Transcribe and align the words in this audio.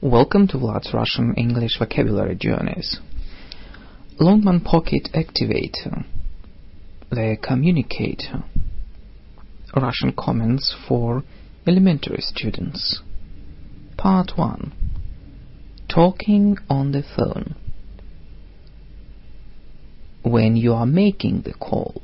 Welcome 0.00 0.48
to 0.48 0.58
Vlad's 0.58 0.92
Russian 0.92 1.34
English 1.36 1.78
Vocabulary 1.78 2.36
Journeys. 2.36 3.00
Longman 4.20 4.60
Pocket 4.60 5.08
Activator. 5.14 6.04
The 7.10 7.36
Communicator. 7.42 8.44
Russian 9.74 10.12
comments 10.12 10.74
for 10.86 11.22
elementary 11.66 12.20
students. 12.20 13.00
Part 13.96 14.32
1. 14.36 14.72
Talking 15.88 16.58
on 16.68 16.92
the 16.92 17.02
phone. 17.02 17.54
When 20.22 20.56
you 20.56 20.74
are 20.74 20.86
making 20.86 21.42
the 21.42 21.54
call. 21.54 22.02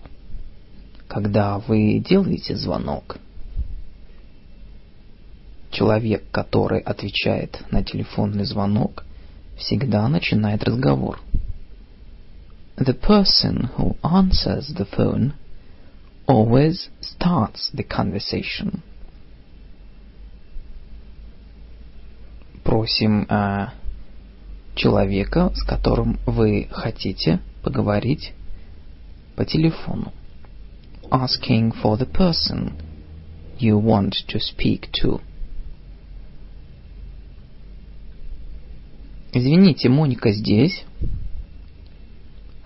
Когда 1.09 1.59
вы 1.59 1.99
делаете 2.01 2.57
звонок. 2.57 3.19
Человек, 5.76 6.32
который 6.32 6.80
отвечает 6.80 7.60
на 7.70 7.84
телефонный 7.84 8.46
звонок, 8.46 9.04
всегда 9.58 10.08
начинает 10.08 10.64
разговор. 10.64 11.20
The 12.78 12.98
person 12.98 13.70
who 13.78 13.98
answers 14.02 14.74
the 14.74 14.88
phone 14.90 15.34
always 16.28 16.88
starts 17.02 17.72
the 17.74 17.86
conversation. 17.86 18.84
Просим 22.64 23.28
э, 23.30 23.68
человека, 24.76 25.52
с 25.56 25.64
которым 25.64 26.20
вы 26.26 26.70
хотите 26.72 27.42
поговорить 27.64 28.32
по 29.36 29.44
телефону. 29.44 30.14
Asking 31.12 31.74
for 31.84 31.98
the 31.98 32.10
person 32.10 32.72
you 33.60 33.78
want 33.78 34.16
to 34.30 34.40
speak 34.40 34.90
to. 35.04 35.20
Извините, 39.36 39.90
Моника 39.90 40.32
здесь? 40.32 40.86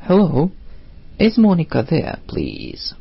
Hello, 0.07 0.51
is 1.17 1.35
Monica 1.35 1.83
there, 1.83 2.19
please? 2.27 2.93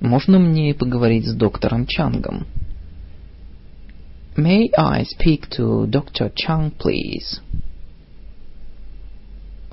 Можно 0.00 0.38
мне 0.38 0.74
поговорить 0.74 1.26
с 1.26 1.34
доктором 1.34 1.86
Чангом? 1.86 2.46
May 4.34 4.70
I 4.78 5.04
speak 5.04 5.50
to 5.58 5.86
Dr. 5.86 6.32
Chang, 6.34 6.72
please? 6.74 7.42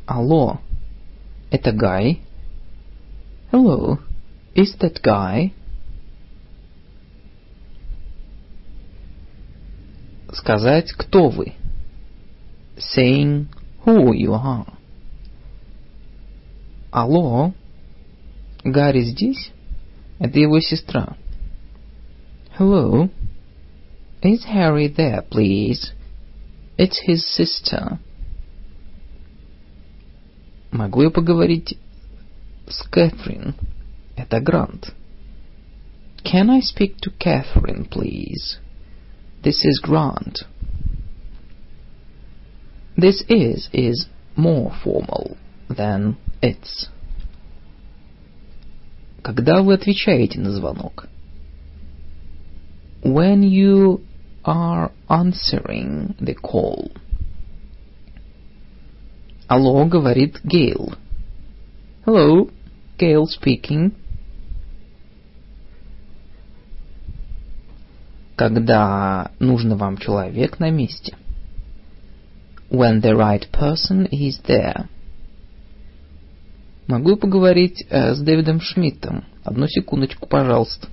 Алло, 0.06 0.60
это 1.50 1.72
Гай? 1.72 2.20
Hello, 3.54 4.00
is 4.54 4.78
that 4.82 5.02
Guy? 5.02 5.54
Сказать, 10.34 10.92
кто 10.92 11.30
вы. 11.30 11.54
Saying 12.83 13.49
who 13.85 14.15
you 14.15 14.35
are. 14.35 14.67
Алло, 16.91 17.53
Гарри 18.65 19.03
здесь? 19.03 19.51
Это 20.19 20.39
его 20.39 20.61
сестра. 20.61 21.17
Hello, 22.59 23.09
is 24.23 24.45
Harry 24.47 24.89
there, 24.89 25.23
please? 25.23 25.93
It's 26.77 26.99
his 27.07 27.25
sister. 27.25 27.99
Могу 30.71 31.03
я 31.03 31.11
поговорить 31.11 31.79
с 32.69 32.83
Кэтрин? 32.89 33.55
Это 34.17 34.41
Грант. 34.41 34.93
Can 36.25 36.51
I 36.51 36.61
speak 36.61 36.97
to 37.01 37.11
Catherine, 37.19 37.89
please? 37.89 38.59
This 39.43 39.65
is 39.65 39.81
Grant. 39.81 40.41
This 42.97 43.23
is 43.29 43.69
is 43.73 44.07
more 44.37 44.73
formal 44.83 45.37
than 45.69 46.17
it's. 46.43 46.89
Когда 49.23 49.63
вы 49.63 49.75
отвечаете 49.75 50.41
на 50.41 50.51
звонок? 50.51 51.09
When 53.03 53.43
you 53.43 54.01
are 54.45 54.91
answering 55.09 56.17
the 56.19 56.35
call. 56.35 56.91
Алло, 59.47 59.85
говорит 59.87 60.41
Гейл. 60.45 60.95
Hello, 62.05 62.51
Gail 62.99 63.25
speaking. 63.25 63.93
когда 68.39 69.33
нужный 69.41 69.75
вам 69.75 69.99
человек 69.99 70.61
на 70.61 70.71
месте. 70.71 71.17
When 72.73 73.01
the 73.01 73.17
right 73.17 73.47
person 73.51 74.07
is 74.11 74.41
there. 74.47 74.89
Могу 76.87 77.17
поговорить 77.17 77.85
э, 77.89 78.15
с 78.15 78.21
Дэвидом 78.21 78.61
Шмидтом? 78.61 79.25
Одну 79.45 79.67
секундочку, 79.69 80.27
пожалуйста. 80.27 80.89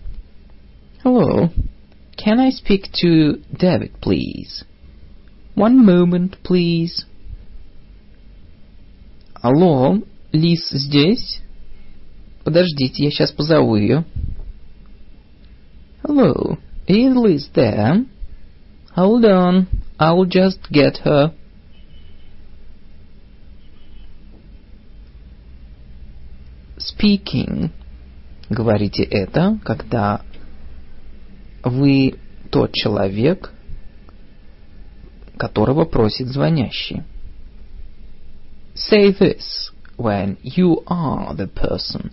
Hello. 1.03 1.50
Can 2.18 2.40
I 2.40 2.50
speak 2.51 2.91
to 3.03 3.41
David, 3.51 3.91
please? 4.01 4.63
One 5.56 5.85
moment, 5.85 6.38
please. 6.44 7.06
Алло, 9.41 10.01
Лиз 10.31 10.69
здесь? 10.69 11.41
Подождите, 12.44 13.03
я 13.03 13.12
сейчас 13.12 13.31
позову 13.31 13.75
ее. 13.75 14.06
Hello. 16.03 16.57
Is 16.88 17.16
Liz 17.16 17.50
there? 17.53 18.06
Hold 18.96 19.25
on, 19.25 19.68
I'll 20.00 20.25
just 20.25 20.59
get 20.72 20.97
her. 21.03 21.34
Speaking. 27.00 27.71
Говорите 28.49 29.05
это, 29.05 29.59
когда 29.65 30.22
вы 31.65 32.16
тот 32.50 32.72
человек, 32.72 33.53
которого 35.39 35.84
просит 35.84 36.28
звонящий. 36.28 37.05
Say 38.75 39.16
this 39.19 39.71
when 39.97 40.37
you 40.43 40.83
are 40.87 41.34
the 41.34 41.47
person 41.47 42.12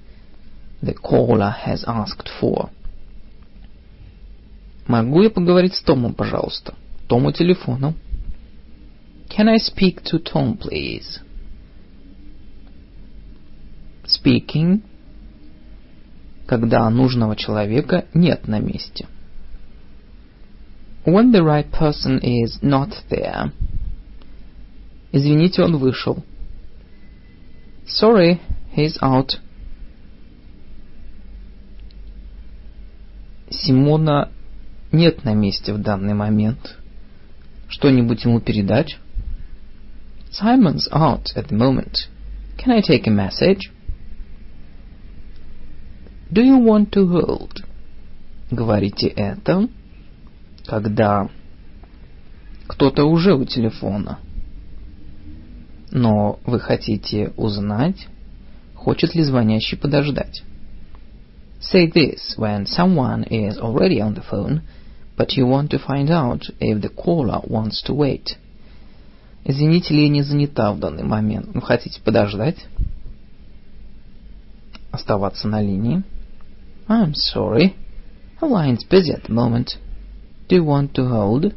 the 0.81 0.94
caller 0.94 1.53
has 1.66 1.84
asked 1.86 2.30
for. 2.40 2.70
Могу 4.88 5.24
я 5.24 5.30
поговорить 5.30 5.76
с 5.76 5.81
Томом, 5.81 6.14
пожалуйста? 6.14 6.76
Тому 7.09 7.31
телефону. 7.31 7.94
Can 9.28 9.50
I 9.50 9.58
speak 9.58 10.02
to 10.03 10.20
Tom, 10.24 10.58
please? 10.58 11.20
Speaking. 14.07 14.81
Когда 16.45 16.90
нужного 16.90 17.35
человека 17.35 18.06
нет 18.13 18.47
на 18.47 18.59
месте. 18.59 19.07
When 21.06 21.31
the 21.31 21.44
right 21.44 21.69
person 21.69 22.19
is 22.22 22.62
not 22.62 22.91
there. 23.09 23.51
Извините, 25.12 25.63
он 25.63 25.78
вышел. 25.78 26.23
Sorry, 27.85 28.40
he's 28.75 28.97
out. 29.01 29.40
Симона 33.50 34.29
нет 34.91 35.23
на 35.23 35.34
месте 35.34 35.73
в 35.73 35.79
данный 35.79 36.13
момент. 36.13 36.78
Что-нибудь 37.69 38.23
ему 38.23 38.40
передать? 38.40 38.97
Simon's 40.31 40.90
out 40.91 41.25
at 41.35 41.47
the 41.47 41.57
moment. 41.57 42.07
Can 42.57 42.72
I 42.72 42.81
take 42.81 43.07
a 43.07 43.12
message? 43.12 43.72
Do 46.30 46.44
you 46.44 46.58
want 46.58 46.92
to 46.92 47.08
hold? 47.08 47.64
Говорите 48.52 49.08
это, 49.08 49.70
когда 50.66 51.29
кто-то 52.68 53.06
уже 53.06 53.34
у 53.34 53.46
телефона. 53.46 54.20
Но 55.91 56.40
вы 56.46 56.59
хотите 56.59 57.32
узнать, 57.38 58.08
хочет 58.76 59.16
ли 59.16 59.24
звонящий 59.24 59.78
подождать. 59.78 60.44
Say 61.62 61.90
this 61.90 62.38
when 62.38 62.66
someone 62.66 63.26
is 63.30 63.58
already 63.58 64.00
on 64.00 64.14
the 64.14 64.23
phone, 64.30 64.62
but 65.18 65.38
you 65.38 65.47
want 65.47 65.72
to 65.72 65.80
find 65.80 66.09
out 66.09 66.44
if 66.59 66.82
the 66.82 66.90
caller 66.90 67.41
wants 67.47 67.82
to 67.84 67.94
wait. 67.94 68.38
Извините, 69.46 69.94
ли 69.94 70.09
не 70.09 70.23
занята 70.23 70.73
в 70.73 70.80
данный 70.80 71.03
момент. 71.03 71.47
Вы 71.53 71.62
хотите 71.62 72.02
подождать? 72.02 72.58
Оставаться 74.91 75.47
на 75.47 75.62
линии? 75.62 76.03
I'm 76.89 77.15
sorry. 77.15 77.77
The 78.41 78.47
line's 78.47 78.84
busy 78.84 79.13
at 79.13 79.24
the 79.24 79.33
moment. 79.33 79.77
Do 80.48 80.57
you 80.57 80.65
want 80.65 80.95
to 80.95 81.07
hold? 81.07 81.54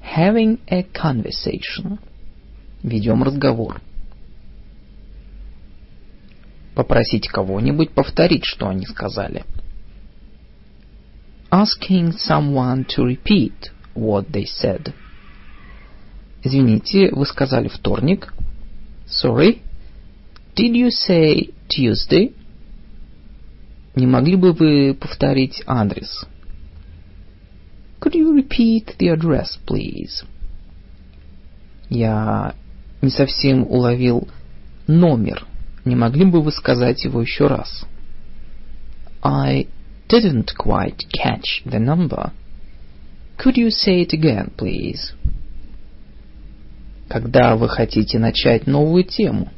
Having 0.00 0.60
a 0.68 0.82
conversation. 0.82 1.98
Ведем 2.82 3.22
разговор. 3.22 3.80
Попросить 6.74 7.28
кого-нибудь 7.28 7.92
повторить, 7.92 8.44
что 8.44 8.68
они 8.68 8.84
сказали. 8.84 9.44
asking 11.54 12.10
someone 12.10 12.84
to 12.84 13.04
repeat 13.04 13.70
what 13.94 14.32
they 14.32 14.44
said. 14.44 14.92
Извините, 16.42 17.10
вы 17.12 17.24
сказали 17.26 17.68
вторник. 17.68 18.34
Sorry, 19.06 19.62
did 20.59 20.75
you 20.75 20.89
say 20.89 21.53
Tuesday? 21.69 22.33
Не 23.95 24.07
могли 24.07 24.35
бы 24.35 24.51
вы 24.51 24.93
повторить 24.93 25.63
адрес? 25.65 26.25
Could 28.01 28.13
you 28.13 28.33
repeat 28.33 28.97
the 28.97 29.07
address, 29.07 29.57
please? 29.65 30.25
Я 31.89 32.55
не 33.01 33.09
совсем 33.09 33.63
уловил 33.63 34.27
номер. 34.87 35.45
Не 35.85 35.95
могли 35.95 36.25
бы 36.25 36.41
вы 36.41 36.51
сказать 36.51 37.05
его 37.05 37.21
еще 37.21 37.47
раз? 37.47 37.85
I 39.21 39.67
didn't 40.09 40.49
quite 40.57 41.05
catch 41.09 41.63
the 41.65 41.79
number. 41.79 42.31
Could 43.37 43.55
you 43.55 43.69
say 43.69 44.01
it 44.01 44.13
again, 44.13 44.51
please? 44.57 45.13
Когда 47.07 47.55
вы 47.55 47.69
хотите 47.69 48.19
начать 48.19 48.67
новую 48.67 49.05
тему? 49.05 49.49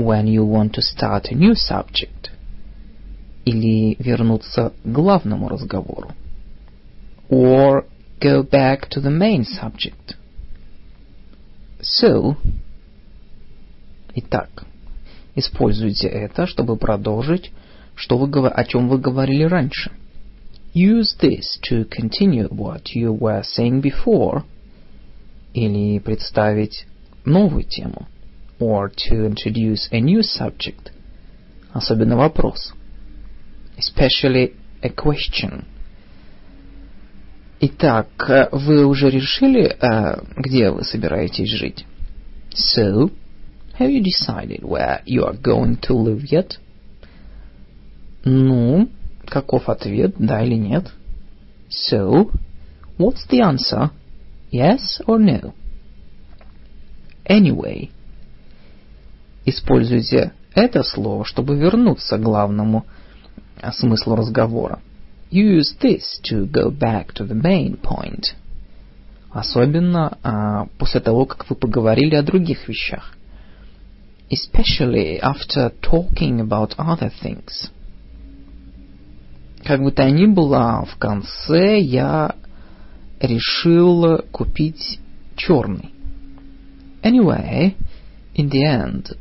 When 0.00 0.28
you 0.28 0.46
want 0.46 0.72
to 0.76 0.80
start 0.80 1.30
a 1.30 1.34
new 1.34 1.54
subject. 1.54 2.30
Или 3.44 3.96
вернуться 3.98 4.72
к 4.82 4.86
главному 4.86 5.46
разговору? 5.46 6.12
Or 7.28 7.84
go 8.18 8.42
back 8.42 8.88
to 8.88 9.02
the 9.02 9.10
main 9.10 9.44
subject. 9.44 10.16
So, 11.82 12.36
итак, 14.14 14.64
используйте 15.34 16.08
это, 16.08 16.46
чтобы 16.46 16.76
продолжить, 16.76 17.52
что 17.94 18.16
вы, 18.16 18.48
о 18.48 18.64
чем 18.64 18.88
вы 18.88 18.96
говорили 18.96 19.42
раньше. 19.42 19.92
Use 20.74 21.14
this 21.20 21.60
to 21.68 21.86
continue 21.86 22.48
what 22.48 22.94
you 22.94 23.12
were 23.12 23.42
saying 23.42 23.82
before. 23.82 24.44
Или 25.52 25.98
представить 25.98 26.86
новую 27.26 27.64
тему. 27.64 28.08
Or 28.59 28.89
to 28.89 29.25
introduce 29.25 29.89
a 29.91 29.99
new 29.99 30.21
subject. 30.21 30.91
Особенно 31.73 32.15
вопрос. 32.15 32.73
Especially 33.77 34.53
a 34.81 34.89
question. 34.89 35.65
Итак, 37.59 38.07
вы 38.51 38.85
уже 38.85 39.09
решили, 39.09 39.75
где 40.37 40.71
вы 40.71 40.83
собираетесь 40.83 41.49
жить? 41.49 41.85
So, 42.53 43.11
have 43.79 43.89
you 43.89 44.01
decided 44.01 44.63
where 44.63 45.01
you 45.05 45.25
are 45.25 45.35
going 45.35 45.77
to 45.81 45.93
live 45.93 46.23
yet? 46.31 46.57
Ну, 48.23 48.89
каков 49.25 49.67
ответ, 49.67 50.15
да 50.17 50.43
или 50.43 50.55
нет? 50.55 50.91
So, 51.69 52.31
what's 52.97 53.25
the 53.29 53.41
answer? 53.41 53.91
Yes 54.51 55.01
or 55.05 55.19
no? 55.19 55.53
Anyway. 57.25 57.89
Используйте 59.44 60.32
это 60.54 60.82
слово, 60.82 61.24
чтобы 61.24 61.56
вернуться 61.56 62.18
к 62.18 62.22
главному 62.22 62.84
смыслу 63.72 64.16
разговора. 64.16 64.80
Use 65.30 65.76
this 65.80 66.20
to 66.24 66.50
go 66.50 66.70
back 66.70 67.12
to 67.14 67.26
the 67.26 67.40
main 67.40 67.80
point. 67.80 68.34
Особенно 69.30 70.18
а, 70.22 70.66
после 70.76 71.00
того, 71.00 71.24
как 71.24 71.48
вы 71.48 71.54
поговорили 71.54 72.16
о 72.16 72.22
других 72.22 72.68
вещах. 72.68 73.14
Especially 74.28 75.20
after 75.20 75.72
talking 75.80 76.40
about 76.40 76.76
other 76.76 77.12
things. 77.22 77.70
Как 79.64 79.82
бы 79.82 79.92
то 79.92 80.10
ни 80.10 80.26
было, 80.26 80.84
в 80.90 80.96
конце 80.96 81.78
я 81.78 82.34
решил 83.20 84.22
купить 84.32 84.98
черный. 85.36 85.94
Anyway, 87.02 87.74
in 88.34 88.50
the 88.50 88.64
end, 88.64 89.16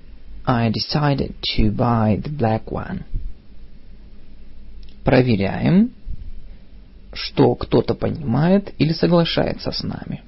I 0.49 0.71
decided 0.71 1.35
to 1.55 1.69
buy 1.69 2.19
the 2.23 2.31
black 2.31 2.71
one. 2.71 3.03
Проверяем, 5.03 5.91
что 7.13 7.53
кто-то 7.53 7.93
понимает 7.93 8.73
или 8.79 8.91
соглашается 8.91 9.71
с 9.71 9.83
нами. 9.83 10.23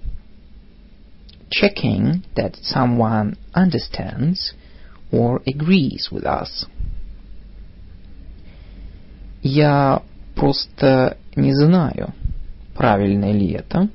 Checking 1.50 2.22
that 2.36 2.54
someone 2.62 3.36
understands 3.56 4.54
or 5.12 5.42
agrees 5.48 6.12
with 6.12 6.24
us. 6.24 6.68
Я 9.42 10.04
просто 10.36 11.18
не 11.36 11.56
знаю, 11.56 12.14
правильно 12.76 13.32
ли 13.32 13.54
это, 13.54 13.90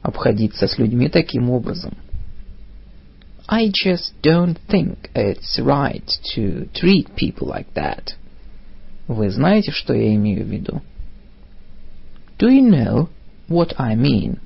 обходиться 0.00 0.66
с 0.66 0.78
людьми 0.78 1.10
таким 1.10 1.50
образом. 1.50 1.94
I 3.49 3.71
just 3.73 4.13
don't 4.21 4.59
think 4.69 5.09
it's 5.15 5.59
right 5.59 6.03
to 6.35 6.67
treat 6.73 7.15
people 7.15 7.47
like 7.47 7.73
that. 7.75 8.15
Вы 9.07 9.29
знаете, 9.29 9.71
что 9.71 9.93
я 9.93 10.13
имею 10.15 10.45
в 10.45 10.49
виду? 10.49 10.81
Do 12.37 12.49
you 12.49 12.61
know 12.61 13.09
what 13.47 13.73
I 13.77 13.95
mean? 13.95 14.39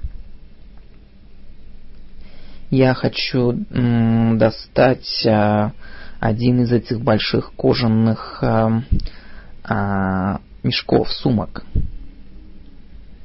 Я 2.69 2.93
хочу 2.93 3.53
м, 3.71 4.37
достать 4.37 5.25
а, 5.25 5.73
один 6.19 6.61
из 6.61 6.71
этих 6.71 7.01
больших 7.01 7.53
кожаных 7.57 8.39
а, 8.43 8.83
а, 9.63 10.41
мешков, 10.63 11.11
сумок. 11.11 11.65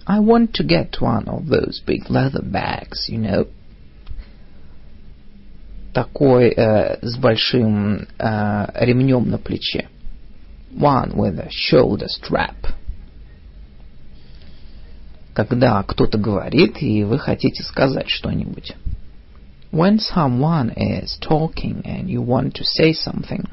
I 0.06 0.20
want 0.20 0.52
to 0.54 0.64
get 0.64 1.00
one 1.00 1.28
of 1.28 1.48
those 1.48 1.80
big 1.84 2.08
leather 2.08 2.42
bags, 2.42 3.08
you 3.08 3.18
know. 3.18 3.46
Такой 5.93 6.49
э, 6.49 6.99
с 7.01 7.17
большим 7.17 8.07
э, 8.17 8.67
ремнем 8.75 9.29
на 9.29 9.37
плече. 9.37 9.89
One 10.73 11.13
with 11.13 11.37
a 11.37 11.49
shoulder 11.49 12.07
strap. 12.07 12.55
Когда 15.33 15.83
кто-то 15.83 16.17
говорит, 16.17 16.81
и 16.81 17.03
вы 17.03 17.19
хотите 17.19 17.63
сказать 17.63 18.09
что-нибудь. 18.09 18.73
When 19.71 19.99
someone 19.99 20.73
is 20.75 21.17
talking 21.19 21.81
and 21.83 22.07
you 22.07 22.21
want 22.21 22.53
to 22.53 22.63
say 22.63 22.93
something. 22.93 23.49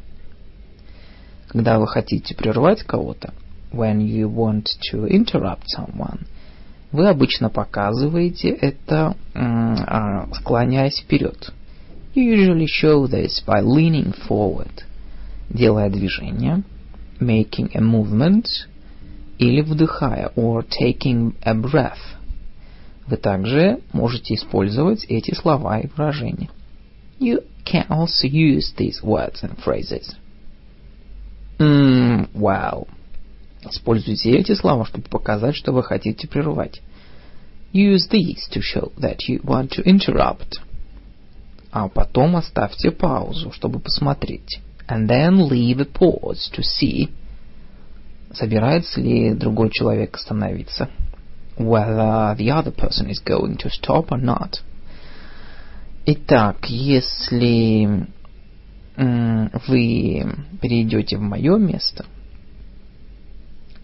Когда 1.48 1.78
вы 1.78 1.88
хотите 1.88 2.36
прервать 2.36 2.82
кого-то. 2.84 3.32
When 3.72 3.98
you 3.98 4.28
want 4.28 4.66
to 4.92 5.08
interrupt 5.08 5.64
someone. 5.76 6.26
Вы 6.90 7.08
обычно 7.08 7.50
показываете 7.50 8.48
это, 8.48 9.14
склоняясь 10.34 11.00
вперед. 11.00 11.52
You 12.13 12.23
usually 12.23 12.67
show 12.67 13.07
this 13.07 13.41
by 13.45 13.61
leaning 13.61 14.13
forward. 14.27 14.83
Делая 15.49 15.89
движение. 15.89 16.63
Making 17.19 17.71
a 17.75 17.81
movement. 17.81 18.47
Или 19.39 19.61
вдыхая, 19.61 20.31
or 20.35 20.63
taking 20.63 21.33
a 21.41 21.53
breath. 21.53 22.17
Вы 23.07 23.17
также 23.17 23.79
можете 23.91 24.35
использовать 24.35 25.05
эти 25.05 25.33
слова 25.33 25.79
и 25.79 25.87
выражения. 25.87 26.49
You 27.19 27.43
can 27.65 27.87
also 27.89 28.27
use 28.27 28.73
these 28.77 29.01
words 29.03 29.43
and 29.43 29.57
phrases. 29.57 30.15
Mm, 31.59 32.29
well. 32.33 32.87
Используйте 33.63 34.31
эти 34.31 34.53
слова, 34.53 34.85
чтобы 34.85 35.05
показать, 35.05 35.55
что 35.55 35.71
вы 35.71 35.83
хотите 35.83 36.27
прервать. 36.27 36.81
Use 37.73 38.07
these 38.09 38.47
to 38.51 38.61
show 38.61 38.91
that 38.97 39.27
you 39.27 39.41
want 39.43 39.71
to 39.71 39.83
interrupt. 39.83 40.59
А 41.70 41.88
потом 41.88 42.36
оставьте 42.36 42.90
паузу, 42.90 43.52
чтобы 43.52 43.78
посмотреть. 43.78 44.60
And 44.88 45.06
then 45.06 45.48
leave 45.48 45.80
a 45.80 45.84
pause 45.84 46.50
to 46.54 46.62
see. 46.62 47.10
Собирается 48.32 49.00
ли 49.00 49.34
другой 49.34 49.70
человек 49.70 50.16
остановиться? 50.16 50.88
Whether 51.56 52.36
the 52.36 52.50
other 52.50 52.72
person 52.74 53.10
is 53.10 53.20
going 53.24 53.56
to 53.58 53.68
stop 53.68 54.10
or 54.10 54.20
not. 54.20 54.62
Итак, 56.06 56.70
если 56.70 58.06
вы 58.96 60.26
перейдете 60.62 61.18
в 61.18 61.20
мое 61.20 61.58
место, 61.58 62.06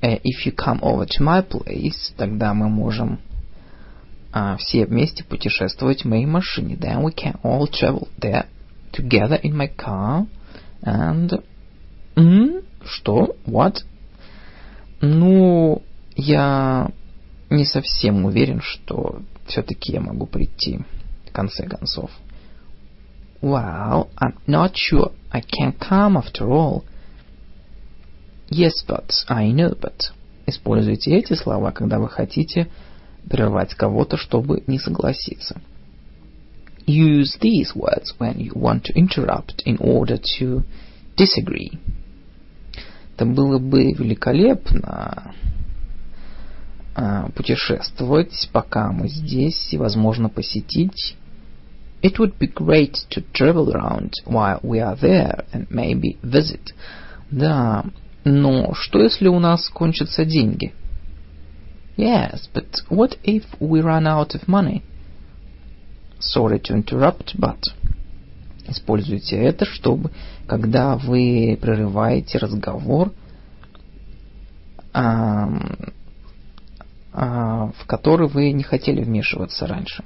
if 0.01 0.47
you 0.47 0.55
come 0.55 0.81
over 0.81 1.07
to 1.07 1.21
my 1.21 1.47
place, 1.47 2.15
тогда 2.17 2.55
мы 2.55 2.69
можем 2.69 3.21
а, 4.37 4.57
все 4.57 4.85
вместе 4.85 5.23
путешествовать 5.23 6.03
в 6.03 6.09
моей 6.09 6.27
машине. 6.27 6.75
Then 6.75 7.05
we 7.05 7.15
can 7.15 7.41
all 7.45 7.69
travel 7.69 8.09
there 8.19 8.47
together 8.93 9.41
in 9.41 9.55
my 9.55 9.71
car 9.77 10.27
and... 10.83 11.43
Mm, 12.17 12.65
что? 12.85 13.37
What? 13.47 13.85
Ну, 15.01 15.83
я 16.17 16.91
не 17.49 17.65
совсем 17.65 18.25
уверен, 18.25 18.61
что 18.61 19.23
все-таки 19.47 19.93
я 19.93 20.01
могу 20.01 20.27
прийти 20.27 20.81
в 21.29 21.33
конце 21.33 21.69
концов. 21.69 22.11
Well, 23.41 24.09
I'm 24.17 24.35
not 24.49 24.73
sure 24.75 25.13
I 25.31 25.43
can 25.43 25.79
come 25.79 26.17
after 26.17 26.49
all. 26.51 26.85
Yes, 28.51 28.73
but 28.87 29.13
I 29.29 29.53
know, 29.53 29.79
but 29.79 30.13
Используйте 30.47 31.17
эти 31.17 31.33
слова, 31.35 31.71
когда 31.71 31.99
вы 31.99 32.09
хотите 32.09 32.69
прервать 33.29 33.75
кого-то, 33.75 34.17
чтобы 34.17 34.63
не 34.67 34.79
согласиться. 34.79 35.61
Use 36.87 37.39
these 37.41 37.75
words 37.75 38.13
when 38.19 38.39
you 38.39 38.53
want 38.55 38.85
to 38.85 38.93
interrupt 38.95 39.63
in 39.65 39.79
order 39.79 40.19
to 40.39 40.65
disagree. 41.17 41.79
Это 43.15 43.25
было 43.25 43.59
бы 43.59 43.93
великолепно 43.93 45.35
путешествовать, 47.35 48.49
пока 48.53 48.93
мы 48.93 49.09
здесь, 49.09 49.73
и, 49.73 49.79
возможно, 49.79 50.29
посетить. 50.29 51.17
It 52.03 52.19
would 52.19 52.37
be 52.39 52.53
great 52.53 52.95
to 53.11 53.25
travel 53.33 53.73
around 53.73 54.13
while 54.27 54.61
we 54.63 54.79
are 54.79 54.97
there 54.97 55.45
and 55.53 55.67
maybe 55.71 56.19
visit. 56.23 56.75
Да, 57.31 57.85
но 58.25 58.75
что 58.75 59.03
если 59.03 59.29
у 59.29 59.39
нас 59.39 59.69
кончатся 59.71 60.25
деньги? 60.25 60.75
Yes, 61.98 62.48
but 62.54 62.82
what 62.90 63.18
if 63.24 63.44
we 63.60 63.82
run 63.82 64.08
out 64.08 64.36
of 64.36 64.48
money? 64.48 64.84
Sorry 66.20 66.60
to 66.60 66.74
interrupt, 66.74 67.38
but... 67.38 67.60
Используйте 68.68 69.36
это, 69.36 69.66
чтобы, 69.66 70.12
когда 70.48 70.96
вы 70.96 71.58
прерываете 71.60 72.38
разговор, 72.38 73.12
а, 74.94 75.50
а, 77.12 77.72
в 77.72 77.86
который 77.88 78.28
вы 78.28 78.52
не 78.52 78.64
хотели 78.64 79.02
вмешиваться 79.02 79.66
раньше. 79.66 80.04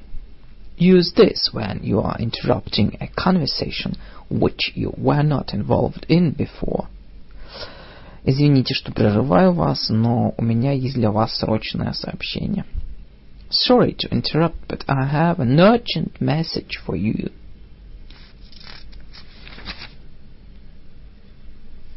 Use 0.77 1.13
this 1.15 1.53
when 1.53 1.83
you 1.83 1.99
are 2.01 2.17
interrupting 2.19 2.97
a 2.99 3.07
conversation 3.07 3.95
which 4.29 4.71
you 4.75 4.93
were 4.97 5.23
not 5.23 5.53
involved 5.53 6.05
in 6.07 6.31
before. 6.31 6.87
Извините, 8.24 8.74
что 8.74 8.92
прерываю 8.92 9.52
вас, 9.52 9.88
но 9.88 10.34
у 10.36 10.42
меня 10.42 10.72
есть 10.72 10.94
для 10.94 11.10
вас 11.10 11.36
срочное 11.36 11.92
сообщение. 11.92 12.64
Sorry 13.50 13.96
to 13.96 14.10
interrupt, 14.10 14.56
but 14.68 14.84
I 14.86 15.06
have 15.06 15.38
an 15.38 15.58
urgent 15.58 16.20
message 16.20 16.78
for 16.84 16.94
you. 16.94 17.30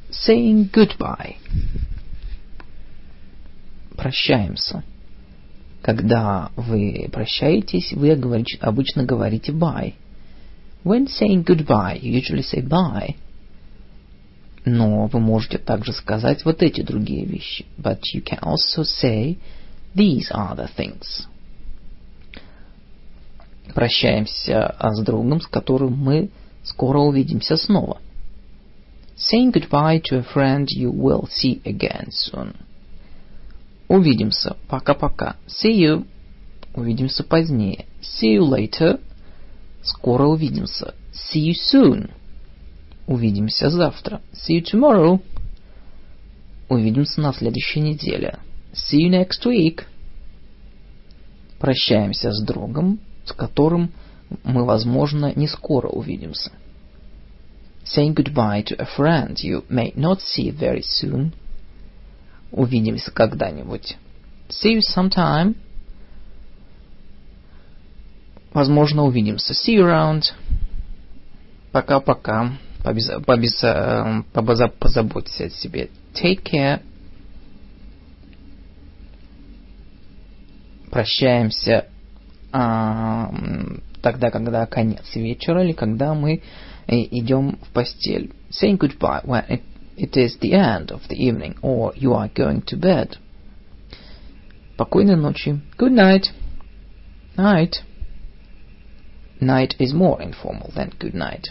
Saying 0.09 0.69
goodbye. 0.71 1.35
Прощаемся. 3.97 4.83
Когда 5.81 6.51
вы 6.55 7.09
прощаетесь, 7.11 7.91
вы 7.93 8.11
обычно 8.61 9.03
говорите 9.03 9.51
bye. 9.51 9.93
When 10.83 11.07
saying 11.07 11.43
goodbye, 11.43 11.99
you 12.01 12.11
usually 12.11 12.43
say 12.43 12.61
bye. 12.61 13.15
Но 14.65 15.07
вы 15.07 15.19
можете 15.19 15.57
также 15.57 15.91
сказать 15.91 16.45
вот 16.45 16.61
эти 16.61 16.81
другие 16.81 17.25
вещи. 17.25 17.65
But 17.77 18.01
you 18.13 18.23
can 18.23 18.39
also 18.41 18.83
say 18.83 19.37
these 19.95 20.29
the 20.31 20.69
things. 20.77 21.25
Прощаемся 23.73 24.75
с 24.79 25.03
другом, 25.03 25.41
с 25.41 25.47
которым 25.47 25.97
мы 25.97 26.29
скоро 26.63 26.99
увидимся 26.99 27.57
снова. 27.57 27.97
Saying 29.17 29.51
goodbye 29.51 30.01
to 30.01 30.17
a 30.17 30.23
friend 30.23 30.67
you 30.75 30.91
will 30.91 31.27
see 31.27 31.61
again 31.63 32.09
soon. 32.09 32.55
Увидимся. 33.87 34.55
Пока-пока. 34.67 35.35
See 35.47 35.77
you. 35.77 36.05
Увидимся 36.73 37.23
позднее. 37.23 37.85
See 38.01 38.37
you 38.37 38.47
later. 38.47 38.99
Скоро 39.83 40.27
увидимся. 40.27 40.93
See 41.11 41.49
you 41.49 41.53
soon. 41.53 42.11
Увидимся 43.07 43.69
завтра. 43.69 44.21
See 44.33 44.59
you 44.59 44.63
tomorrow. 44.63 45.21
Увидимся 46.69 47.21
на 47.21 47.33
следующей 47.33 47.81
неделе. 47.81 48.39
See 48.73 48.99
you 48.99 49.09
next 49.09 49.45
week. 49.45 49.83
Прощаемся 51.59 52.31
с 52.31 52.41
другом, 52.41 52.99
с 53.25 53.33
которым 53.33 53.91
мы, 54.43 54.65
возможно, 54.65 55.33
не 55.35 55.47
скоро 55.47 55.89
увидимся. 55.89 56.51
Saying 57.83 58.15
goodbye 58.15 58.63
to 58.63 58.75
a 58.77 58.87
friend 58.97 59.35
you 59.43 59.65
may 59.69 59.93
not 59.95 60.19
see 60.21 60.49
very 60.51 60.81
soon. 60.81 61.33
Увидимся 62.51 63.11
когда-нибудь. 63.11 63.97
See 64.49 64.75
you 64.75 64.81
sometime. 64.95 65.55
Возможно, 68.53 69.03
увидимся. 69.03 69.53
See 69.53 69.75
you 69.75 69.85
around. 69.85 70.33
Пока-пока. 71.71 72.53
Позаботься 72.83 75.45
о 75.45 75.49
себе. 75.49 75.89
Take 76.13 76.43
care. 76.43 76.81
Прощаемся 80.89 81.87
а, 82.51 83.31
тогда, 84.01 84.29
когда 84.29 84.65
конец 84.65 85.15
вечера 85.15 85.63
или 85.63 85.71
когда 85.71 86.13
мы 86.13 86.41
идем 86.87 87.57
в 87.61 87.69
постель. 87.69 88.33
Saying 88.49 88.77
goodbye 88.77 89.23
when 89.23 89.45
it 89.47 89.61
it 90.01 90.17
is 90.17 90.37
the 90.39 90.53
end 90.53 90.91
of 90.91 91.07
the 91.09 91.15
evening 91.15 91.55
or 91.61 91.93
you 91.95 92.13
are 92.13 92.29
going 92.29 92.63
to 92.63 92.75
bed. 92.75 93.17
Спокойной 94.75 95.15
ночи. 95.15 95.61
Good 95.77 95.91
night. 95.91 96.31
Night. 97.37 97.83
Night 99.39 99.75
is 99.77 99.93
more 99.93 100.19
informal 100.21 100.71
than 100.75 100.91
good 100.99 101.13
night. 101.13 101.49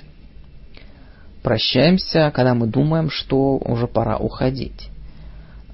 Прощаемся, 1.42 2.30
когда 2.34 2.54
мы 2.54 2.66
думаем, 2.66 3.10
что 3.10 3.56
уже 3.56 3.86
пора 3.86 4.18
уходить. 4.18 4.90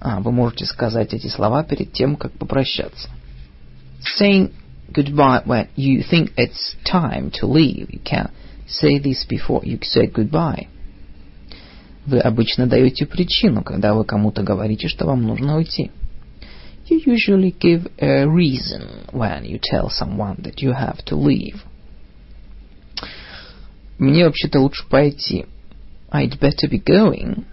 А, 0.01 0.21
вы 0.21 0.31
можете 0.31 0.65
сказать 0.65 1.13
эти 1.13 1.27
слова 1.27 1.65
перед 1.65 1.93
тем, 1.93 2.17
как 2.17 2.33
попрощаться. 2.33 3.09
Saying 4.21 4.53
goodbye 4.93 5.45
when 5.45 5.69
you 5.77 6.03
think 6.09 6.33
it's 6.37 6.77
time 6.85 7.31
to 7.41 7.49
leave. 7.49 7.89
You 7.91 8.01
can 8.05 8.31
say 8.69 8.99
this 8.99 9.27
before 9.29 9.65
you 9.65 9.81
say 9.81 10.07
goodbye. 10.07 10.69
Вы 12.07 12.21
обычно 12.21 12.69
даете 12.69 13.05
причину, 13.05 13.65
когда 13.65 13.95
вы 13.95 14.05
кому-то 14.05 14.43
говорите, 14.43 14.87
что 14.87 15.07
вам 15.07 15.23
нужно 15.23 15.57
уйти. 15.57 15.91
You 16.89 17.03
usually 17.05 17.53
give 17.59 17.91
a 17.99 18.25
reason 18.27 19.11
when 19.11 19.45
you 19.45 19.59
tell 19.59 19.91
someone 19.91 20.41
that 20.43 20.63
you 20.63 20.73
have 20.73 21.05
to 21.07 21.17
leave. 21.17 21.57
Мне 23.99 24.27
вообще-то 24.27 24.61
лучше 24.61 24.87
пойти. 24.89 25.47
I'd 26.12 26.40
better 26.40 26.70
be 26.70 26.84
going. 26.84 27.46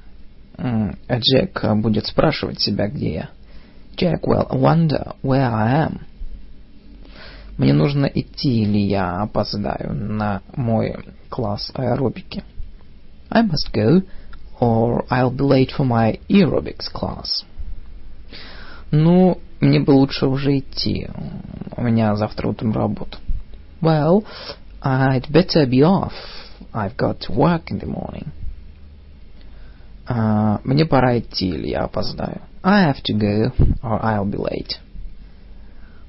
А 0.57 1.19
Джек 1.19 1.63
будет 1.77 2.07
спрашивать 2.07 2.61
себя, 2.61 2.89
где 2.89 3.13
я. 3.13 3.31
Jack 3.97 4.23
will 4.23 4.49
wonder 4.51 5.15
where 5.23 5.53
I 5.53 5.87
am. 5.87 6.01
Мне 7.57 7.73
нужно 7.73 8.07
идти, 8.07 8.63
или 8.63 8.79
я 8.79 9.23
опоздаю 9.23 9.93
на 9.93 10.43
мой 10.55 10.97
класс 11.29 11.73
аэробики. 11.75 12.45
I 13.31 13.43
must 13.43 13.73
go, 13.73 14.03
or 14.61 15.05
I'll 15.11 15.31
be 15.31 15.45
late 15.45 15.71
for 15.77 15.85
my 15.85 16.19
aerobics 16.29 16.89
class. 16.93 17.45
Ну, 18.91 19.39
мне 19.61 19.81
бы 19.81 19.91
лучше 19.91 20.27
уже 20.27 20.59
идти. 20.59 21.09
У 21.77 21.83
меня 21.83 22.15
завтра 22.17 22.49
утром 22.49 22.73
работа. 22.73 23.19
Well, 23.81 24.25
I'd 24.81 25.29
better 25.31 25.67
be 25.67 25.83
off. 25.83 26.13
I've 26.73 26.97
got 26.97 27.21
to 27.23 27.33
work 27.33 27.71
in 27.71 27.81
the 27.81 27.87
morning. 27.87 28.33
Uh, 30.08 30.60
мне 30.64 30.86
пора 30.86 31.20
идти, 31.20 31.50
или 31.50 31.70
я 31.70 31.84
опоздаю. 31.84 32.42
I 32.62 32.92
have 32.92 33.02
to 33.04 33.18
go, 33.18 33.52
or 33.82 34.02
I'll 34.04 34.26
be 34.26 34.38
late. 34.38 34.78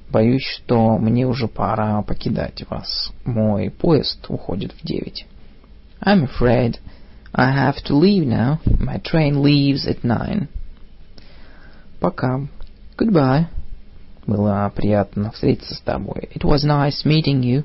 Боюсь, 0.09 0.43
что 0.43 0.97
мне 0.97 1.25
уже 1.25 1.47
пора 1.47 2.01
покидать 2.01 2.63
вас. 2.69 3.11
Мой 3.25 3.69
поезд 3.69 4.25
уходит 4.29 4.73
в 4.73 4.85
девять. 4.85 5.25
I'm 6.01 6.27
afraid 6.27 6.77
I 7.33 7.51
have 7.51 7.83
to 7.85 7.93
leave 7.93 8.25
now. 8.25 8.59
My 8.79 9.01
train 9.01 9.41
leaves 9.41 9.87
at 9.87 10.03
nine. 10.03 10.47
Пока. 11.99 12.47
Goodbye. 12.97 13.47
Было 14.27 14.71
приятно 14.75 15.31
встретиться 15.31 15.75
с 15.75 15.81
тобой. 15.81 16.29
It 16.33 16.43
was 16.43 16.63
nice 16.63 17.05
meeting 17.05 17.41
you. 17.41 17.63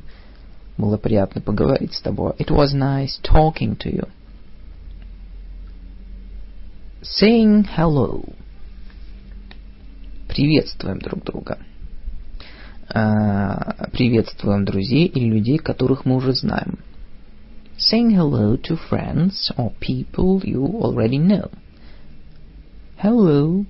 Было 0.76 0.96
приятно 0.96 1.40
поговорить 1.40 1.94
с 1.94 2.00
тобой. 2.00 2.32
It 2.38 2.48
was 2.48 2.74
nice 2.74 3.20
talking 3.22 3.76
to 3.76 3.92
you. 3.92 4.08
Saying 7.02 7.66
hello. 7.76 8.22
Приветствуем 10.28 10.98
друг 10.98 11.24
друга. 11.24 11.58
Приветствуем 13.92 14.66
друзей 14.66 15.06
или 15.06 15.24
людей, 15.24 15.56
которых 15.56 16.04
мы 16.04 16.16
уже 16.16 16.34
знаем. 16.34 16.78
saying 17.78 18.10
hello 18.10 18.56
to 18.56 18.76
friends 18.76 19.50
or 19.56 19.72
people 19.80 20.42
you 20.44 20.62
already 20.82 21.18
know. 21.18 21.50
Hello, 22.98 23.64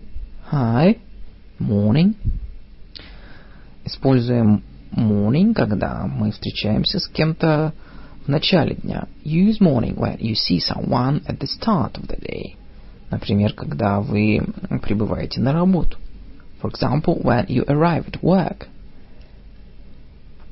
hi, 0.51 0.99
morning. 1.61 2.17
Используем 3.85 4.65
morning, 4.91 5.55
когда 5.55 6.09
мы 6.09 6.33
встречаемся 6.33 6.99
с 6.99 7.07
кем-то 7.07 7.73
в 8.25 8.29
начале 8.29 8.75
дня. 8.75 9.07
Use 9.25 9.61
morning 9.61 9.95
when 9.95 10.19
you 10.19 10.35
see 10.35 10.59
someone 10.59 11.23
at 11.27 11.39
the 11.39 11.47
start 11.47 11.97
of 11.97 12.09
the 12.09 12.21
day. 12.21 12.57
Например, 13.11 13.53
когда 13.53 14.01
вы 14.01 14.47
прибываете 14.83 15.41
на 15.41 15.53
работу. 15.53 15.99
For 16.63 16.71
example, 16.71 17.21
when 17.23 17.47
you 17.47 17.65
arrive 17.67 18.07
at 18.07 18.21
work. 18.21 18.69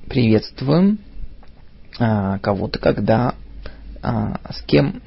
Приветствуем 0.09 0.99
а, 1.99 2.39
кого-то, 2.39 2.79
когда 2.79 3.35
а, 4.03 4.41
с 4.51 4.63
кем, 4.63 5.03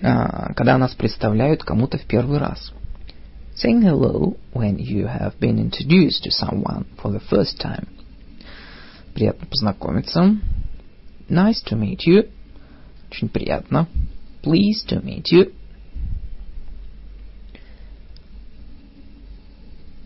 а, 0.00 0.52
когда 0.54 0.78
нас 0.78 0.94
представляют 0.94 1.64
кому-то 1.64 1.98
в 1.98 2.04
первый 2.04 2.38
раз. 2.38 2.72
Saying 3.56 3.82
hello 3.82 4.36
when 4.54 4.76
you 4.76 5.06
have 5.06 5.34
been 5.40 5.58
introduced 5.58 6.22
to 6.22 6.30
someone 6.30 6.86
for 7.02 7.10
the 7.10 7.20
first 7.28 7.60
time. 7.60 7.88
Приятно 9.14 9.46
познакомиться. 9.46 10.36
Nice 11.28 11.62
to 11.66 11.76
meet 11.76 12.06
you. 12.06 12.30
Очень 13.10 13.28
приятно. 13.28 13.88
Pleased 14.44 14.88
to 14.90 15.02
meet 15.02 15.24
you. 15.32 15.52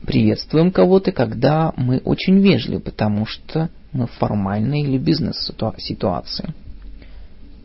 Приветствуем 0.06 0.73
кого-то, 0.73 1.12
когда 1.12 1.73
мы 1.76 1.99
очень 1.99 2.40
вежливы, 2.40 2.80
потому 2.80 3.25
что 3.25 3.71
мы 3.92 4.09
в 4.09 4.12
формальной 4.12 4.80
или 4.80 4.99
бизнес-ситуации. 4.99 6.54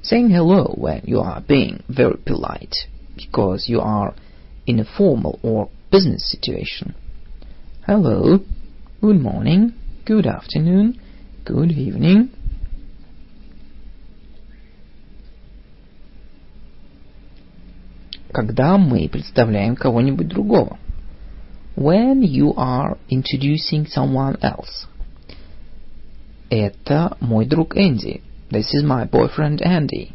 Saying 0.04 0.30
hello 0.30 0.76
when 0.78 1.04
you 1.04 1.20
are 1.20 1.44
being 1.46 1.82
very 1.88 2.18
polite, 2.24 2.76
because 3.16 3.68
you 3.68 3.82
are 3.82 4.14
in 4.68 4.80
a 4.80 4.86
formal 4.98 5.40
or 5.42 5.70
business 5.92 6.30
situation. 6.30 6.94
Hello, 7.88 8.40
good 9.02 9.20
morning, 9.20 9.74
good 10.06 10.28
afternoon, 10.28 11.00
good 11.44 11.72
evening. 11.72 12.30
Когда 18.32 18.78
мы 18.78 19.10
представляем 19.10 19.76
кого-нибудь 19.76 20.28
другого. 20.28 20.78
When 21.77 22.23
you 22.23 22.55
are 22.55 22.99
introducing 23.09 23.87
someone 23.87 24.39
else. 24.41 24.87
Это 26.51 27.17
мой 27.21 27.47
друг 27.47 27.77
Энди. 27.77 28.21
This 28.51 28.75
is 28.75 28.85
my 28.85 29.09
boyfriend 29.09 29.63
Andy. 29.63 30.13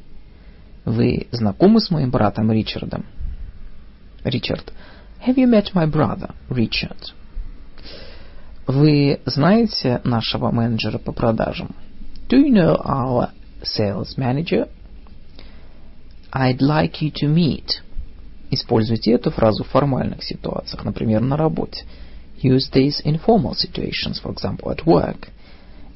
Вы 0.86 1.28
знакомы 1.32 1.82
с 1.82 1.90
моим 1.90 2.12
братом 2.12 2.52
Ричардом? 2.52 3.06
Ричард. 4.24 4.72
Have 5.26 5.38
you 5.38 5.48
met 5.48 5.74
my 5.74 5.86
brother, 5.86 6.36
Richard? 6.50 7.14
Вы 8.68 9.20
знаете 9.26 10.02
нашего 10.04 10.52
менеджера 10.52 10.98
по 11.00 11.12
продажам? 11.12 11.76
Do 12.30 12.38
you 12.38 12.52
know 12.52 12.76
our 12.86 13.32
sales 13.64 14.18
manager? 14.18 14.68
I'd 16.32 16.62
like 16.62 17.02
you 17.02 17.12
to 17.16 17.28
meet. 17.28 17.82
Используйте 18.53 19.13
эту 19.13 19.31
фразу 19.31 19.65
в 19.65 19.69
формальных 19.69 20.23
ситуациях, 20.23 20.85
например, 20.85 21.23
на 21.23 21.39
работе. 21.39 21.87
Use 22.43 22.71
this 22.71 23.03
in 23.03 23.19
formal 23.19 23.55
situations, 23.55 24.21
for 24.23 24.31
example, 24.35 24.71
at 24.71 24.85
work. 24.85 25.29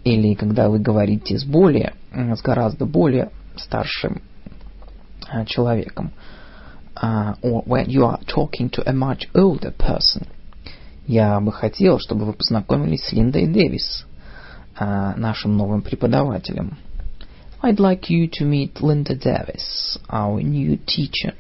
Или 0.05 0.33
когда 0.33 0.71
вы 0.71 0.79
говорите 0.79 1.39
с 1.39 1.45
более, 1.45 1.93
с 2.11 2.41
гораздо 2.41 2.87
более 2.87 3.31
старшим 3.57 4.23
человеком. 5.47 6.13
Uh, 6.95 7.39
or 7.43 7.63
when 7.67 7.89
you 7.89 8.07
are 8.07 8.21
talking 8.25 8.71
to 8.71 8.83
a 8.87 8.93
much 8.95 9.29
older 9.35 9.75
person. 9.77 10.27
Я 11.07 11.39
бы 11.41 11.53
хотел, 11.53 11.99
чтобы 11.99 12.25
вы 12.25 12.33
познакомились 12.33 13.05
с 13.05 13.13
Линдой 13.13 13.47
Дэвис, 13.47 14.07
нашим 14.81 15.59
новым 15.59 15.83
преподавателем. 15.83 16.79
I'd 17.63 17.79
like 17.79 18.09
you 18.09 18.31
to 18.39 18.47
meet 18.47 18.81
Linda 18.81 19.15
Davis, 19.15 19.99
our 20.09 20.41
new 20.41 20.79
teacher. 20.87 21.35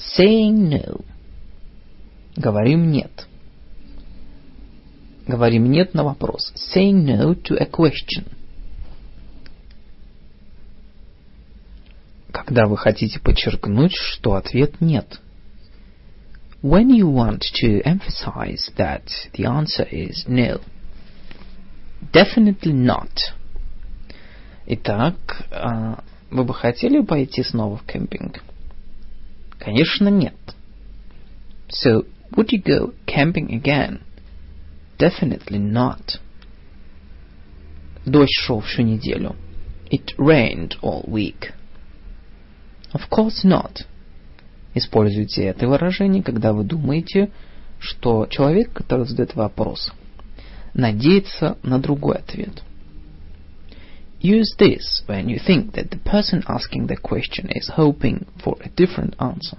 Saying 0.00 0.70
no. 0.70 1.04
Говорим 2.36 2.90
нет. 2.90 3.26
Говорим 5.26 5.70
нет 5.70 5.94
на 5.94 6.04
вопрос. 6.04 6.52
Saying 6.74 7.04
no 7.04 7.34
to 7.34 7.56
a 7.56 7.66
question. 7.66 8.26
Когда 12.32 12.66
вы 12.66 12.78
хотите 12.78 13.20
подчеркнуть, 13.20 13.94
что 13.94 14.34
ответ 14.34 14.80
нет. 14.80 15.20
When 16.62 16.88
you 16.88 17.10
want 17.10 17.42
to 17.62 17.82
emphasize 17.84 18.70
that 18.76 19.04
the 19.34 19.44
answer 19.44 19.86
is 19.90 20.26
no. 20.26 20.60
Definitely 22.12 22.72
not. 22.72 23.34
Итак, 24.66 25.46
вы 26.30 26.44
бы 26.44 26.54
хотели 26.54 27.02
пойти 27.02 27.42
снова 27.42 27.76
в 27.76 27.84
кемпинг? 27.84 28.42
Конечно, 29.60 30.08
нет. 30.08 30.34
So, 31.68 32.06
would 32.34 32.50
you 32.50 32.62
go 32.62 32.94
camping 33.06 33.52
again? 33.52 34.00
Definitely 34.98 35.58
not. 35.58 36.18
Дождь 38.06 38.32
шел 38.32 38.60
всю 38.60 38.82
неделю. 38.82 39.36
It 39.90 40.14
rained 40.16 40.76
all 40.82 41.04
week. 41.06 41.52
Of 42.92 43.08
course 43.10 43.44
not. 43.44 43.84
Используйте 44.74 45.44
это 45.44 45.68
выражение, 45.68 46.22
когда 46.22 46.52
вы 46.52 46.64
думаете, 46.64 47.30
что 47.78 48.26
человек, 48.26 48.72
который 48.72 49.06
задает 49.06 49.34
вопрос, 49.34 49.92
надеется 50.72 51.58
на 51.62 51.78
другой 51.78 52.16
ответ. 52.16 52.62
Use 54.19 54.55
this 54.57 55.03
when 55.05 55.29
you 55.29 55.37
think 55.39 55.73
that 55.73 55.91
the 55.91 55.97
person 55.97 56.43
asking 56.47 56.87
the 56.87 56.97
question 56.97 57.49
is 57.51 57.71
hoping 57.75 58.25
for 58.43 58.57
a 58.63 58.69
different 58.69 59.15
answer. 59.19 59.57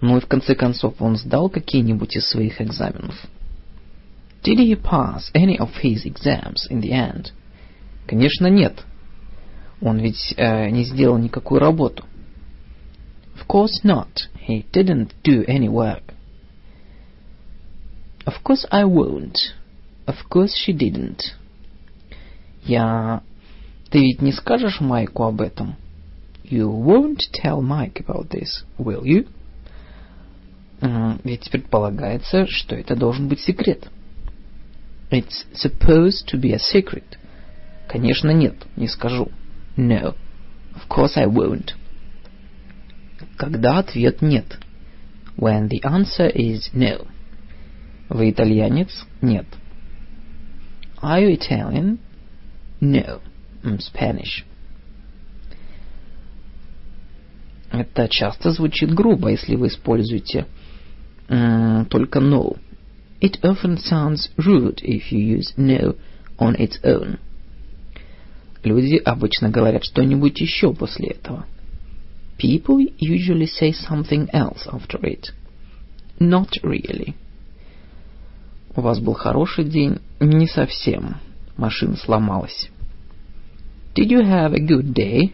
Ну 0.00 0.16
и 0.16 0.20
в 0.20 0.26
конце 0.26 0.54
концов 0.54 1.00
он 1.00 1.16
сдал 1.16 1.48
какие-нибудь 1.48 2.16
из 2.16 2.28
своих 2.28 2.60
экзаменов. 2.60 3.16
Did 4.42 4.58
he 4.58 4.74
pass 4.74 5.30
any 5.34 5.58
of 5.58 5.70
his 5.82 6.04
exams 6.04 6.66
in 6.70 6.80
the 6.80 6.92
end? 6.92 7.32
Конечно, 8.06 8.46
нет. 8.46 8.84
Он 9.80 9.98
ведь 9.98 10.34
э, 10.36 10.70
не 10.70 10.84
сделал 10.84 11.18
никакую 11.18 11.60
работу. 11.60 12.04
Of 13.34 13.46
course 13.46 13.82
not. 13.84 14.28
He 14.46 14.64
didn't 14.72 15.12
do 15.24 15.44
any 15.46 15.68
work. 15.68 16.14
Of 18.24 18.42
course 18.42 18.64
I 18.70 18.84
won't. 18.84 19.36
Of 20.06 20.16
course 20.30 20.54
she 20.54 20.72
didn't. 20.72 21.34
Я... 22.63 23.23
Ты 23.89 23.99
ведь 23.99 24.21
не 24.21 24.31
скажешь 24.31 24.79
Майку 24.79 25.23
об 25.23 25.41
этом? 25.41 25.75
You 26.43 26.69
won't 26.69 27.19
tell 27.31 27.61
Mike 27.61 28.03
about 28.05 28.29
this, 28.29 28.63
will 28.77 29.03
you? 29.03 29.27
Ведь 31.23 31.49
предполагается, 31.51 32.47
что 32.47 32.75
это 32.75 32.95
должен 32.95 33.27
быть 33.27 33.39
секрет. 33.39 33.89
It's 35.11 35.45
supposed 35.53 36.27
to 36.31 36.39
be 36.39 36.53
a 36.53 36.57
secret. 36.57 37.03
Конечно, 37.87 38.31
нет, 38.31 38.55
не 38.77 38.87
скажу. 38.87 39.29
No, 39.77 40.15
of 40.73 40.87
course 40.89 41.17
I 41.17 41.25
won't. 41.25 41.73
Когда 43.37 43.79
ответ 43.79 44.21
нет. 44.21 44.57
When 45.37 45.69
the 45.69 45.81
answer 45.83 46.31
is 46.33 46.71
no. 46.73 47.07
Вы 48.09 48.31
итальянец? 48.31 49.05
Нет. 49.21 49.45
Are 51.01 51.21
you 51.21 51.37
Italian? 51.37 51.99
No, 52.81 53.21
I'm 53.63 53.77
Spanish. 53.77 54.43
Это 57.71 58.09
часто 58.09 58.51
звучит 58.51 58.93
грубо, 58.93 59.29
если 59.29 59.55
вы 59.55 59.67
используете 59.67 60.47
м, 61.29 61.85
только 61.85 62.19
no. 62.19 62.57
It 63.21 63.39
often 63.43 63.77
sounds 63.77 64.31
rude 64.35 64.81
if 64.81 65.11
you 65.11 65.37
use 65.37 65.53
no 65.55 65.95
on 66.39 66.57
its 66.57 66.81
own. 66.83 67.19
Люди 68.63 68.95
обычно 68.95 69.49
говорят 69.49 69.83
что-нибудь 69.85 70.41
еще 70.41 70.73
после 70.73 71.09
этого. 71.09 71.45
People 72.39 72.91
usually 72.99 73.45
say 73.45 73.71
something 73.71 74.27
else 74.33 74.65
after 74.65 74.99
it. 75.03 75.31
Not 76.19 76.49
really. 76.63 77.13
У 78.75 78.81
вас 78.81 78.99
был 78.99 79.13
хороший 79.13 79.65
день? 79.65 79.99
Не 80.19 80.47
совсем. 80.47 81.17
Машина 81.57 81.95
сломалась. 81.95 82.70
Did 83.94 84.10
you 84.10 84.22
have 84.22 84.52
a 84.52 84.60
good 84.60 84.94
day? 84.94 85.32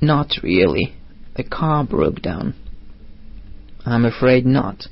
Not 0.00 0.42
really. 0.42 0.94
The 1.36 1.44
car 1.44 1.84
broke 1.84 2.22
down. 2.22 2.54
I'm 3.84 4.04
afraid 4.04 4.46
not. 4.46 4.88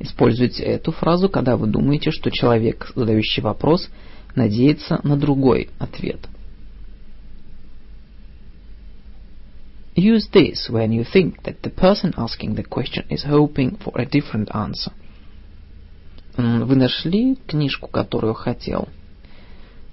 Используйте 0.00 0.64
эту 0.64 0.92
фразу, 0.92 1.28
когда 1.28 1.56
вы 1.56 1.68
думаете, 1.68 2.10
что 2.10 2.30
человек, 2.30 2.90
задающий 2.94 3.42
вопрос, 3.42 3.88
надеется 4.34 5.00
на 5.04 5.16
другой 5.16 5.70
ответ. 5.78 6.28
Use 9.96 10.28
this 10.32 10.68
when 10.68 10.90
you 10.90 11.04
think 11.04 11.42
that 11.44 11.62
the 11.62 11.70
person 11.70 12.12
asking 12.16 12.56
the 12.56 12.64
question 12.64 13.06
is 13.08 13.24
hoping 13.24 13.78
for 13.78 13.92
a 13.96 14.04
different 14.04 14.50
answer. 14.50 14.92
Вы 16.36 16.74
нашли 16.74 17.36
книжку, 17.46 17.86
которую 17.86 18.34
хотел? 18.34 18.88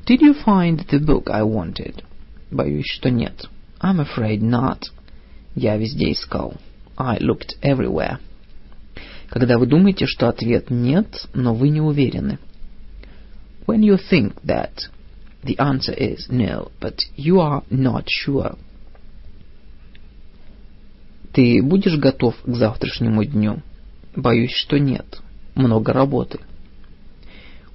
Did 0.06 0.22
you 0.22 0.34
find 0.34 0.84
the 0.88 1.00
book 1.00 1.28
I 1.28 1.42
wanted? 1.42 2.04
Боюсь, 2.52 2.86
что 2.86 3.10
нет. 3.10 3.46
I'm 3.80 3.98
afraid 3.98 4.40
not. 4.40 4.82
Я 5.56 5.76
везде 5.76 6.12
искал. 6.12 6.54
I 6.96 7.18
looked 7.18 7.58
everywhere. 7.60 8.18
Когда 9.28 9.58
вы 9.58 9.66
думаете, 9.66 10.06
что 10.06 10.28
ответ 10.28 10.70
нет, 10.70 11.26
но 11.34 11.54
вы 11.54 11.70
не 11.70 11.80
уверены. 11.80 12.38
When 13.66 13.80
you 13.80 13.98
think 13.98 14.40
that 14.44 14.88
the 15.42 15.56
answer 15.58 15.92
is 15.92 16.28
no, 16.30 16.70
but 16.80 17.00
you 17.16 17.40
are 17.40 17.64
not 17.68 18.04
sure. 18.06 18.56
Ты 21.32 21.60
будешь 21.64 21.98
готов 21.98 22.36
к 22.44 22.54
завтрашнему 22.54 23.24
дню? 23.24 23.60
Боюсь, 24.14 24.52
что 24.52 24.78
нет. 24.78 25.20
Много 25.56 25.92
работы. 25.92 26.38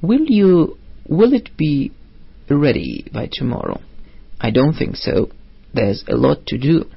Will 0.01 0.25
you 0.25 0.77
will 1.09 1.33
it 1.33 1.51
be 1.57 1.91
ready 2.57 3.05
by 3.11 3.29
tomorrow? 3.31 3.81
I 4.39 4.51
don't 4.51 4.73
think 4.73 4.95
so. 4.95 5.29
There's 5.73 6.03
a 6.07 6.15
lot 6.15 6.45
to 6.47 6.57
do. 6.57 6.87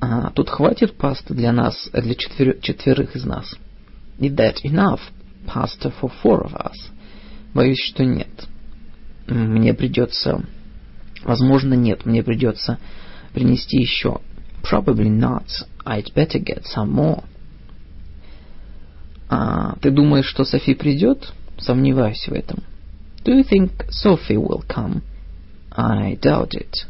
А, 0.00 0.30
тут 0.30 0.50
хватит 0.50 0.96
пасты 0.96 1.34
для 1.34 1.52
нас, 1.52 1.88
для 1.92 2.14
четвер... 2.14 2.60
четверых 2.60 3.16
из 3.16 3.24
нас. 3.24 3.54
Is 4.18 4.34
that 4.36 4.56
enough 4.64 5.00
pasta 5.46 5.92
for 6.00 6.12
four 6.22 6.44
of 6.44 6.54
us? 6.54 6.76
Боюсь, 7.54 7.80
что 7.80 8.04
нет. 8.04 8.46
Мне 9.26 9.72
придется... 9.74 10.44
Возможно, 11.22 11.74
нет. 11.74 12.04
Мне 12.04 12.22
придется 12.22 12.78
принести 13.32 13.78
еще. 13.78 14.20
Probably 14.62 15.08
not. 15.08 15.46
I'd 15.84 16.12
better 16.14 16.38
get 16.38 16.64
some 16.64 16.92
more. 16.92 17.24
А, 19.28 19.76
ты 19.80 19.90
думаешь, 19.90 20.26
что 20.26 20.44
Софи 20.44 20.74
придет? 20.74 21.32
Сомневаюсь 21.58 22.26
в 22.28 22.32
этом. 22.32 22.62
Do 23.25 23.33
you 23.33 23.43
think 23.43 23.85
Sophie 23.89 24.37
will 24.37 24.63
come? 24.67 25.03
I 25.71 26.17
doubt 26.21 26.53
it. 26.53 26.85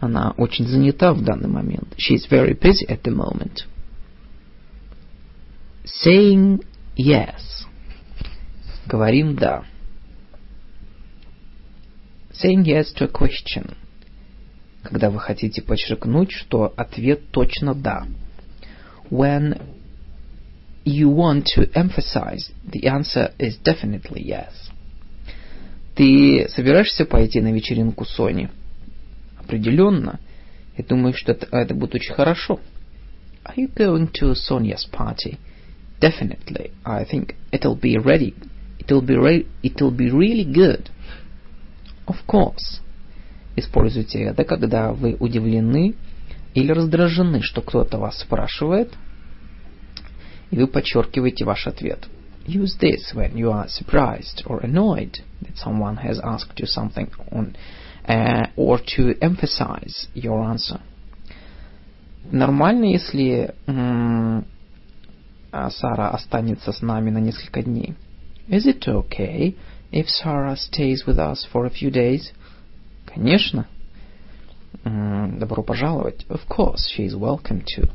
Она 0.00 0.32
очень 0.38 0.66
занята 0.66 1.12
в 1.12 1.22
данный 1.22 1.48
момент. 1.48 1.94
She's 1.98 2.26
very 2.30 2.54
busy 2.54 2.86
at 2.88 3.02
the 3.02 3.10
moment. 3.10 3.66
Saying 5.84 6.64
yes. 6.96 7.66
Говорим 8.86 9.36
да. 9.36 9.64
Saying 12.32 12.64
yes 12.64 12.94
to 12.94 13.04
a 13.04 13.08
question. 13.08 13.76
Когда 14.82 15.10
вы 15.10 15.18
хотите 15.18 15.60
подчеркнуть, 15.60 16.32
что 16.32 16.72
ответ 16.76 17.30
точно 17.30 17.74
да. 17.74 18.06
When 19.10 19.60
you 20.86 21.10
want 21.10 21.44
to 21.56 21.70
emphasize 21.74 22.50
the 22.64 22.86
answer 22.86 23.34
is 23.38 23.58
definitely 23.58 24.22
yes. 24.22 24.70
Ты 25.95 26.47
собираешься 26.49 27.05
пойти 27.05 27.39
на 27.39 27.53
вечеринку 27.53 28.05
Сони? 28.05 28.49
Определенно. 29.39 30.19
Я 30.77 30.83
думаю, 30.83 31.13
что 31.13 31.31
это, 31.31 31.47
это 31.51 31.73
будет 31.73 31.95
очень 31.95 32.13
хорошо. 32.13 32.59
Are 33.45 33.55
you 33.55 33.73
going 33.73 34.11
to 34.11 34.33
Sonia's 34.33 34.85
party? 34.91 35.37
Definitely. 36.01 36.71
I 36.83 37.05
think 37.05 37.35
it'll 37.51 37.79
be 37.79 37.97
ready. 37.97 38.33
It'll 38.79 39.01
be 39.01 39.15
re 39.15 39.47
it'll 39.63 39.95
be 39.95 40.09
really 40.09 40.43
good. 40.43 40.89
Of 42.07 42.17
course. 42.27 42.81
Используйте 43.55 44.19
это, 44.23 44.43
когда 44.43 44.91
вы 44.91 45.15
удивлены 45.17 45.95
или 46.53 46.71
раздражены, 46.71 47.41
что 47.41 47.61
кто-то 47.61 47.97
вас 47.97 48.19
спрашивает, 48.19 48.93
и 50.51 50.57
вы 50.57 50.67
подчеркиваете 50.67 51.45
ваш 51.45 51.67
ответ. 51.67 52.05
Use 52.46 52.76
this 52.80 53.12
when 53.14 53.36
you 53.36 53.50
are 53.50 53.68
surprised 53.68 54.42
or 54.46 54.60
annoyed 54.60 55.18
that 55.42 55.56
someone 55.56 55.96
has 55.98 56.18
asked 56.24 56.58
you 56.58 56.66
something 56.66 57.10
on, 57.30 57.54
uh, 58.08 58.46
or 58.56 58.78
to 58.96 59.14
emphasize 59.20 60.08
your 60.14 60.42
answer. 60.42 60.80
Нормально, 62.32 62.84
если 62.84 63.54
Сара 65.52 66.10
останется 66.10 66.72
с 66.72 66.80
нами 66.80 67.10
на 67.10 67.18
несколько 67.18 67.62
дней. 67.62 67.94
Is 68.48 68.66
it 68.66 68.86
okay 68.88 69.54
if 69.92 70.08
Sarah 70.08 70.56
stays 70.56 71.04
with 71.06 71.18
us 71.18 71.46
for 71.52 71.66
a 71.66 71.70
few 71.70 71.90
days? 71.90 72.32
Конечно. 73.06 73.66
Добро 74.84 75.62
пожаловать. 75.62 76.24
Of 76.28 76.46
course, 76.48 76.88
she 76.88 77.04
is 77.04 77.14
welcome 77.14 77.62
to. 77.76 77.88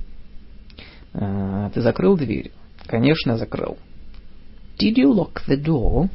Uh, 1.13 1.71
ты 1.73 1.81
закрыл 1.81 2.17
дверь? 2.17 2.51
Конечно, 2.85 3.37
закрыл. 3.37 3.77
Did 4.79 4.97
you 4.97 5.13
lock 5.13 5.41
the 5.47 5.57
door? 5.57 6.09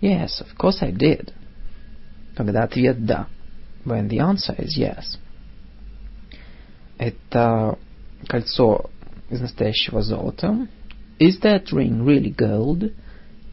Yes, 0.00 0.40
of 0.40 0.56
course 0.56 0.82
I 0.82 0.92
did. 0.92 1.32
Когда 2.36 2.62
ответ 2.62 3.04
«да». 3.04 3.26
When 3.84 4.08
the 4.08 4.18
answer 4.18 4.54
is 4.58 4.76
yes. 4.76 5.18
Это 6.98 7.78
кольцо 8.28 8.90
из 9.30 9.40
настоящего 9.40 10.02
золота. 10.02 10.68
Is 11.18 11.40
that 11.40 11.72
ring 11.72 12.04
really 12.04 12.34
gold? 12.34 12.92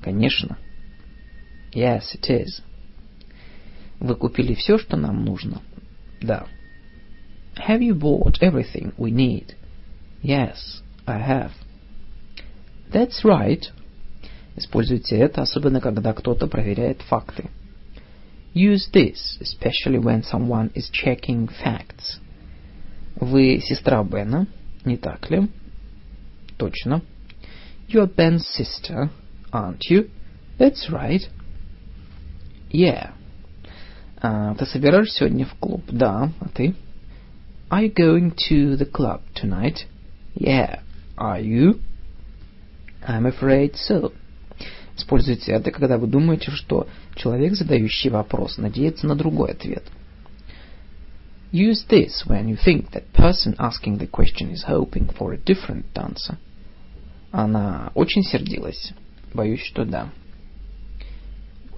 Конечно. 0.02 0.58
Yes, 1.74 2.16
it 2.16 2.30
is. 2.30 2.62
Вы 4.00 4.16
купили 4.16 4.54
все, 4.54 4.78
что 4.78 4.98
нам 4.98 5.24
нужно? 5.26 5.62
Да. 6.22 6.48
Have 7.56 7.82
you 7.82 7.94
bought 7.94 8.40
everything 8.42 8.94
we 8.98 9.12
need? 9.12 9.56
Yes, 10.22 10.82
I 11.06 11.20
have. 11.20 11.52
That's 12.92 13.24
right. 13.24 13.66
Используйте 14.57 15.17
это, 15.17 15.43
особенно 15.43 15.81
когда 15.81 16.13
кто-то 16.13 16.47
проверяет 16.47 17.03
факты. 17.03 17.51
Use 18.55 18.91
this, 18.93 19.41
especially 19.41 19.99
when 19.99 20.23
someone 20.23 20.71
is 20.75 20.91
checking 20.93 21.51
facts. 21.65 22.21
Вы 23.17 23.61
сестра 23.61 24.03
Бена, 24.05 24.47
не 24.85 24.97
так 24.97 25.31
ли? 25.31 25.49
Точно. 26.59 27.03
You're 27.89 28.15
Ben's 28.15 28.45
sister, 28.47 29.09
aren't 29.53 29.91
you? 29.91 30.11
That's 30.59 30.91
right. 30.91 31.23
Yeah. 32.71 33.13
А, 34.21 34.55
ты 34.55 34.67
собираешься 34.67 35.19
сегодня 35.19 35.47
в 35.47 35.55
клуб? 35.55 35.83
Да. 35.91 36.31
А 36.41 36.49
ты? 36.49 36.75
Are 37.71 37.85
you 37.85 37.93
going 37.95 38.35
to 38.51 38.77
the 38.77 38.85
club 38.85 39.23
tonight? 39.35 39.87
Yeah. 40.35 40.81
Are 41.17 41.41
you? 41.41 41.81
I'm 43.07 43.27
afraid 43.27 43.77
so. 43.77 44.13
Используйте 44.97 45.53
это, 45.53 45.71
когда 45.71 45.99
вы 45.99 46.07
думаете, 46.07 46.51
что 46.51 46.87
человек, 47.15 47.55
задающий 47.55 48.11
вопрос, 48.11 48.59
надеется 48.59 49.07
на 49.07 49.15
другой 49.15 49.53
ответ. 49.53 49.85
Use 51.53 51.85
this 51.89 52.25
when 52.27 52.49
you 52.49 52.57
think 52.57 52.91
that 52.93 53.05
person 53.13 53.55
asking 53.59 53.99
the 53.99 54.09
question 54.09 54.51
is 54.51 54.65
hoping 54.67 55.09
for 55.19 55.33
a 55.33 55.39
different 55.39 55.85
answer. 55.95 56.37
Она 57.31 57.91
очень 57.95 58.23
сердилась. 58.23 58.93
Боюсь, 59.35 59.63
что 59.63 59.85
да. 59.85 60.09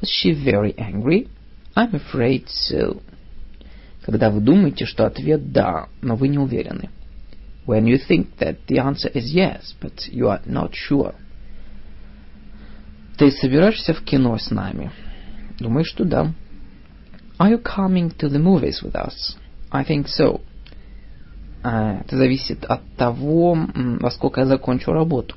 Was 0.00 0.08
she 0.08 0.32
very 0.32 0.74
angry? 0.76 1.28
I'm 1.76 1.92
afraid 1.92 2.46
so. 2.46 3.00
Когда 4.02 4.30
вы 4.30 4.40
думаете, 4.40 4.84
что 4.84 5.06
ответ 5.06 5.50
«да», 5.52 5.88
но 6.02 6.14
вы 6.14 6.28
не 6.28 6.38
уверены. 6.38 6.90
When 7.66 7.86
you 7.86 7.98
think 7.98 8.36
that 8.38 8.58
the 8.68 8.76
answer 8.76 9.10
is 9.12 9.32
yes, 9.32 9.74
but 9.80 10.06
you 10.12 10.28
are 10.28 10.42
not 10.44 10.72
sure. 10.74 11.14
Ты 13.16 13.30
собираешься 13.30 13.94
в 13.94 14.02
кино 14.02 14.36
с 14.36 14.50
нами? 14.50 14.90
Думаю, 15.58 15.84
что 15.84 16.04
да. 16.04 16.32
Are 17.38 17.50
you 17.50 17.62
coming 17.62 18.16
to 18.18 18.28
the 18.28 18.38
movies 18.38 18.82
with 18.82 18.94
us? 18.94 19.36
I 19.70 19.84
think 19.84 20.06
so. 20.06 20.40
Это 21.62 22.16
зависит 22.16 22.64
от 22.64 22.82
того, 22.96 23.56
во 23.74 24.10
сколько 24.10 24.40
я 24.40 24.46
закончу 24.46 24.92
работу. 24.92 25.36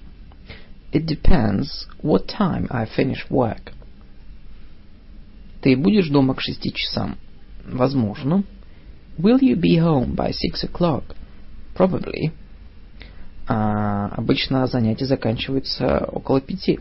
It 0.92 1.06
depends 1.06 1.88
what 2.02 2.28
time 2.28 2.68
I 2.70 2.86
finish 2.86 3.28
work. 3.30 3.72
Ты 5.62 5.76
будешь 5.76 6.10
дома 6.10 6.34
к 6.34 6.42
шести 6.42 6.74
часам? 6.74 7.18
Возможно. 7.66 8.44
Will 9.18 9.40
you 9.40 9.56
be 9.56 9.78
home 9.80 10.16
by 10.16 10.32
six 10.32 10.63
o'clock? 10.63 11.16
Probably. 11.76 12.32
А, 13.48 14.08
обычно 14.10 14.66
занятия 14.68 15.06
заканчиваются 15.06 16.06
около 16.12 16.42
пяти. 16.42 16.80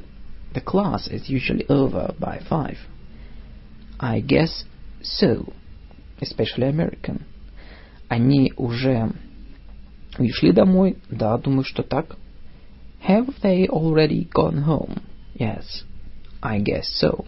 The 0.55 0.61
class 0.61 1.07
is 1.07 1.29
usually 1.29 1.65
over 1.69 2.13
by 2.19 2.39
five. 2.47 2.77
I 3.99 4.19
guess 4.19 4.65
so. 5.01 5.53
Especially 6.21 6.67
American. 6.67 7.25
Они 8.09 8.53
уже 8.57 9.13
ушли 10.19 10.51
домой? 10.51 10.97
Да, 11.09 11.37
думаю, 11.37 11.63
что 11.63 11.83
так. 11.83 12.17
Have 13.07 13.41
they 13.41 13.67
already 13.67 14.27
gone 14.29 14.63
home? 14.63 15.01
Yes, 15.33 15.83
I 16.41 16.59
guess 16.59 16.87
so. 16.99 17.25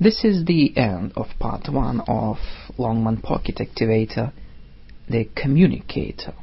This 0.00 0.24
is 0.24 0.44
the 0.44 0.76
end 0.76 1.12
of 1.16 1.26
part 1.38 1.68
one 1.68 2.00
of 2.06 2.38
Longman 2.78 3.18
Pocket 3.20 3.56
Activator, 3.56 4.32
the 5.08 5.28
communicator. 5.34 6.34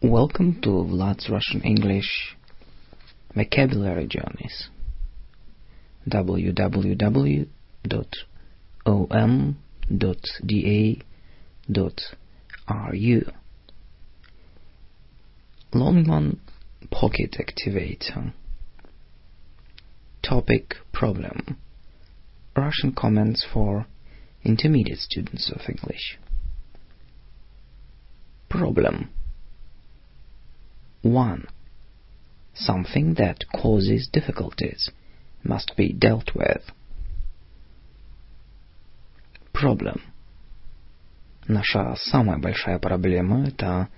Welcome 0.00 0.60
to 0.62 0.68
Vlad's 0.68 1.28
Russian 1.28 1.60
English 1.62 2.36
Vocabulary 3.34 4.06
Journeys. 4.06 4.68
www.om.da.ru. 6.08 7.48
Longman 15.74 16.40
Pocket 16.92 17.36
Activator. 17.40 18.32
Topic 20.22 20.76
Problem. 20.92 21.58
Russian 22.56 22.92
comments 22.92 23.44
for 23.52 23.86
intermediate 24.44 24.98
students 24.98 25.50
of 25.52 25.62
English. 25.68 26.20
Problem 28.48 29.10
1. 31.02 31.46
Something 32.54 33.14
that 33.14 33.44
causes 33.52 34.08
difficulties 34.12 34.90
must 35.44 35.76
be 35.76 35.92
dealt 35.92 36.34
with. 36.34 36.62
Problem. 39.52 40.02
Наша 41.46 41.96
самая 41.96 42.38
большая 42.38 42.78
проблема– 42.78 43.46
это 43.48 43.88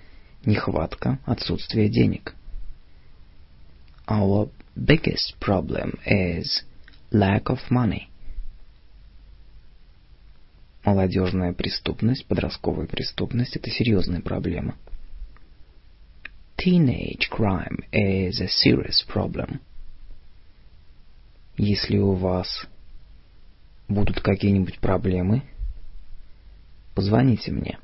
нехватка, 0.45 1.19
отсутствие 1.25 1.89
денег. 1.89 2.33
Our 4.07 4.49
biggest 4.75 5.35
problem 5.39 5.99
is 6.05 6.63
lack 7.11 7.45
of 7.45 7.59
money. 7.69 8.07
Молодежная 10.85 11.53
преступность, 11.53 12.25
подростковая 12.25 12.87
преступность– 12.87 13.55
это 13.57 13.69
серьезная 13.69 14.21
проблема. 14.21 14.75
Teenage 16.63 17.27
crime 17.31 17.79
is 17.91 18.39
a 18.39 18.47
serious 18.47 19.03
problem. 19.07 19.61
Если 21.57 21.97
у 21.97 22.13
вас 22.13 22.67
будут 23.87 24.21
какие-нибудь 24.21 24.77
проблемы, 24.77 25.41
позвоните 26.93 27.51
мне. 27.51 27.79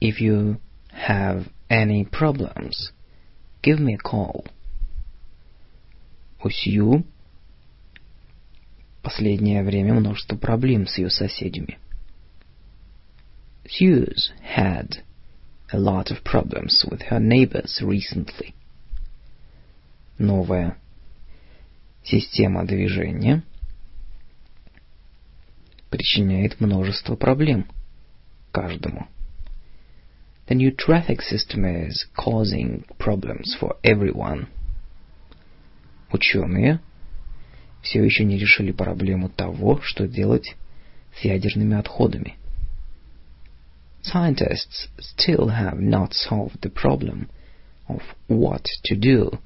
If 0.00 0.20
you 0.20 0.60
have 0.92 1.46
any 1.70 2.04
problems, 2.04 2.92
give 3.62 3.78
me 3.78 3.94
a 3.94 3.98
call. 3.98 4.44
У 6.42 6.50
Сью 6.50 7.04
последнее 9.00 9.62
время 9.62 9.94
множество 9.94 10.36
проблем 10.36 10.88
с 10.88 10.98
ее 10.98 11.08
соседями. 11.08 11.78
Suze 13.64 14.32
had 14.42 15.04
a 15.72 15.78
lot 15.78 16.10
of 16.10 16.24
problems 16.24 16.84
with 16.90 17.02
her 17.02 17.20
neighbors 17.20 17.80
recently. 17.82 18.54
Новая 20.18 20.76
система 22.02 22.64
движения 22.66 23.42
причиняет 25.90 26.60
множество 26.60 27.16
проблем 27.16 27.66
каждому. 28.52 29.08
The 30.48 30.54
new 30.54 30.74
traffic 30.74 31.20
system 31.20 31.66
is 31.66 32.06
causing 32.16 32.84
problems 32.98 33.54
for 33.60 33.76
everyone. 33.82 34.48
Ученые 36.10 36.80
все 37.82 38.02
еще 38.02 38.24
не 38.24 38.38
решили 38.38 38.72
проблему 38.72 39.28
того, 39.28 39.80
что 39.82 40.08
делать 40.08 40.56
с 41.14 41.24
ядерными 41.24 41.76
отходами. 41.76 42.37
Scientists 44.01 44.87
still 44.99 45.47
have 45.47 45.79
not 45.79 46.13
solved 46.13 46.61
the 46.61 46.69
problem 46.69 47.29
of 47.87 48.01
what 48.27 48.65
to 48.83 48.95
do 48.95 49.39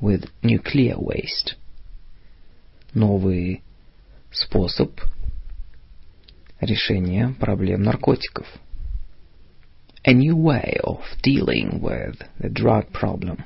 with 0.00 0.24
nuclear 0.42 0.98
waste. 0.98 1.54
Новый 2.94 3.62
способ 4.32 5.00
решения 6.60 7.34
проблем 7.38 7.82
наркотиков. 7.82 8.46
A 10.04 10.12
new 10.12 10.34
way 10.36 10.78
of 10.82 11.00
dealing 11.22 11.80
with 11.80 12.16
the 12.38 12.48
drug 12.48 12.90
problem. 12.92 13.44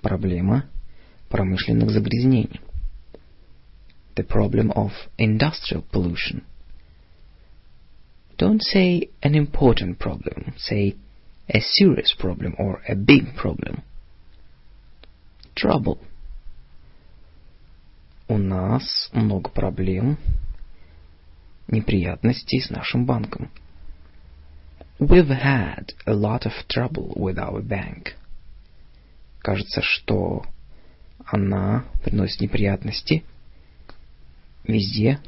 Проблема 0.00 0.68
промышленных 1.28 1.90
загрязнений. 1.90 2.60
The 4.14 4.24
problem 4.24 4.70
of 4.72 4.92
industrial 5.18 5.82
pollution. 5.90 6.44
Don't 8.37 8.61
say 8.61 9.09
an 9.23 9.33
important 9.33 9.97
problem, 9.97 10.53
say 10.57 10.95
a 11.49 11.59
serious 11.59 12.13
problem 12.17 12.55
or 12.59 12.81
a 12.87 12.95
big 12.95 13.35
problem. 13.35 13.81
Trouble. 15.55 15.99
У 18.29 18.37
нас 18.37 19.09
много 19.13 19.49
проблем, 19.49 20.17
неприятностей 21.67 22.59
с 22.59 22.69
нашим 22.69 23.05
банком. 23.05 23.49
We've 24.99 25.29
had 25.29 25.93
a 26.05 26.13
lot 26.13 26.45
of 26.45 26.51
trouble 26.67 27.13
with 27.15 27.39
our 27.39 27.61
bank. 27.61 28.15
Кажется, 29.39 29.81
что 29.81 30.43
она 31.25 31.85
приносит 32.03 32.41
неприятности 32.41 33.23
везде, 34.63 35.19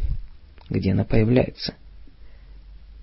где 0.70 0.92
она 0.92 1.06
появляется. 1.06 1.74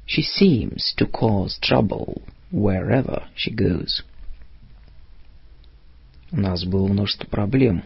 She 0.05 0.21
seems 0.21 0.93
to 0.97 1.05
cause 1.05 1.57
trouble 1.61 2.21
wherever 2.51 3.27
she 3.35 3.51
goes. 3.51 4.03
У 6.31 6.37
нас 6.37 6.63
было 6.65 6.87
множество 6.87 7.27
проблем 7.27 7.83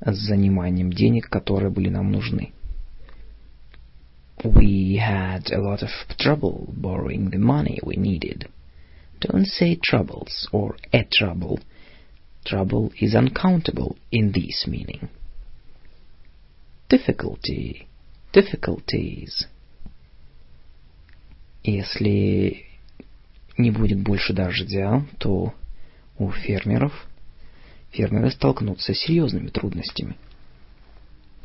с 0.00 0.16
заниманием 0.16 0.92
денег, 0.92 1.28
которые 1.28 1.70
были 1.70 1.88
нам 1.88 2.10
нужны. 2.12 2.52
We 4.42 4.96
had 4.96 5.50
a 5.50 5.60
lot 5.60 5.82
of 5.82 5.90
trouble 6.18 6.72
borrowing 6.76 7.30
the 7.30 7.38
money 7.38 7.80
we 7.82 7.96
needed. 7.96 8.48
Don't 9.20 9.46
say 9.46 9.76
troubles 9.76 10.48
or 10.52 10.76
a 10.92 11.04
trouble. 11.04 11.58
Trouble 12.44 12.92
is 13.00 13.14
uncountable 13.14 13.96
in 14.12 14.32
this 14.32 14.66
meaning. 14.68 15.08
Difficulty, 16.88 17.88
difficulties. 18.32 19.46
Если 21.63 22.65
не 23.57 23.71
будет 23.71 24.01
больше 24.01 24.33
дождя, 24.33 25.05
то 25.19 25.53
у 26.17 26.31
фермеров 26.31 27.07
фермеры 27.91 28.31
столкнутся 28.31 28.93
с 28.93 28.99
серьезными 28.99 29.49
трудностями. 29.49 30.17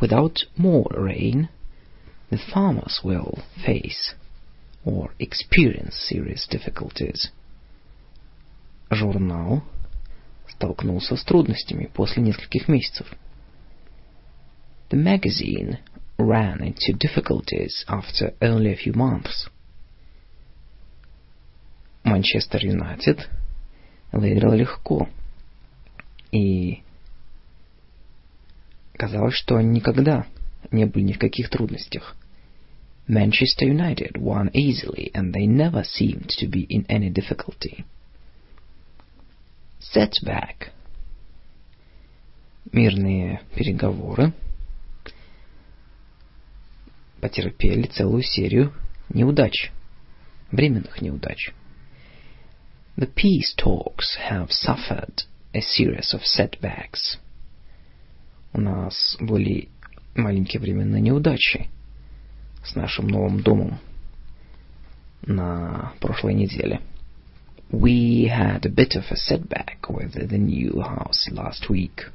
Without 0.00 0.36
more 0.56 0.90
rain, 0.96 1.48
the 2.30 2.38
farmers 2.52 3.02
will 3.02 3.42
face 3.64 4.14
or 4.84 5.10
experience 5.18 5.94
serious 6.08 6.46
difficulties. 6.48 7.30
Журнал 8.90 9.62
столкнулся 10.48 11.16
с 11.16 11.24
трудностями 11.24 11.90
после 11.92 12.22
нескольких 12.22 12.68
месяцев. 12.68 13.06
The 14.90 14.96
magazine 14.96 15.78
ran 16.18 16.60
into 16.60 16.92
difficulties 16.96 17.84
after 17.88 18.34
only 18.40 18.72
a 18.72 18.76
few 18.76 18.94
months. 18.94 19.48
Манчестер 22.06 22.64
Юнайтед 22.64 23.28
выиграл 24.12 24.52
легко. 24.52 25.08
И 26.30 26.84
казалось, 28.92 29.34
что 29.34 29.56
они 29.56 29.70
никогда 29.70 30.24
не 30.70 30.84
были 30.84 31.02
ни 31.02 31.12
в 31.14 31.18
каких 31.18 31.50
трудностях. 31.50 32.14
Manchester 33.08 33.66
United 33.66 34.18
won 34.18 34.52
easily, 34.52 35.10
and 35.14 35.34
they 35.34 35.46
never 35.46 35.82
seemed 35.82 36.28
to 36.38 36.48
be 36.48 36.64
in 36.68 36.86
any 36.88 37.10
difficulty. 37.10 37.84
Setback. 39.80 40.70
Мирные 42.70 43.40
переговоры 43.56 44.32
потерпели 47.20 47.88
целую 47.88 48.22
серию 48.22 48.72
неудач, 49.08 49.72
временных 50.52 51.02
неудач. 51.02 51.52
The 52.98 53.06
peace 53.06 53.52
talks 53.58 54.16
have 54.16 54.50
suffered 54.50 55.24
a 55.52 55.60
series 55.60 56.14
of 56.14 56.22
setbacks. 56.24 57.18
У 58.54 58.60
нас 58.60 59.18
были 59.20 59.68
маленькие 60.14 60.60
временные 60.60 61.02
неудачи 61.02 61.68
с 62.64 62.74
нашим 62.74 63.08
новым 63.08 63.42
домом 63.42 63.78
на 65.26 65.92
прошлой 66.00 66.32
неделе. 66.32 66.80
We 67.70 68.30
had 68.30 68.64
a 68.64 68.70
bit 68.70 68.96
of 68.96 69.04
a 69.10 69.16
setback 69.16 69.90
with 69.90 70.14
the 70.14 70.38
new 70.38 70.80
house 70.80 71.28
last 71.30 71.68
week. 71.68 72.10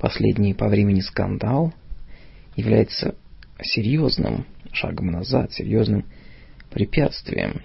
Последний 0.00 0.52
по 0.52 0.66
времени 0.66 1.00
скандал 1.00 1.72
является 2.56 3.14
серьезным 3.62 4.46
шагом 4.72 5.12
назад, 5.12 5.52
серьезным 5.52 6.06
препятствием, 6.70 7.62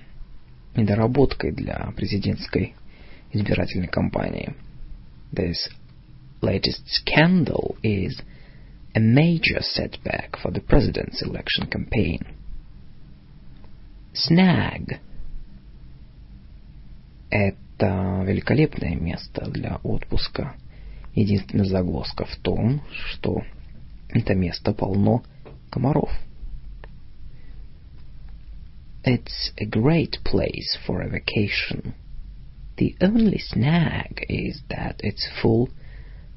недоработкой 0.75 1.51
для 1.51 1.91
президентской 1.95 2.75
избирательной 3.31 3.87
кампании. 3.87 4.55
This 5.31 5.69
latest 6.41 6.83
scandal 6.87 7.75
is 7.81 8.21
a 8.93 8.99
major 8.99 9.61
setback 9.61 10.37
for 10.41 10.51
the 10.51 10.61
president's 10.61 11.23
election 11.23 11.67
campaign. 11.67 12.25
Snag– 14.13 14.99
это 17.31 18.23
великолепное 18.25 18.95
место 18.95 19.49
для 19.49 19.79
отпуска. 19.83 20.55
Единственная 21.15 21.65
загвоздка 21.65 22.25
в 22.25 22.35
том, 22.37 22.81
что 22.91 23.41
это 24.09 24.35
место 24.35 24.73
полно 24.73 25.23
комаров. 25.71 26.11
It's 29.05 29.51
a 29.57 29.65
great 29.65 30.19
place 30.23 30.77
for 30.85 31.01
a 31.01 31.09
vacation. 31.09 31.93
The 32.77 32.95
only 33.01 33.37
snag 33.37 34.25
is 34.29 34.61
that 34.69 35.01
it's 35.03 35.27
full 35.41 35.69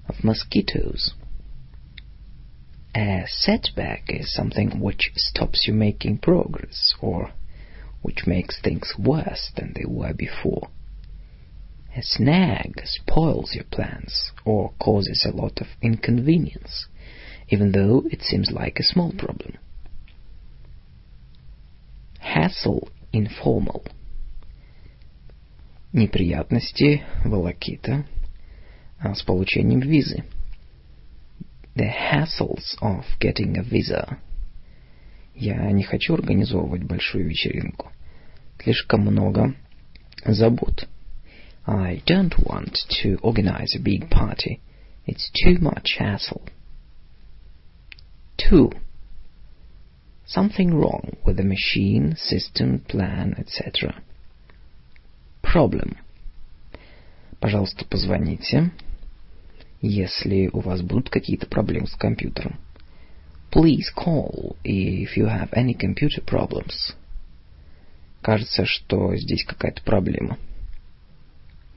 of 0.08 0.24
mosquitoes. 0.24 1.14
A 2.92 3.22
setback 3.28 4.06
is 4.08 4.32
something 4.32 4.80
which 4.80 5.12
stops 5.14 5.68
you 5.68 5.74
making 5.74 6.18
progress 6.18 6.92
or 7.00 7.30
which 8.02 8.26
makes 8.26 8.60
things 8.60 8.94
worse 8.98 9.52
than 9.54 9.72
they 9.74 9.84
were 9.86 10.12
before. 10.12 10.68
A 11.94 12.02
snag 12.02 12.82
spoils 12.84 13.54
your 13.54 13.64
plans 13.64 14.32
or 14.44 14.72
causes 14.80 15.24
a 15.24 15.30
lot 15.30 15.60
of 15.60 15.68
inconvenience, 15.82 16.88
even 17.48 17.70
though 17.70 18.06
it 18.10 18.22
seems 18.22 18.50
like 18.50 18.80
a 18.80 18.82
small 18.82 19.12
problem. 19.12 19.56
Hassle 22.34 22.88
informal. 23.12 23.84
Неприятности 25.92 27.02
волокита 27.24 28.04
с 29.00 29.22
получением 29.22 29.80
визы. 29.80 30.24
The 31.74 31.88
hassles 31.88 32.76
of 32.80 33.04
getting 33.20 33.56
a 33.58 33.62
visa. 33.62 34.18
Я 35.34 35.70
не 35.70 35.82
хочу 35.82 36.14
организовывать 36.14 36.82
большую 36.82 37.28
вечеринку. 37.28 37.92
Слишком 38.62 39.02
много 39.02 39.54
забот. 40.24 40.88
I 41.66 42.02
don't 42.06 42.34
want 42.38 42.74
to 43.02 43.18
organize 43.22 43.74
a 43.74 43.82
big 43.82 44.10
party. 44.10 44.60
It's 45.06 45.30
too 45.44 45.58
much 45.60 45.96
hassle. 45.98 46.42
2. 48.38 48.72
Something 50.25 50.73
wrong 50.73 51.17
with 51.25 51.37
the 51.37 51.43
machine, 51.43 52.15
system, 52.17 52.79
plan, 52.79 53.35
etc. 53.37 54.01
Problem. 55.41 55.97
Пожалуйста, 57.39 57.85
позвоните, 57.85 58.71
если 59.81 60.47
у 60.53 60.59
вас 60.59 60.81
будут 60.81 61.09
какие-то 61.09 61.47
проблемы 61.47 61.87
с 61.87 61.95
компьютером. 61.95 62.59
Please 63.51 63.91
call 63.93 64.55
if 64.63 65.17
you 65.17 65.25
have 65.25 65.49
any 65.53 65.73
computer 65.73 66.23
problems. 66.23 66.95
Кажется, 68.21 68.65
что 68.65 69.15
здесь 69.17 69.43
какая-то 69.43 69.81
проблема. 69.83 70.37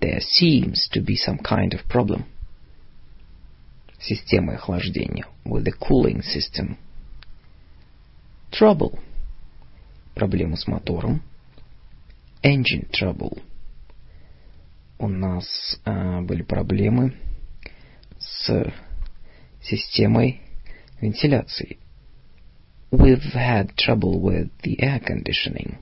There 0.01 0.21
seems 0.21 0.89
to 0.93 1.03
be 1.03 1.17
some 1.17 1.39
kind 1.39 1.73
of 1.73 1.85
problem. 1.89 2.25
Система 3.99 4.55
охлаждения. 4.55 5.27
With 5.45 5.65
the 5.65 5.73
cooling 5.73 6.23
system. 6.23 6.77
Trouble. 8.52 9.00
Проблемы 10.16 10.58
с 10.58 10.68
мотором. 10.68 11.22
Engine 12.44 12.90
trouble. 12.92 13.42
У 14.98 15.08
нас 15.08 15.46
э, 15.86 16.22
были 16.22 16.42
проблемы 16.42 17.14
с 18.18 18.74
системой 19.62 20.42
вентиляции. 21.00 21.78
We've 22.92 23.34
had 23.34 23.76
trouble 23.76 24.20
with 24.20 24.50
the 24.64 24.78
air 24.80 25.00
conditioning. 25.00 25.78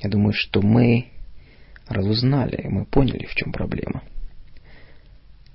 Я 0.00 0.10
думаю, 0.10 0.32
что 0.32 0.62
мы 0.62 1.10
разузнали, 1.86 2.66
мы 2.68 2.86
поняли, 2.86 3.26
в 3.26 3.34
чем 3.34 3.52
проблема. 3.52 4.02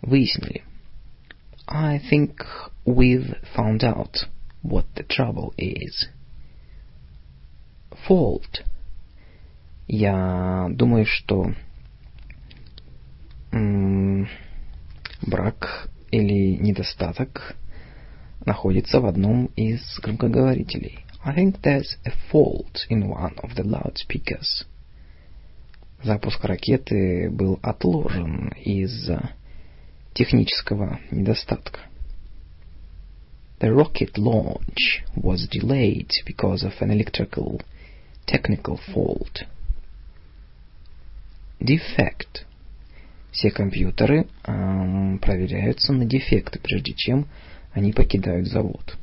Выяснили. 0.02 0.64
I 1.68 2.00
think 2.12 2.38
we've 2.86 3.36
found 3.56 3.84
out 3.84 4.28
what 4.70 4.86
the 4.96 5.04
trouble 5.04 5.54
is. 5.58 6.10
Fault. 8.08 8.64
Я 9.88 10.68
думаю, 10.72 11.06
что 11.06 11.54
брак 15.22 15.90
или 16.12 16.58
недостаток 16.58 17.56
находится 18.46 19.00
в 19.00 19.06
одном 19.06 19.46
из 19.56 20.00
громкоговорителей. 20.00 21.00
I 21.24 21.36
think 21.36 21.62
there's 21.62 21.98
a 22.06 22.12
fault 22.32 22.86
in 22.90 23.08
one 23.10 23.36
of 23.42 23.56
the 23.56 23.64
loudspeakers. 23.64 24.66
Запуск 26.04 26.44
ракеты 26.44 27.30
был 27.32 27.60
отложен 27.64 28.50
из-за 28.64 29.32
технического 30.14 31.00
недостатка. 31.10 31.80
The 33.61 33.73
rocket 33.73 34.17
launch 34.17 35.05
was 35.15 35.47
delayed 35.47 36.11
because 36.25 36.63
of 36.63 36.73
an 36.81 36.91
electrical 36.91 37.61
technical 38.27 38.79
fault. 38.93 39.45
Defect. 41.61 42.47
Все 43.33 43.51
компьютеры 43.51 44.27
эм, 44.45 45.19
проверяются 45.19 45.93
на 45.93 46.05
дефекты, 46.05 46.59
прежде 46.59 46.95
чем 46.95 47.27
они 47.73 47.93
покидают 47.93 48.49
завод. 48.49 48.97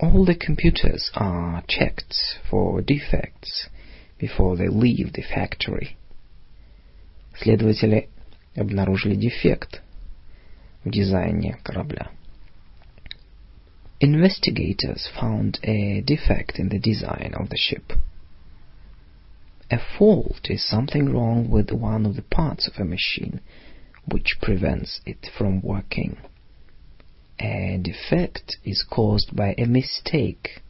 All 0.00 0.24
the 0.24 0.34
computers 0.34 1.10
are 1.14 1.62
checked 1.66 2.14
for 2.50 2.82
defects 2.82 3.68
before 4.18 4.56
they 4.56 4.68
leave 4.68 5.12
the 5.12 5.22
factory. 5.22 5.96
Следователи 7.36 8.08
обнаружили 8.56 9.14
дефект 9.14 9.82
в 10.84 10.90
дизайне 10.90 11.58
корабля. 11.62 12.10
Investigators 14.04 15.08
found 15.18 15.58
a 15.62 16.00
defect 16.00 16.58
in 16.58 16.70
the 16.70 16.78
design 16.78 17.34
of 17.38 17.50
the 17.50 17.56
ship. 17.56 17.92
A 19.70 19.78
fault 19.78 20.50
is 20.50 20.66
something 20.66 21.12
wrong 21.12 21.50
with 21.50 21.70
one 21.70 22.06
of 22.06 22.16
the 22.16 22.22
parts 22.22 22.66
of 22.66 22.74
a 22.78 22.84
machine 22.84 23.40
which 24.10 24.38
prevents 24.40 25.00
it 25.06 25.28
from 25.36 25.60
working. 25.60 26.16
A 27.38 27.78
defect 27.82 28.56
is 28.64 28.82
caused 28.82 29.34
by 29.36 29.54
a 29.56 29.66
mistake 29.66 30.62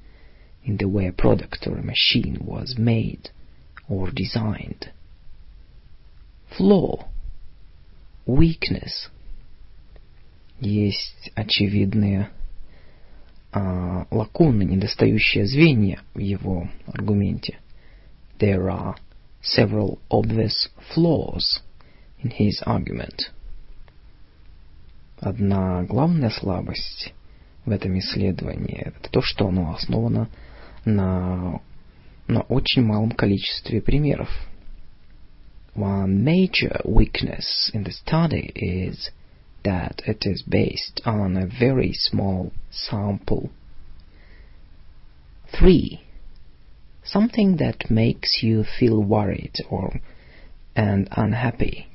in 0.64 0.76
the 0.76 0.88
way 0.88 1.07
a 1.07 1.12
product 1.12 1.66
or 1.66 1.79
a 1.79 1.83
machine 1.83 2.38
was 2.44 2.76
made 2.79 3.31
or 3.88 4.11
designed. 4.11 4.90
Flaw. 6.57 7.09
Weakness. 8.26 9.09
Есть 10.61 11.33
очевидные 11.35 12.26
а, 12.26 12.31
лакуны, 14.12 14.63
недостающие 14.63 15.46
звенья 15.46 16.02
в 16.13 16.20
его 16.20 16.70
аргументе. 16.88 17.60
There 18.39 18.68
are 18.68 18.96
several 19.41 20.00
obvious 20.10 20.70
flaws 20.94 21.62
in 22.22 22.32
his 22.32 22.62
argument. 22.65 23.32
Одна 25.20 25.84
главная 25.84 26.30
слабость 26.30 27.13
в 27.65 27.72
этом 27.72 27.98
исследовании– 28.00 28.82
это 28.86 29.10
то, 29.10 29.22
что 29.22 29.48
оно 29.48 29.74
основано 29.74 30.30
на, 30.84 31.62
на 32.28 32.41
очень 32.41 32.84
малом 32.84 33.12
количестве 33.12 33.82
примеров. 33.82 34.30
One 35.76 36.24
major 36.24 36.82
weakness 36.84 37.72
in 37.74 37.84
the 37.84 37.91
study 37.91 38.51
is 38.53 39.12
that 39.64 40.03
it 40.07 40.24
is 40.26 40.43
based 40.43 41.01
on 41.05 41.36
a 41.36 41.47
very 41.47 41.93
small 41.93 42.53
sample. 42.70 43.51
3. 45.59 46.01
Something 47.05 47.57
that 47.57 47.91
makes 47.91 48.43
you 48.43 48.64
feel 48.64 49.03
worried 49.03 49.57
or 49.68 50.01
and 50.76 51.09
unhappy. 51.12 51.88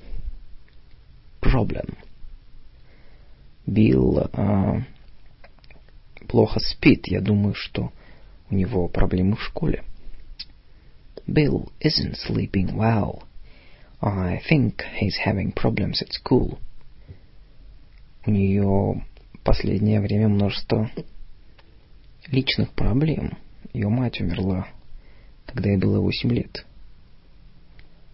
Problem. 1.42 1.98
Билл 3.66 4.30
э, 4.32 4.82
плохо 6.28 6.60
спит. 6.60 7.08
Я 7.08 7.22
думаю, 7.22 7.56
что 7.56 7.92
у 8.50 8.56
него 8.56 8.88
проблемы 8.88 9.36
в 9.36 9.44
школе. 9.44 9.84
Bill 11.28 11.72
isn't 11.80 12.16
sleeping 12.16 12.76
well. 12.76 13.24
I 14.02 14.42
think 14.48 14.84
he's 15.00 15.18
having 15.18 15.52
problems 15.52 16.02
at 16.02 16.14
school. 16.14 16.60
У 18.27 18.31
нее 18.31 19.05
последнее 19.45 20.01
время 20.01 20.29
множество 20.29 20.91
личных 22.27 22.73
проблем. 22.73 23.39
Ее 23.73 23.89
мать 23.89 24.21
умерла, 24.21 24.69
когда 25.47 25.71
ей 25.71 25.79
было 25.79 26.01
восемь 26.01 26.33
лет. 26.33 26.67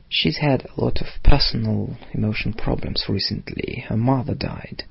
She's 0.09 0.39
had 0.41 0.65
a 0.65 0.81
lot 0.81 1.01
of 1.01 1.09
personal 1.25 1.97
emotion 2.15 2.53
problems 2.53 3.09
recently. 3.09 3.85
Her 3.89 3.97
mother 3.97 4.37
died 4.37 4.85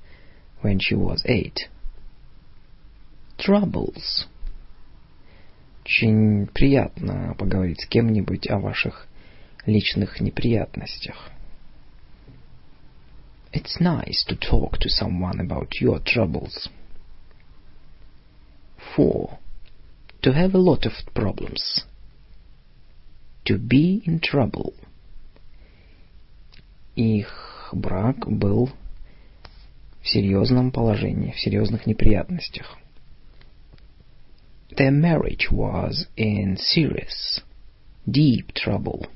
when 0.61 0.79
she 0.79 0.95
was 0.95 1.23
eight. 1.25 1.69
Troubles. 3.37 4.27
Очень 5.85 6.47
приятно 6.47 7.35
поговорить 7.37 7.81
с 7.81 7.85
кем-нибудь 7.85 8.49
о 8.49 8.59
ваших 8.59 9.07
личных 9.65 10.19
неприятностях. 10.19 11.31
It's 13.54 13.80
nice 13.80 14.24
to 14.28 14.36
talk 14.36 14.78
to 14.78 14.88
someone 14.88 15.40
about 15.40 15.80
your 15.80 16.00
troubles. 16.04 16.68
4. 18.96 19.38
To 20.22 20.32
have 20.32 20.54
a 20.54 20.58
lot 20.58 20.86
of 20.86 20.92
problems. 21.14 21.84
To 23.46 23.58
be 23.58 24.02
in 24.06 24.20
trouble. 24.20 24.74
Их 26.96 27.70
брак 27.72 28.26
был 28.26 28.70
в 30.02 30.08
серьезном 30.08 30.70
положении, 30.70 31.32
в 31.32 31.40
серьезных 31.40 31.86
неприятностях. 31.86 32.76
Their 34.76 34.92
marriage 34.92 35.50
was 35.50 36.06
in 36.16 36.56
serious, 36.56 37.42
deep 38.06 38.52
trouble. 38.54 39.08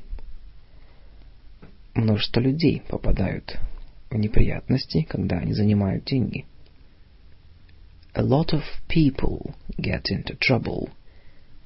Множество 1.94 2.40
людей 2.40 2.82
попадают 2.88 3.56
в 3.77 3.77
неприятности, 4.17 5.03
когда 5.03 5.37
они 5.37 5.53
занимают 5.53 6.05
деньги. 6.05 6.45
A 8.13 8.23
lot 8.23 8.53
of 8.53 8.63
people 8.87 9.55
get 9.77 10.09
into 10.09 10.35
trouble 10.39 10.89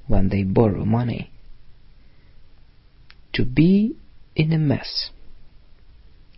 when 0.06 0.28
they 0.28 0.44
borrow 0.44 0.84
money. 0.84 1.30
To 3.32 3.44
be 3.44 3.96
in 4.36 4.52
a 4.52 4.58
mess. 4.58 5.10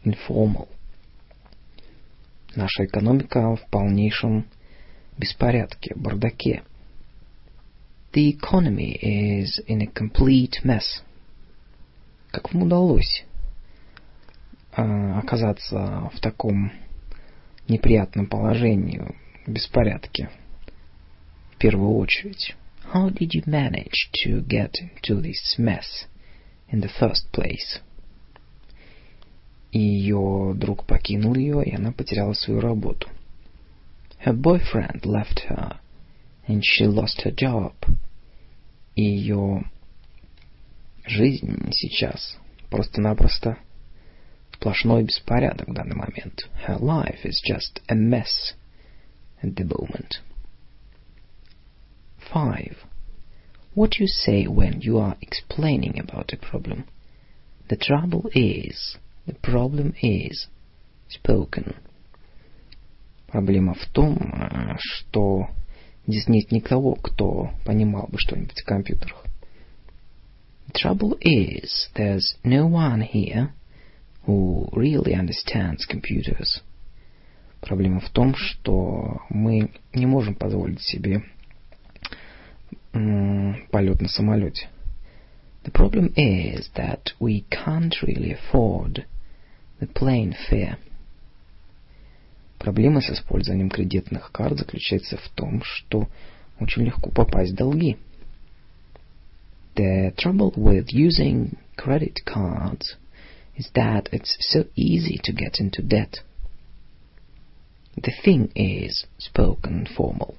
Informal. 0.05 0.69
Наша 2.55 2.87
экономика 2.87 3.57
в 3.57 3.69
полнейшем 3.71 4.47
беспорядке, 5.19 5.95
бардаке. 5.95 6.63
The 8.13 8.31
economy 8.31 8.97
is 9.03 9.61
in 9.67 9.83
a 9.83 9.87
complete 9.87 10.65
mess. 10.65 11.03
Как 12.31 12.55
вам 12.55 12.63
удалось 12.63 13.26
оказаться 14.77 16.11
в 16.13 16.21
таком 16.21 16.73
неприятном 17.69 18.27
положении, 18.27 19.03
беспорядке, 19.47 20.31
в 21.55 21.59
первую 21.59 21.97
очередь. 21.97 22.55
How 22.93 23.11
did 23.11 23.31
you 23.35 23.45
manage 23.47 24.11
to 24.25 24.47
get 24.47 24.73
into 24.81 25.21
this 25.21 25.59
mess 25.59 26.07
in 26.71 26.81
the 26.81 26.91
first 27.01 27.31
place? 27.33 27.81
Ее 29.73 30.55
друг 30.55 30.87
покинул 30.87 31.35
ее, 31.35 31.65
и 31.65 31.75
она 31.75 31.93
потеряла 31.93 32.33
свою 32.35 32.61
работу. 32.61 33.09
Her 34.25 34.35
boyfriend 34.35 35.03
left 35.03 35.49
her, 35.49 35.79
and 36.47 36.63
she 36.63 36.87
lost 36.87 37.25
her 37.25 37.35
job. 37.35 37.75
Ее 38.95 39.65
жизнь 41.05 41.71
сейчас 41.73 42.39
просто-напросто 42.71 43.59
сплошной 44.62 45.04
беспорядок 45.04 45.68
в 45.68 45.74
данный 45.74 45.96
момент. 45.96 46.50
Her 46.68 46.80
life 46.80 47.26
is 47.26 47.42
just 47.44 47.82
a 47.88 47.96
mess 47.96 48.54
at 49.42 49.56
the 49.56 49.66
moment. 49.66 50.22
5. 52.32 52.78
What 53.74 54.00
you 54.00 54.08
say 54.08 54.46
when 54.46 54.82
you 54.82 55.00
are 55.00 55.18
explaining 55.22 55.98
about 55.98 56.32
a 56.32 56.38
problem. 56.38 56.86
The 57.70 57.76
trouble 57.76 58.30
is, 58.36 58.98
the 59.26 59.34
problem 59.34 59.94
is, 60.02 60.48
spoken. 61.10 61.76
Проблема 63.28 63.74
в 63.74 63.86
том, 63.88 64.78
что 64.78 65.48
здесь 66.06 66.28
нет 66.28 66.52
никого, 66.52 66.96
кто 66.96 67.52
понимал 67.66 68.08
бы 68.08 68.20
что-нибудь 68.20 68.60
в 68.60 68.66
компьютерах. 68.66 69.26
The 70.68 70.74
trouble 70.74 71.18
is, 71.22 71.90
there's 71.96 72.36
no 72.44 72.68
one 72.68 73.02
here 73.02 73.54
who 74.27 74.69
really 74.73 75.15
understands 75.15 75.87
computers. 75.87 76.63
Проблема 77.61 78.01
в 78.01 78.11
том, 78.11 78.35
что 78.35 79.23
мы 79.31 79.71
не 79.95 80.07
можем 80.07 80.35
позволить 80.35 80.81
себе 80.83 81.23
полет 82.93 84.01
на 84.01 84.09
самолете. 84.09 84.69
The 85.65 85.73
problem 85.73 86.13
is 86.17 86.71
that 86.77 87.13
we 87.19 87.45
can't 87.51 87.95
really 88.03 88.33
afford 88.33 89.05
the 89.81 89.87
plane 89.87 90.35
fare. 90.49 90.77
Проблема 92.59 93.01
с 93.01 93.11
использованием 93.11 93.71
кредитных 93.71 94.31
карт 94.33 94.59
заключается 94.59 95.17
в 95.17 95.29
том, 95.31 95.63
что 95.63 96.09
очень 96.59 96.85
легко 96.85 97.11
попасть 97.11 97.53
в 97.53 97.57
долги. 97.57 97.97
The 99.75 100.15
trouble 100.15 100.55
with 100.55 100.87
using 100.93 101.59
credit 101.77 102.17
cards 102.25 102.97
is 103.56 103.70
that 103.76 104.10
it's 104.12 104.38
so 104.40 104.66
easy 104.76 105.20
to 105.24 105.32
get 105.32 105.60
into 105.60 105.82
debt. 105.82 106.20
The 107.96 108.14
thing 108.24 108.52
is 108.56 109.06
spoken 109.18 109.86
formal. 109.86 110.36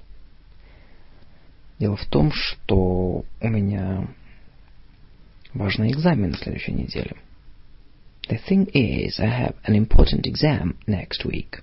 Дело 1.79 1.97
в 1.97 2.05
том, 2.05 2.31
что 2.31 3.25
у 3.41 3.47
меня 3.47 4.07
важный 5.53 5.91
экзамен 5.91 6.31
на 6.31 6.37
следующей 6.37 6.73
неделе. 6.73 7.15
The 8.29 8.39
thing 8.47 8.69
is, 8.73 9.19
I 9.19 9.27
have 9.27 9.55
an 9.65 9.75
important 9.75 10.25
exam 10.25 10.77
next 10.87 11.25
week. 11.25 11.61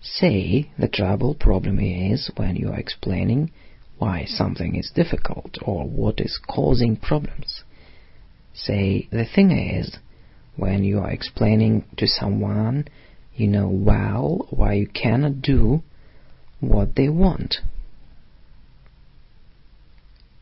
Say 0.00 0.70
the 0.78 0.88
trouble 0.88 1.34
problem 1.34 1.80
is 1.80 2.30
when 2.36 2.54
you 2.54 2.70
are 2.70 2.78
explaining 2.78 3.50
why 3.98 4.24
something 4.24 4.76
is 4.76 4.92
difficult 4.94 5.58
or 5.62 5.84
what 5.84 6.20
is 6.20 6.38
causing 6.38 6.96
problems. 6.96 7.64
Say 8.54 9.08
the 9.10 9.24
thing 9.24 9.50
is 9.50 9.98
when 10.56 10.84
you 10.84 10.98
are 10.98 11.10
explaining 11.10 11.84
to 11.96 12.06
someone 12.06 12.86
you 13.34 13.46
know 13.46 13.68
well 13.68 14.46
why 14.50 14.74
you 14.74 14.86
cannot 14.86 15.40
do 15.40 15.82
what 16.60 16.96
they 16.96 17.08
want. 17.08 17.56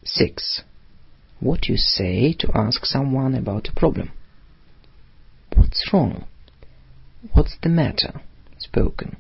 6. 0.05 0.63
What 1.41 1.69
you 1.69 1.77
say 1.77 2.33
to 2.39 2.51
ask 2.55 2.87
someone 2.87 3.35
about 3.35 3.69
a 3.69 3.79
problem. 3.79 4.13
What's 5.55 5.93
wrong? 5.93 6.27
What's 7.33 7.57
the 7.63 7.69
matter? 7.69 8.21
Spoken. 8.59 9.17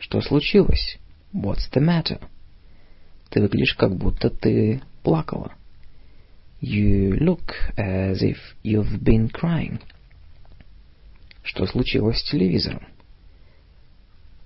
Что 0.00 0.20
случилось? 0.20 0.96
What's 1.32 1.68
the 1.72 1.80
matter? 1.80 2.18
Ты 3.30 3.40
выглядишь, 3.40 3.74
как 3.74 3.94
будто 3.94 4.30
ты 4.30 4.82
плакала. 5.02 5.52
You 6.62 7.16
look 7.20 7.54
as 7.76 8.22
if 8.22 8.36
you've 8.62 9.04
been 9.04 9.28
crying. 9.28 9.80
Что 11.42 11.66
случилось 11.66 12.18
с 12.18 12.30
телевизором? 12.30 12.86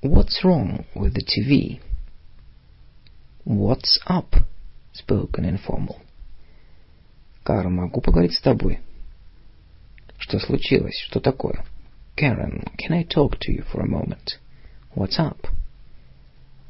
What's 0.03 0.45
wrong 0.45 0.85
with 0.95 1.15
the 1.15 1.25
TV? 1.25 1.81
What's 3.45 3.99
up? 4.07 4.37
Spoken 4.93 5.45
informal. 5.45 6.01
Карл, 7.45 7.71
могу 7.71 8.01
поговорить 8.01 8.35
с 8.35 8.41
тобой? 8.41 8.81
Что 10.19 10.39
случилось? 10.39 10.99
Что 11.09 11.19
такое? 11.19 11.65
Karen, 12.17 12.63
can 12.79 12.93
I 12.93 13.05
talk 13.05 13.39
to 13.41 13.53
you 13.53 13.65
for 13.73 13.81
a 13.81 13.89
moment? 13.89 14.39
What's 14.95 15.19
up? 15.19 15.49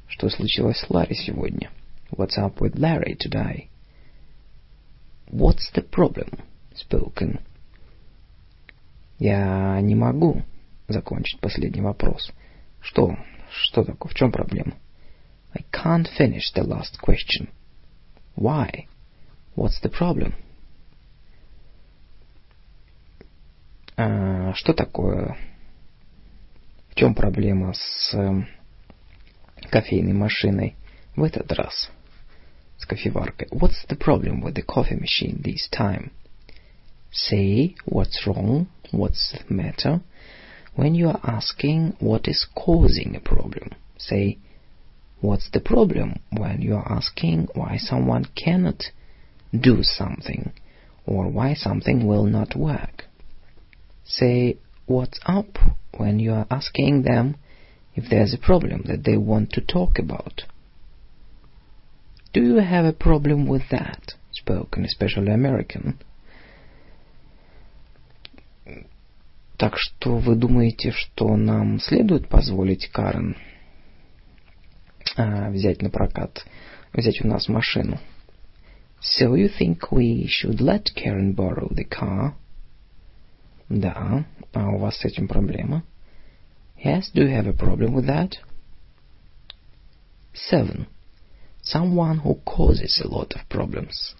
Что 0.09 0.31
случилось 0.31 0.79
с 0.79 0.89
Ларри 0.89 1.15
сегодня? 1.15 1.71
What's 2.11 2.39
up 2.39 2.61
with 2.61 2.77
Larry 2.77 3.17
today? 3.17 3.69
What's 5.32 5.72
the 5.74 5.84
problem? 5.90 6.40
Spoken. 6.74 7.42
Я 9.20 9.80
не 9.82 9.96
могу 9.96 10.44
закончить 10.88 11.40
последний 11.40 11.82
вопрос. 11.82 12.32
Что? 12.82 13.18
Что 13.50 13.84
такое? 13.84 14.12
В 14.12 14.16
чем 14.16 14.32
проблема? 14.32 14.74
I 15.54 15.66
can't 15.72 16.08
finish 16.18 16.54
the 16.56 16.64
last 16.64 17.00
question. 17.02 17.50
Why? 18.36 18.88
What's 19.56 19.82
the 19.82 19.92
problem? 19.92 20.34
А, 23.96 24.54
что 24.54 24.74
такое? 24.74 25.36
В 26.90 26.96
чем 26.96 27.16
проблема 27.16 27.74
с 27.74 28.16
кофейной 29.70 30.14
машиной 30.14 30.76
в 31.16 31.24
этот 31.24 31.52
раз? 31.52 31.92
С 32.79 32.85
кофеваркой. 32.85 33.49
What's 33.51 33.87
the 33.89 33.97
problem 33.97 34.41
with 34.41 34.55
the 34.55 34.63
coffee 34.63 34.97
machine 34.97 35.41
this 35.43 35.69
time? 35.71 36.11
Say 37.11 37.75
what's 37.85 38.27
wrong, 38.27 38.69
what's 38.91 39.33
the 39.33 39.55
matter. 39.55 40.01
When 40.75 40.95
you 40.95 41.09
are 41.09 41.21
asking 41.23 41.97
what 42.01 42.27
is 42.27 42.47
causing 42.55 43.15
a 43.15 43.21
problem, 43.21 43.71
say 43.99 44.39
what's 45.21 45.51
the 45.51 45.61
problem 45.61 46.17
when 46.31 46.63
you 46.63 46.75
are 46.75 46.91
asking 46.91 47.49
why 47.55 47.77
someone 47.77 48.25
cannot 48.35 48.85
do 49.53 49.83
something 49.83 50.53
or 51.07 51.29
why 51.29 51.55
something 51.55 52.07
will 52.07 52.25
not 52.25 52.57
work. 52.57 53.05
Say 54.05 54.59
what's 54.87 55.21
up 55.27 55.59
when 55.97 56.19
you 56.19 56.33
are 56.33 56.47
asking 56.51 57.03
them 57.03 57.37
if 57.95 58.09
there's 58.09 58.35
a 58.35 58.39
problem 58.39 58.85
that 58.87 59.05
they 59.05 59.17
want 59.17 59.53
to 59.53 59.61
talk 59.61 59.99
about. 59.99 60.43
Do 62.38 62.44
you 62.44 62.58
have 62.58 62.86
a 62.86 62.94
problem 62.94 63.48
with 63.48 63.64
that? 63.72 64.14
spoke 64.32 64.78
an 64.78 64.86
especially 64.86 65.32
American. 65.34 65.98
Так 69.58 69.74
что 69.76 70.18
вы 70.18 70.36
думаете, 70.36 70.92
что 70.92 71.36
нам 71.36 71.80
следует 71.80 72.30
позволить 72.30 72.92
Карен 72.92 73.36
а, 75.16 75.50
взять 75.50 75.82
на 75.82 75.90
прокат, 75.90 76.46
взять 76.94 77.26
у 77.26 77.28
нас 77.28 77.48
машину? 77.48 77.98
So 79.02 79.34
you 79.34 79.50
think 79.50 79.90
we 79.90 80.28
should 80.28 80.62
let 80.62 80.94
Karen 80.96 81.34
borrow 81.34 81.70
the 81.74 81.90
car? 81.90 82.34
Да. 83.68 84.26
А 84.54 84.70
у 84.70 84.78
вас 84.78 84.98
с 84.98 85.06
этим 85.06 85.28
проблема? 85.28 85.84
Yes, 86.86 87.12
do 87.16 87.24
you 87.24 87.36
have 87.36 87.48
a 87.48 87.54
problem 87.54 87.96
with 87.96 88.06
that? 88.06 88.34
Seven. 90.36 90.86
Someone 91.67 92.19
who 92.19 92.41
causes 92.45 93.01
a 93.05 93.09
lot 93.09 93.35
of 93.35 93.49
problems. 93.49 94.15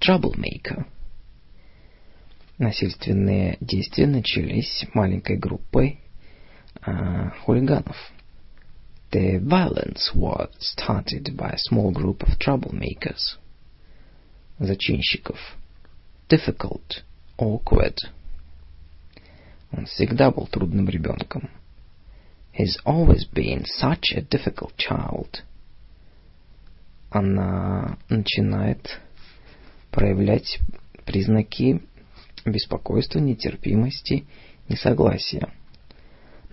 Troublemaker. 0.00 0.86
Насильственные 2.58 3.58
действия 3.60 4.06
начались 4.06 4.84
маленькой 4.94 5.36
группой 5.36 6.00
uh, 6.86 7.30
хулиганов. 7.44 7.96
The 9.12 9.38
violence 9.38 10.10
was 10.14 10.48
started 10.58 11.36
by 11.36 11.50
a 11.50 11.58
small 11.58 11.92
group 11.92 12.22
of 12.22 12.38
troublemakers. 12.38 13.36
Зачинщиков. 14.58 15.38
Difficult, 16.28 17.02
awkward. 17.36 17.98
Он 19.70 19.86
всегда 19.86 20.30
был 20.30 20.46
трудным 20.46 20.88
ребенком. 20.88 21.50
He's 22.52 22.78
always 22.84 23.24
been 23.24 23.64
such 23.64 24.12
a 24.12 24.22
difficult 24.22 24.76
child. 24.76 25.42
Она 27.10 27.98
начинает 28.08 29.00
проявлять 29.90 30.60
признаки 31.04 31.82
беспокойства, 32.44 33.18
нетерпимости, 33.18 34.24
несогласия 34.68 35.52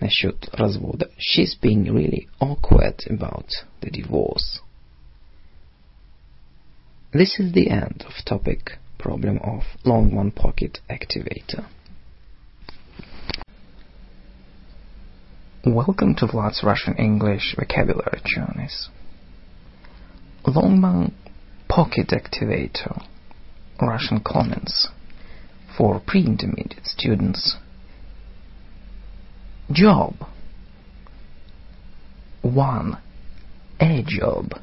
насчет 0.00 0.48
развода. 0.52 1.10
She's 1.18 1.58
being 1.60 1.84
really 1.84 2.28
awkward 2.40 3.00
about 3.08 3.48
the 3.80 3.90
divorce. 3.90 4.60
This 7.12 7.38
is 7.40 7.52
the 7.52 7.70
end 7.70 8.04
of 8.06 8.12
topic 8.24 8.78
problem 8.98 9.38
of 9.38 9.62
long 9.84 10.14
one 10.14 10.30
pocket 10.30 10.78
activator. 10.88 11.66
Welcome 15.64 16.14
to 16.16 16.26
Vlad's 16.26 16.62
Russian 16.62 16.94
English 16.96 17.54
vocabulary 17.58 18.20
journeys. 18.24 18.88
Longman 20.46 21.12
Pocket 21.68 22.08
Activator 22.08 23.02
Russian 23.80 24.20
comments 24.20 24.88
for 25.76 26.00
pre-intermediate 26.00 26.86
students. 26.86 27.56
Job 29.70 30.14
1. 32.42 32.96
A 33.80 34.02
job. 34.02 34.54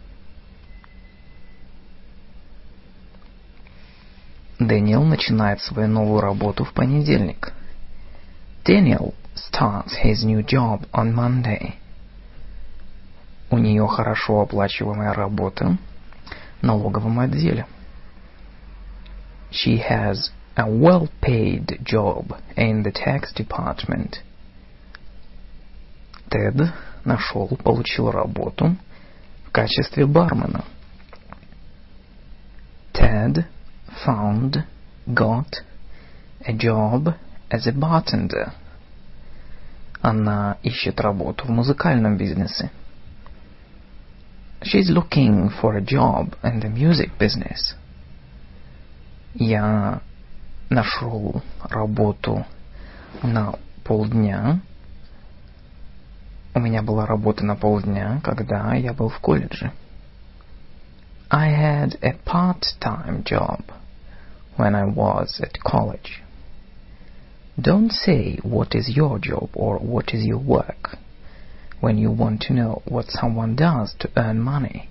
Дэниел 4.60 5.04
начинает 5.04 5.62
свою 5.62 5.88
новую 5.88 6.22
работу 6.22 6.66
в 6.66 6.74
понедельник. 6.74 7.54
Daniel 8.66 9.14
starts 9.36 9.94
his 10.04 10.26
new 10.26 10.44
job 10.44 10.86
on 10.92 11.14
Monday. 11.14 11.76
У 13.53 13.59
нее 13.59 13.87
хорошо 13.87 14.41
оплачиваемая 14.41 15.13
работа 15.13 15.77
в 16.61 16.63
налоговом 16.63 17.21
отделе. 17.21 17.67
She 19.51 19.79
has 19.79 20.33
a 20.57 20.67
well-paid 20.67 21.83
job 21.85 22.35
in 22.57 22.83
the 22.83 22.91
tax 22.91 23.35
department. 23.37 24.23
Тед 26.31 26.73
нашел, 27.05 27.47
получил 27.63 28.11
работу 28.11 28.75
в 29.47 29.51
качестве 29.51 30.07
бармена. 30.07 30.65
Ted 32.95 33.45
found, 34.07 34.65
got 35.07 35.63
a 36.47 36.55
job 36.55 37.15
as 37.51 37.67
a 37.67 37.73
bartender. 37.73 38.51
Она 40.01 40.57
ищет 40.63 41.03
работу 41.03 41.45
в 41.45 41.51
музыкальном 41.51 42.17
бизнесе. 42.17 42.71
She's 44.64 44.90
looking 44.90 45.50
for 45.50 45.78
a 45.78 45.82
job 45.82 46.36
in 46.44 46.60
the 46.60 46.70
music 46.70 47.12
business. 47.20 47.76
Я 49.36 50.02
нашел 50.70 51.44
работу 51.62 52.46
на 53.22 53.54
полдня. 53.84 54.60
У 56.56 56.60
меня 56.60 56.82
была 56.82 57.06
работа 57.06 57.46
на 57.46 57.56
полдня, 57.56 58.20
когда 58.24 58.74
я 58.74 58.94
был 58.94 59.10
в 59.10 59.20
колледже. 59.20 59.72
I 61.30 61.50
had 61.50 62.00
a 62.02 62.14
part-time 62.26 63.24
job 63.24 63.62
when 64.58 64.74
I 64.74 64.86
was 64.86 65.40
at 65.40 65.60
college. 65.60 66.24
Don't 67.60 67.92
say 67.92 68.40
what 68.44 68.74
is 68.74 68.90
your 68.90 69.20
job 69.20 69.50
or 69.54 69.78
what 69.78 70.14
is 70.14 70.26
your 70.26 70.40
work 70.40 70.98
when 71.82 71.98
you 71.98 72.12
want 72.12 72.42
to 72.42 72.54
know 72.54 72.82
what 72.86 73.06
someone 73.10 73.56
does 73.56 73.96
to 74.00 74.10
earn 74.16 74.40
money. 74.40 74.90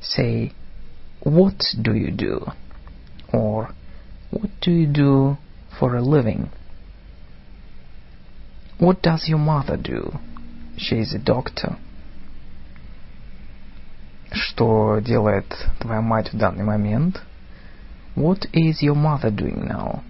Say, 0.00 0.52
what 1.20 1.62
do 1.80 1.94
you 1.94 2.10
do? 2.10 2.46
Or, 3.32 3.70
what 4.30 4.50
do 4.60 4.70
you 4.70 4.86
do 4.86 5.36
for 5.78 5.96
a 5.96 6.02
living? 6.02 6.50
What 8.78 9.02
does 9.02 9.28
your 9.28 9.38
mother 9.38 9.76
do? 9.76 10.12
She 10.76 10.96
is 10.96 11.12
a 11.12 11.18
doctor. 11.18 11.76
Что 14.30 15.00
делает 15.00 15.46
твоя 15.80 16.00
мать 16.00 16.32
в 16.32 16.36
данный 16.36 16.64
момент? 16.64 17.20
What 18.14 18.46
is 18.52 18.82
your 18.82 18.94
mother 18.94 19.30
doing 19.30 19.66
now? 19.66 20.02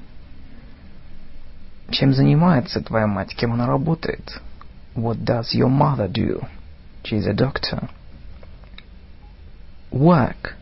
Чем 1.91 2.13
занимается 2.13 2.81
твоя 2.83 3.07
мать? 3.07 3.35
Кем 3.35 3.55
она 3.55 3.67
работает? 3.67 4.41
What 4.96 5.26
does 5.26 5.56
your 5.56 5.70
mother 5.70 6.08
do? 6.08 6.42
She 7.04 7.16
is 7.18 7.26
a 7.26 7.34
doctor. 7.34 7.90
Work. 9.92 10.56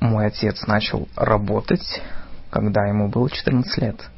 Мой 0.00 0.26
отец 0.26 0.66
начал 0.66 1.08
работать, 1.16 2.00
когда 2.50 2.86
ему 2.86 3.08
было 3.08 3.28
14 3.28 3.64
лет. 3.78 4.08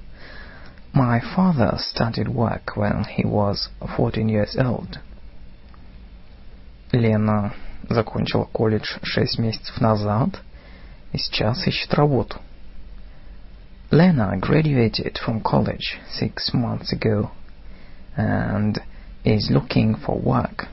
My 0.93 1.21
father 1.35 1.79
started 1.79 2.29
work 2.29 2.77
when 2.77 3.05
he 3.05 3.25
was 3.25 3.71
14 3.97 4.29
years 4.29 4.57
old. 4.57 4.99
Лена 6.93 7.55
закончила 7.89 8.45
колледж 8.45 8.99
6 9.03 9.39
месяцев 9.39 9.81
назад 9.81 10.41
и 11.13 11.19
сейчас 11.19 11.67
ищет 11.67 11.95
работу. 11.95 12.39
Lena 13.92 14.36
graduated 14.38 15.18
from 15.24 15.42
college 15.42 15.98
six 16.10 16.54
months 16.54 16.92
ago 16.92 17.32
and 18.18 18.80
is 19.24 19.50
looking 19.52 19.96
for 19.96 20.20
work. 20.20 20.68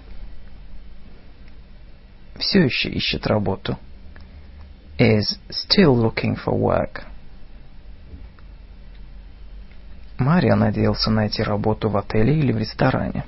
Все 2.38 2.64
еще 2.64 2.88
ищет 2.90 3.26
работу. 3.26 3.76
Is 4.98 5.38
still 5.50 5.94
looking 5.94 6.36
for 6.36 6.54
work. 6.54 7.04
Марио 10.18 10.56
надеялся 10.56 11.10
найти 11.10 11.42
работу 11.42 11.88
в 11.88 11.96
отеле 11.96 12.38
или 12.38 12.52
в 12.52 12.58
ресторане. 12.58 13.24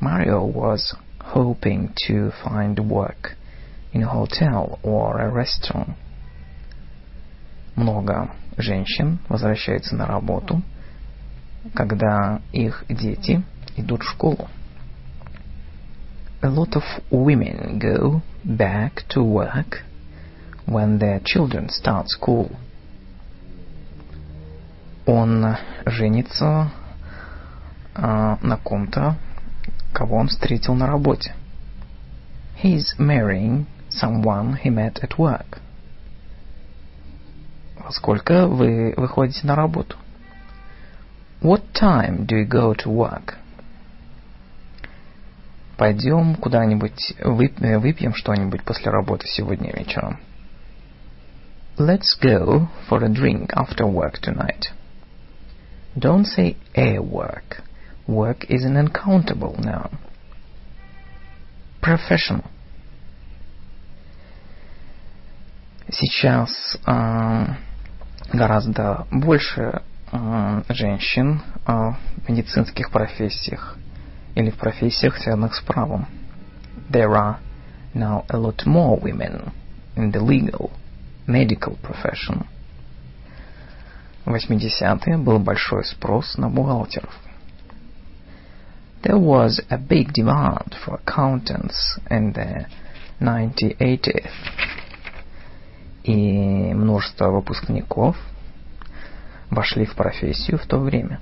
Mario 0.00 0.44
was 0.44 0.94
hoping 1.34 1.92
to 2.06 2.30
find 2.42 2.78
work 2.78 3.36
in 3.92 4.02
a 4.02 4.08
hotel 4.08 4.78
or 4.82 5.20
a 5.20 5.30
restaurant. 5.30 5.96
Много 7.79 8.29
женщин 8.57 9.19
возвращаются 9.29 9.95
на 9.95 10.05
работу, 10.05 10.61
когда 11.73 12.41
их 12.51 12.83
дети 12.89 13.41
идут 13.77 14.01
в 14.01 14.09
школу. 14.09 14.49
A 16.41 16.49
lot 16.49 16.73
of 16.75 16.83
women 17.09 17.79
go 17.79 18.21
back 18.43 19.07
to 19.07 19.23
work 19.23 19.85
when 20.65 20.99
their 20.99 21.21
children 21.23 21.69
start 21.69 22.07
school. 22.09 22.51
Он 25.05 25.55
женится 25.85 26.71
э, 27.95 28.35
на 28.41 28.57
ком-то, 28.57 29.15
кого 29.93 30.17
он 30.17 30.27
встретил 30.27 30.75
на 30.75 30.85
работе. 30.85 31.33
He's 32.61 32.99
marrying 32.99 33.67
someone 33.89 34.59
he 34.61 34.69
met 34.69 35.01
at 35.01 35.17
work. 35.17 35.61
Сколько 37.89 38.47
вы 38.47 38.93
выходите 38.95 39.47
на 39.47 39.55
работу? 39.55 39.97
What 41.41 41.63
time 41.73 42.25
do 42.25 42.35
you 42.37 42.47
go 42.47 42.75
to 42.75 42.85
work? 42.85 43.35
Пойдем 45.77 46.35
куда-нибудь 46.35 47.15
выпьем 47.23 48.13
что-нибудь 48.13 48.63
после 48.63 48.91
работы 48.91 49.27
сегодня 49.27 49.71
вечером. 49.71 50.19
Let's 51.77 52.13
go 52.21 52.67
for 52.89 53.01
a 53.03 53.07
drink 53.07 53.53
after 53.53 53.85
work 53.85 54.19
tonight. 54.19 54.73
Don't 55.95 56.25
say 56.25 56.57
a 56.75 56.99
work. 56.99 57.63
Work 58.05 58.45
is 58.49 58.65
an 58.65 58.75
uncountable 58.75 59.55
noun. 59.57 59.97
Professional. 61.81 62.43
Сейчас 65.89 66.77
э, 66.85 67.55
гораздо 68.33 69.07
больше 69.11 69.81
э, 70.11 70.61
женщин 70.69 71.41
э, 71.65 71.71
в 71.71 72.29
медицинских 72.29 72.91
профессиях 72.91 73.77
или 74.35 74.49
в 74.49 74.57
профессиях, 74.57 75.17
связанных 75.17 75.55
с 75.55 75.61
правом. 75.61 76.07
There 76.89 77.11
are 77.11 77.37
now 77.93 78.25
a 78.29 78.37
lot 78.37 78.65
more 78.65 78.99
women 78.99 79.51
in 79.95 80.11
the 80.11 80.21
legal, 80.21 80.71
medical 81.27 81.77
profession. 81.81 82.45
В 84.25 84.33
80-е 84.33 85.17
был 85.17 85.39
большой 85.39 85.85
спрос 85.85 86.37
на 86.37 86.49
бухгалтеров. 86.49 87.13
There 89.01 89.17
was 89.17 89.61
a 89.69 89.77
big 89.77 90.11
demand 90.13 90.75
for 90.85 90.99
accountants 90.99 91.97
in 92.09 92.33
the 92.33 92.65
1980s. 93.19 94.29
И 96.09 96.73
множество 96.73 97.29
выпускников 97.29 98.17
вошли 99.51 99.85
в 99.85 99.93
профессию 99.93 100.57
в 100.57 100.65
то 100.65 100.79
время. 100.79 101.21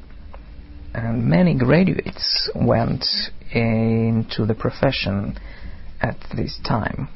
And 0.94 1.26
many 1.26 1.56
graduates 1.56 2.50
went 2.56 3.04
into 3.52 4.46
the 4.46 4.56
profession 4.56 5.38
at 6.00 6.16
this 6.32 6.58
time. 6.64 7.10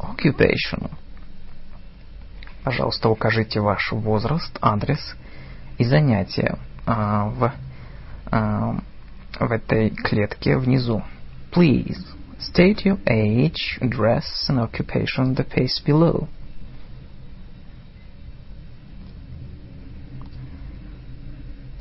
Occupation. 0.00 0.90
Пожалуйста, 2.64 3.08
укажите 3.08 3.60
ваш 3.60 3.92
возраст, 3.92 4.58
адрес 4.60 5.14
и 5.78 5.84
занятия 5.84 6.58
а, 6.86 7.26
в, 7.26 7.52
а, 8.32 8.80
в 9.38 9.52
этой 9.52 9.90
клетке 9.90 10.58
внизу. 10.58 11.04
Please 11.52 12.04
state 12.43 12.85
your 12.85 12.97
age, 13.07 13.77
address 13.81 14.45
and 14.47 14.59
occupation 14.59 15.23
on 15.23 15.35
the 15.35 15.43
page 15.43 15.83
below. 15.85 16.27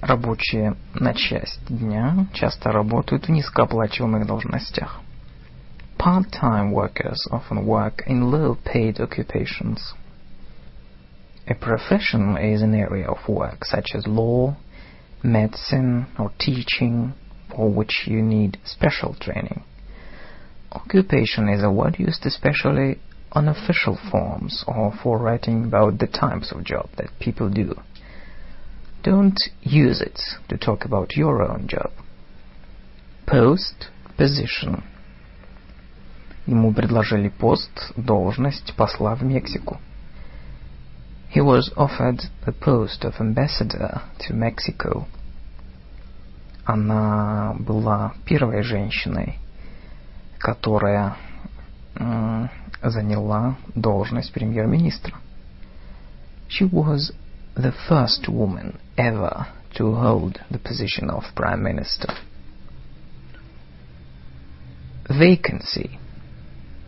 Рабочие 0.01 0.77
на 0.95 1.13
часть 1.13 1.61
дня 1.69 2.27
часто 2.33 2.73
работают 2.73 3.27
в 3.27 3.31
низкооплачиваемых 3.31 4.27
должностях. 4.27 5.01
Part-time 5.99 6.73
workers 6.73 7.19
often 7.31 7.67
work 7.67 8.05
in 8.07 8.31
low-paid 8.31 9.01
occupations. 9.01 9.95
A 11.47 11.55
profession 11.55 12.37
is 12.37 12.63
an 12.63 12.75
area 12.75 13.09
of 13.09 13.29
work 13.29 13.65
such 13.65 13.95
as 13.95 14.07
law, 14.07 14.57
medicine, 15.23 16.07
or 16.19 16.31
teaching, 16.39 17.15
for 17.51 17.69
which 17.69 18.07
you 18.07 18.23
need 18.23 18.59
special 18.65 19.15
training. 19.15 19.65
Occupation 20.73 21.49
is 21.49 21.63
a 21.63 21.71
word 21.71 21.97
used 21.99 22.27
especially 22.27 22.99
on 23.33 23.49
official 23.49 23.99
forms 24.11 24.65
or 24.67 24.93
for 25.03 25.19
writing 25.19 25.65
about 25.65 25.99
the 25.99 26.07
types 26.07 26.53
of 26.53 26.65
job 26.65 26.89
that 26.97 27.19
people 27.19 27.49
do. 27.51 27.75
Don't 29.03 29.39
use 29.63 30.01
it 30.01 30.21
to 30.49 30.59
talk 30.59 30.85
about 30.85 31.17
your 31.17 31.43
own 31.43 31.69
job. 31.69 31.91
Post – 33.27 34.17
position. 34.17 34.83
Ему 36.47 36.73
предложили 36.73 37.29
пост, 37.29 37.93
должность 37.97 38.75
посла 38.75 39.15
в 39.15 39.23
Мексику. 39.23 39.79
He 41.31 41.41
was 41.43 41.71
offered 41.77 42.23
the 42.47 42.53
post 42.53 43.05
of 43.05 43.21
ambassador 43.21 44.01
to 44.21 44.35
Mexico. 44.35 45.07
Она 46.65 47.55
была 47.59 48.15
первой 48.25 48.63
женщиной, 48.63 49.39
которая 50.43 51.17
заняла 52.83 53.57
должность 53.75 54.33
премьер-министра. 54.33 55.15
She 56.49 56.65
was 56.71 57.13
the 57.57 57.75
first 57.89 58.29
woman 58.29 58.79
ever 58.97 59.47
to 59.75 59.95
hold 59.95 60.41
the 60.51 60.59
position 60.59 61.11
of 61.11 61.25
Prime 61.35 61.63
Minister. 61.63 62.15
Vacancy. 65.09 65.99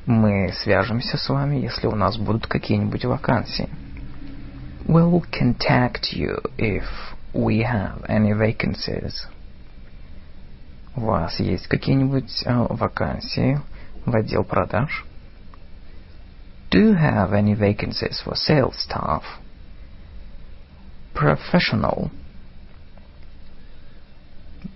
Мы 0.06 0.52
свяжемся 0.52 1.16
с 1.16 1.28
вами, 1.28 1.56
если 1.56 1.86
у 1.86 1.94
нас 1.94 2.16
будут 2.16 2.46
какие-нибудь 2.46 3.04
вакансии. 3.04 3.68
We'll 4.86 5.22
contact 5.30 6.12
you 6.12 6.40
if 6.56 6.84
we 7.32 7.62
have 7.62 8.04
any 8.08 8.32
vacancies. 8.32 9.26
У 10.95 11.01
вас 11.01 11.39
есть 11.39 11.67
какие-нибудь 11.67 12.43
uh, 12.45 12.73
вакансии 12.75 13.59
в 14.05 14.15
отдел 14.15 14.43
продаж? 14.43 15.05
Do 16.71 16.79
you 16.79 16.95
have 16.95 17.31
any 17.31 17.53
vacancies 17.55 18.21
for 18.23 18.35
sales 18.35 18.75
staff? 18.77 19.23
professional. 21.15 22.11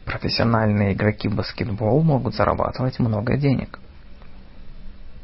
Профессиональные 0.06 0.94
игроки 0.94 1.28
баскетбол 1.28 2.02
могут 2.02 2.34
зарабатывать 2.34 2.98
много 3.00 3.38
денег. 3.38 3.78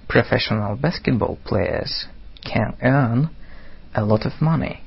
Professional 0.08 0.80
basketball 0.80 1.40
players 1.44 2.08
can 2.44 2.76
earn 2.82 3.30
a 3.94 4.04
lot 4.04 4.26
of 4.26 4.34
money. 4.40 4.78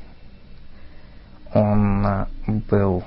Он 1.54 2.26
был 2.46 3.02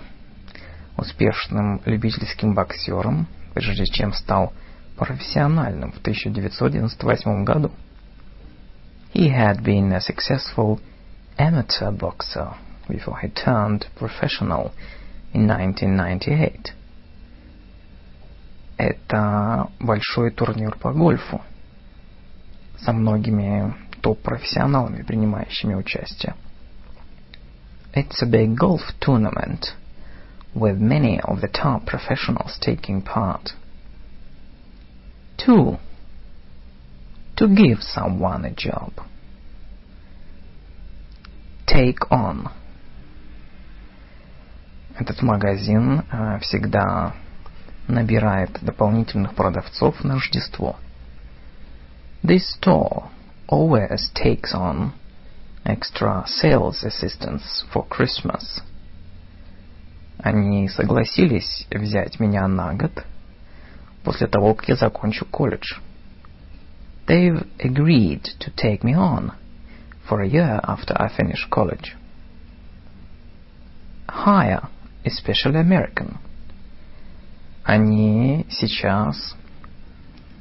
успешным 1.02 1.82
любительским 1.86 2.54
боксером, 2.54 3.28
прежде 3.56 3.86
чем 3.86 4.14
стал 4.14 4.54
профессиональным 4.96 5.92
в 5.92 5.98
1998 5.98 7.44
году. 7.44 7.72
He 9.14 9.30
had 9.30 9.62
been 9.64 9.92
a 9.92 10.00
successful 10.00 10.80
amateur 11.38 11.92
boxer 11.92 12.54
before 12.88 13.18
he 13.22 13.30
turned 13.34 13.88
professional 13.98 14.72
in 15.34 15.50
1998. 15.50 16.74
Это 18.78 19.70
большой 19.80 20.32
турнир 20.32 20.76
по 20.78 20.94
гольфу 20.94 21.42
со 22.80 22.94
многими 22.94 23.76
топ-профессионалами, 24.02 25.04
принимающими 25.04 25.74
участие. 25.74 26.36
It's 27.94 28.22
a 28.22 28.26
big 28.26 28.56
golf 28.56 28.82
tournament 29.00 29.76
with 30.55 30.79
many 30.79 31.21
of 31.21 31.41
the 31.41 31.49
top 31.49 31.87
professionals 31.87 32.59
taking 32.61 33.03
part. 33.03 33.51
Two, 35.37 35.77
to 37.37 37.49
give 37.49 37.83
someone 37.83 38.45
a 38.45 38.53
job. 38.53 38.93
Take 41.67 42.11
on – 42.11 42.59
Этот 44.99 45.21
магазин 45.21 46.05
э, 46.11 46.39
всегда 46.41 47.13
набирает 47.87 48.59
дополнительных 48.63 49.35
продавцов 49.35 50.03
на 50.03 50.15
Рождество. 50.15 50.77
This 52.23 52.59
store 52.59 53.11
always 53.47 54.11
takes 54.15 54.55
on 54.55 54.93
extra 55.65 56.25
sales 56.27 56.83
assistants 56.83 57.65
for 57.73 57.87
Christmas. 57.89 58.63
Они 60.21 60.69
согласились 60.69 61.67
взять 61.71 62.19
меня 62.21 62.49
на 62.49 62.75
год 62.75 63.05
после 64.03 64.27
того, 64.27 64.55
как 64.55 64.69
я 64.69 64.77
закончу 64.77 65.25
колледж. 65.27 65.79
They've 67.07 67.47
agreed 67.59 68.23
to 68.41 68.53
take 68.57 68.83
me 68.83 68.95
on 68.95 69.33
for 70.09 70.21
a 70.21 70.27
year 70.27 70.61
after 70.63 70.95
I 71.01 71.09
finish 71.09 71.47
college. 71.51 71.95
Hire 74.09 74.69
especially 75.05 75.61
American. 75.61 76.19
Они 77.65 78.47
сейчас 78.51 79.37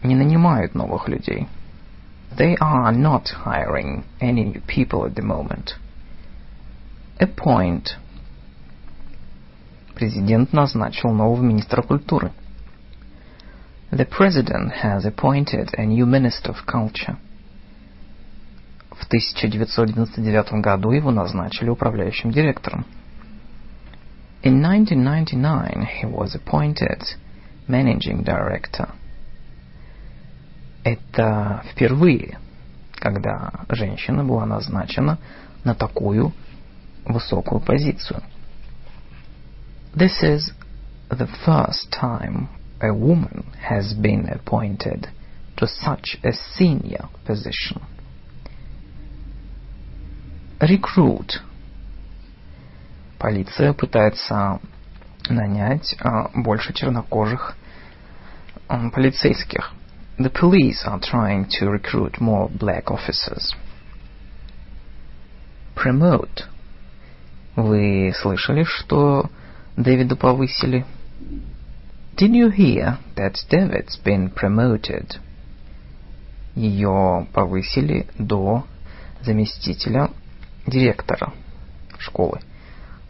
не 0.03 0.15
нанимают 0.15 0.75
новых 0.75 1.07
людей. 1.07 1.47
They 2.37 2.55
are 2.59 2.91
not 2.91 3.29
hiring 3.45 4.03
any 4.19 4.43
new 4.43 4.61
people 4.67 5.05
at 5.05 5.15
the 5.15 5.21
moment. 5.21 5.75
Appoint. 7.19 7.97
Президент 10.00 10.54
назначил 10.54 11.10
нового 11.12 11.42
министра 11.42 11.82
культуры. 11.82 12.32
The 13.90 14.08
president 14.08 14.72
has 14.82 15.04
appointed 15.04 15.68
a 15.76 15.84
new 15.84 16.06
minister 16.06 16.54
of 16.54 16.64
culture. 16.64 17.18
В 18.92 19.06
1999 19.06 20.52
году 20.62 20.92
его 20.92 21.10
назначили 21.10 21.68
управляющим 21.68 22.30
директором. 22.30 22.86
In 24.42 24.64
1999 24.64 25.86
he 26.02 26.10
was 26.10 26.34
appointed 26.34 27.02
managing 27.68 28.24
director. 28.24 28.88
Это 30.82 31.62
впервые, 31.70 32.38
когда 32.94 33.52
женщина 33.68 34.24
была 34.24 34.46
назначена 34.46 35.18
на 35.62 35.74
такую 35.74 36.32
высокую 37.04 37.60
позицию. 37.60 38.22
This 39.95 40.21
is 40.23 40.51
the 41.09 41.27
first 41.45 41.91
time 41.91 42.49
a 42.81 42.93
woman 42.93 43.45
has 43.61 43.93
been 43.93 44.27
appointed 44.27 45.07
to 45.57 45.67
such 45.67 46.17
a 46.23 46.33
senior 46.33 47.09
position. 47.25 47.81
Recruit. 50.59 51.41
Полиция 53.17 53.73
пытается 53.73 54.59
нанять 55.29 55.95
а, 55.99 56.29
больше 56.33 56.73
чернокожих 56.73 57.55
а, 58.67 58.89
полицейских. 58.89 59.71
The 60.17 60.29
police 60.29 60.85
are 60.85 60.99
trying 60.99 61.47
to 61.59 61.69
recruit 61.69 62.19
more 62.21 62.49
black 62.49 62.85
officers. 62.85 63.53
Promote. 65.75 66.43
Вы 67.55 68.13
слышали, 68.13 68.63
что 68.63 69.29
Дэвида 69.77 70.15
повысили? 70.15 70.85
Did 72.15 72.33
you 72.33 72.49
hear 72.49 72.97
that 73.15 73.35
David's 73.49 73.97
been 73.97 74.29
promoted? 74.33 75.19
Ее 76.55 77.27
повысили 77.33 78.07
до 78.17 78.65
заместителя 79.21 80.09
директора 80.65 81.33
школы. 81.99 82.39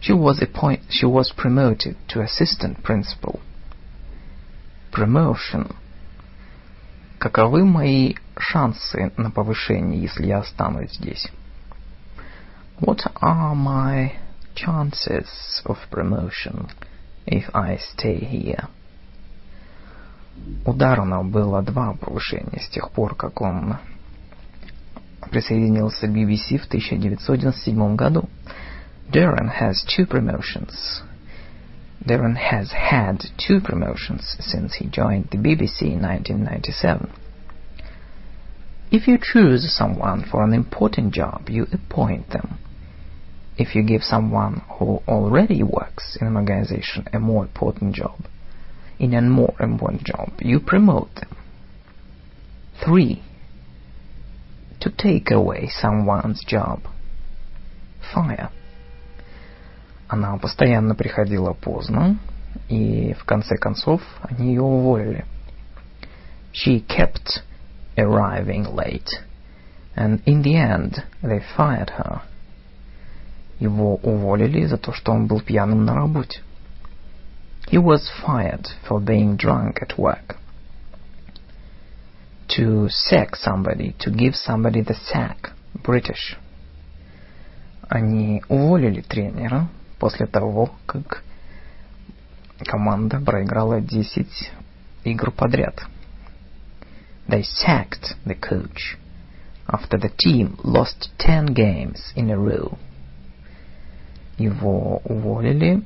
She 0.01 0.13
was 0.13 0.41
appoint 0.41 0.81
she 0.89 1.05
was 1.05 1.31
promoted 1.35 1.95
to 2.07 2.21
assistant 2.21 2.81
principal. 2.83 3.39
Promotion. 4.91 5.75
Каковы 7.19 7.63
мои 7.63 8.15
шансы 8.37 9.11
на 9.17 9.31
повышение, 9.31 10.01
если 10.01 10.27
я 10.27 10.39
останусь 10.39 10.93
здесь? 10.93 11.27
What 12.79 13.01
are 13.21 13.55
my 13.55 14.11
chances 14.59 15.61
of 15.65 15.77
promotion 15.89 16.67
if 17.25 17.49
I 17.53 17.77
stay 17.77 18.19
here? 18.19 18.67
У 20.65 20.73
Даррена 20.73 21.23
было 21.23 21.61
два 21.61 21.93
повышения 21.93 22.59
с 22.59 22.67
тех 22.69 22.91
пор, 22.91 23.15
как 23.15 23.41
он 23.41 23.77
присоединился 25.31 26.07
к 26.07 26.11
BBC 26.11 26.57
в 26.57 26.65
1997 26.65 27.95
году. 27.95 28.29
Darren 29.11 29.49
has 29.49 29.83
two 29.85 30.05
promotions. 30.05 31.03
Darren 32.05 32.35
has 32.35 32.71
had 32.71 33.23
two 33.37 33.59
promotions 33.59 34.35
since 34.39 34.75
he 34.75 34.87
joined 34.87 35.29
the 35.31 35.37
BBC 35.37 35.93
in 35.93 36.01
1997. 36.01 37.09
If 38.91 39.07
you 39.07 39.17
choose 39.17 39.71
someone 39.75 40.23
for 40.23 40.43
an 40.43 40.53
important 40.53 41.13
job, 41.13 41.49
you 41.49 41.67
appoint 41.71 42.29
them. 42.29 42.59
If 43.59 43.73
you 43.75 43.83
give 43.83 44.03
someone 44.03 44.61
who 44.67 45.01
already 45.07 45.63
works 45.63 46.17
in 46.19 46.27
an 46.27 46.35
organization 46.35 47.07
a 47.13 47.19
more 47.19 47.43
important 47.43 47.95
job, 47.95 48.19
in 48.99 49.13
a 49.13 49.21
more 49.21 49.55
important 49.59 50.03
job, 50.03 50.31
you 50.39 50.59
promote 50.59 51.15
them. 51.15 51.37
3. 52.83 53.21
To 54.81 54.89
take 54.89 55.31
away 55.31 55.69
someone's 55.69 56.43
job. 56.45 56.81
Fire. 58.13 58.49
Она 60.07 60.37
постоянно 60.37 60.93
приходила 60.93 61.53
поздно, 61.53 62.17
и 62.69 63.13
в 63.13 63.23
конце 63.25 63.57
концов 63.57 64.01
они 64.21 64.49
ее 64.49 64.61
уволили. 64.61 65.25
She 66.53 66.85
kept 66.85 67.41
arriving 67.97 68.65
late, 68.73 69.09
and 69.95 70.21
in 70.25 70.41
the 70.41 70.55
end 70.55 71.03
they 71.23 71.41
fired 71.57 71.89
her. 71.91 72.21
Его 73.60 73.96
уволили 73.96 74.64
за 74.64 74.78
то, 74.78 74.92
что 74.92 75.12
он 75.12 75.26
был 75.26 75.40
пьяным 75.40 75.84
на 75.84 75.94
работе. 75.94 76.40
He 77.70 77.78
was 77.78 78.10
fired 78.24 78.66
for 78.88 78.98
being 78.98 79.36
drunk 79.36 79.82
at 79.82 79.98
work. 79.98 80.36
To 82.56 82.88
sack 82.88 83.36
somebody, 83.36 83.94
to 84.00 84.10
give 84.10 84.34
somebody 84.34 84.80
the 84.80 84.94
sack, 84.94 85.52
British. 85.84 86.36
Они 87.88 88.42
уволили 88.48 89.02
тренера 89.02 89.68
после 89.98 90.26
того, 90.26 90.72
как 90.86 91.22
команда 92.64 93.20
проиграла 93.20 93.80
10 93.80 94.52
игр 95.04 95.30
подряд. 95.30 95.80
They 97.28 97.42
sacked 97.42 98.16
the 98.24 98.34
coach 98.34 98.96
after 99.68 99.98
the 99.98 100.10
team 100.16 100.58
lost 100.64 101.10
10 101.18 101.54
games 101.54 102.12
in 102.16 102.30
a 102.30 102.38
row. 102.38 102.78
Его 104.40 105.02
уволили 105.04 105.82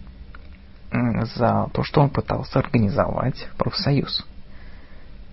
за 0.93 1.69
то, 1.73 1.83
что 1.83 2.03
он 2.03 2.11
пытался 2.11 2.61
организовать 2.61 3.49
профсоюз. 3.59 4.25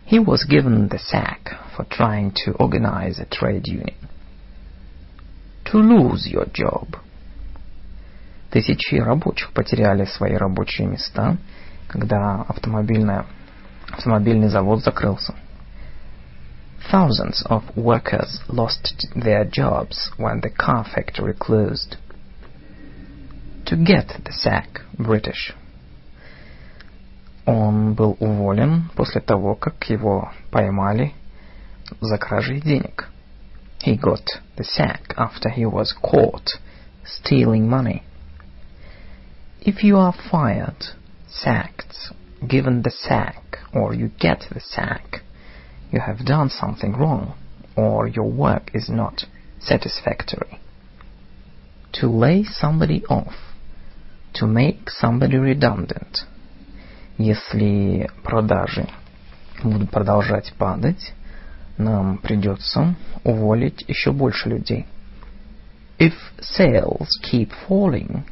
He 0.09 0.17
was 0.17 0.43
given 0.49 0.89
the 0.89 0.97
sack 0.97 1.55
for 1.75 1.85
trying 1.87 2.31
to 2.43 2.53
organize 2.57 3.19
a 3.19 3.25
trade 3.25 3.67
union. 3.67 3.95
To 5.65 5.77
lose 5.77 6.25
your 6.25 6.47
job. 6.51 6.97
Тысячи 8.49 8.95
рабочих 8.95 9.53
потеряли 9.53 10.05
свои 10.05 10.33
рабочие 10.33 10.87
места, 10.87 11.37
когда 11.87 12.41
автомобильная, 12.47 13.27
автомобильный 13.91 14.49
завод 14.49 14.83
закрылся. 14.83 15.35
Thousands 16.91 17.45
of 17.45 17.61
workers 17.75 18.41
lost 18.47 18.95
their 19.15 19.45
jobs 19.45 20.09
when 20.17 20.41
the 20.41 20.49
car 20.49 20.83
factory 20.83 21.35
closed. 21.35 21.97
To 23.70 23.76
get 23.76 24.08
the 24.24 24.32
sack, 24.32 24.82
British. 24.96 25.54
Он 27.46 27.94
был 27.94 28.16
уволен 28.20 28.90
после 28.94 29.20
того, 29.20 29.54
как 29.54 29.88
его 29.88 30.32
поймали 30.50 31.14
за 32.00 32.18
кражей 32.18 32.60
денег. 32.60 33.08
He 33.84 33.96
got 33.96 34.24
the 34.56 34.64
sack 34.64 35.14
after 35.16 35.48
he 35.50 35.64
was 35.64 35.92
caught 35.92 36.58
stealing 37.04 37.68
money. 37.68 38.02
If 39.60 39.82
you 39.82 39.96
are 39.96 40.14
fired, 40.30 40.94
sacked, 41.28 42.12
given 42.46 42.82
the 42.82 42.90
sack, 42.90 43.58
or 43.72 43.94
you 43.94 44.10
get 44.18 44.44
the 44.50 44.60
sack, 44.60 45.22
you 45.90 46.00
have 46.00 46.24
done 46.24 46.50
something 46.50 46.92
wrong, 46.92 47.34
or 47.76 48.06
your 48.06 48.30
work 48.30 48.70
is 48.74 48.88
not 48.88 49.24
satisfactory. 49.60 50.60
To 51.94 52.08
lay 52.08 52.44
somebody 52.44 53.04
off 53.06 53.34
to 54.33 54.47
make 54.47 54.89
somebody 54.89 55.37
redundant. 55.37 56.25
Если 57.17 58.09
продажи 58.23 58.87
будут 59.63 59.89
продолжать 59.91 60.53
падать, 60.57 61.13
нам 61.77 62.17
придется 62.17 62.95
уволить 63.23 63.83
еще 63.87 64.11
больше 64.11 64.49
людей. 64.49 64.87
If 65.99 66.13
sales 66.39 67.07
keep 67.23 67.51
falling, 67.67 68.23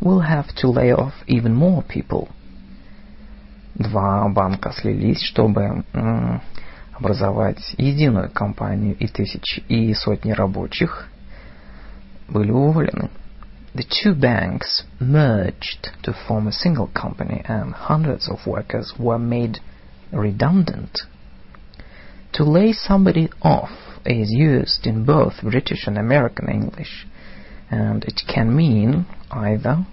we'll 0.00 0.26
have 0.26 0.46
to 0.62 0.70
lay 0.70 0.92
off 0.92 1.12
even 1.26 1.54
more 1.54 1.84
people. 1.86 2.28
Два 3.74 4.26
банка 4.28 4.72
слились, 4.72 5.20
чтобы 5.20 5.84
м, 5.92 6.40
образовать 6.94 7.74
единую 7.76 8.30
компанию, 8.30 8.96
и 8.96 9.06
тысячи 9.06 9.60
и 9.68 9.92
сотни 9.92 10.32
рабочих 10.32 11.08
были 12.28 12.50
уволены. 12.50 13.10
The 13.76 13.84
two 13.84 14.14
banks 14.14 14.84
merged 14.98 15.90
to 16.04 16.14
form 16.14 16.46
a 16.46 16.52
single 16.52 16.86
company 16.86 17.42
and 17.44 17.74
hundreds 17.74 18.26
of 18.26 18.46
workers 18.46 18.94
were 18.98 19.18
made 19.18 19.58
redundant. 20.10 21.00
To 22.32 22.44
lay 22.44 22.72
somebody 22.72 23.28
off 23.42 24.00
is 24.06 24.32
used 24.32 24.86
in 24.86 25.04
both 25.04 25.42
British 25.42 25.86
and 25.86 25.98
American 25.98 26.48
English, 26.48 27.06
and 27.70 28.02
it 28.04 28.22
can 28.26 28.56
mean 28.56 29.04
either 29.30 29.84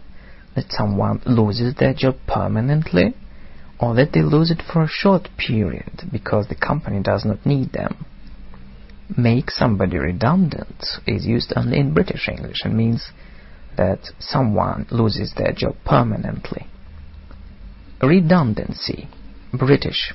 that 0.56 0.72
someone 0.72 1.22
loses 1.26 1.76
their 1.76 1.94
job 1.94 2.16
permanently 2.26 3.14
or 3.82 3.96
that 3.96 4.14
they 4.14 4.22
lose 4.22 4.50
it 4.50 4.62
for 4.62 4.84
a 4.84 4.88
short 4.88 5.28
period 5.38 6.04
because 6.10 6.48
the 6.48 6.56
company 6.56 7.02
does 7.02 7.26
not 7.26 7.46
need 7.46 7.74
them. 7.74 8.06
Make 9.18 9.52
somebody 9.52 9.98
redundant 9.98 10.86
is 11.06 11.26
used 11.26 11.52
only 11.58 11.80
in 11.80 11.94
British 11.94 12.30
English 12.30 12.62
and 12.64 12.78
means 12.78 13.12
that 13.77 14.01
someone 14.19 14.87
loses 14.91 15.33
their 15.37 15.53
job 15.53 15.77
permanently. 15.85 16.67
Redundancy, 18.03 19.09
British. 19.53 20.15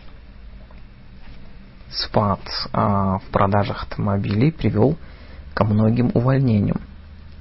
Спад 1.89 2.39
а, 2.71 3.19
в 3.19 3.23
продажах 3.31 3.83
автомобилей 3.83 4.51
привел 4.51 4.97
ко 5.53 5.63
многим 5.63 6.11
увольнениям. 6.13 6.81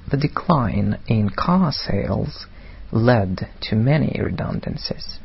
The 0.07 0.17
decline 0.17 0.99
in 1.07 1.29
car 1.29 1.71
sales 1.71 2.47
led 2.91 3.47
to 3.61 3.75
many 3.75 4.19
redundancies. 4.19 5.19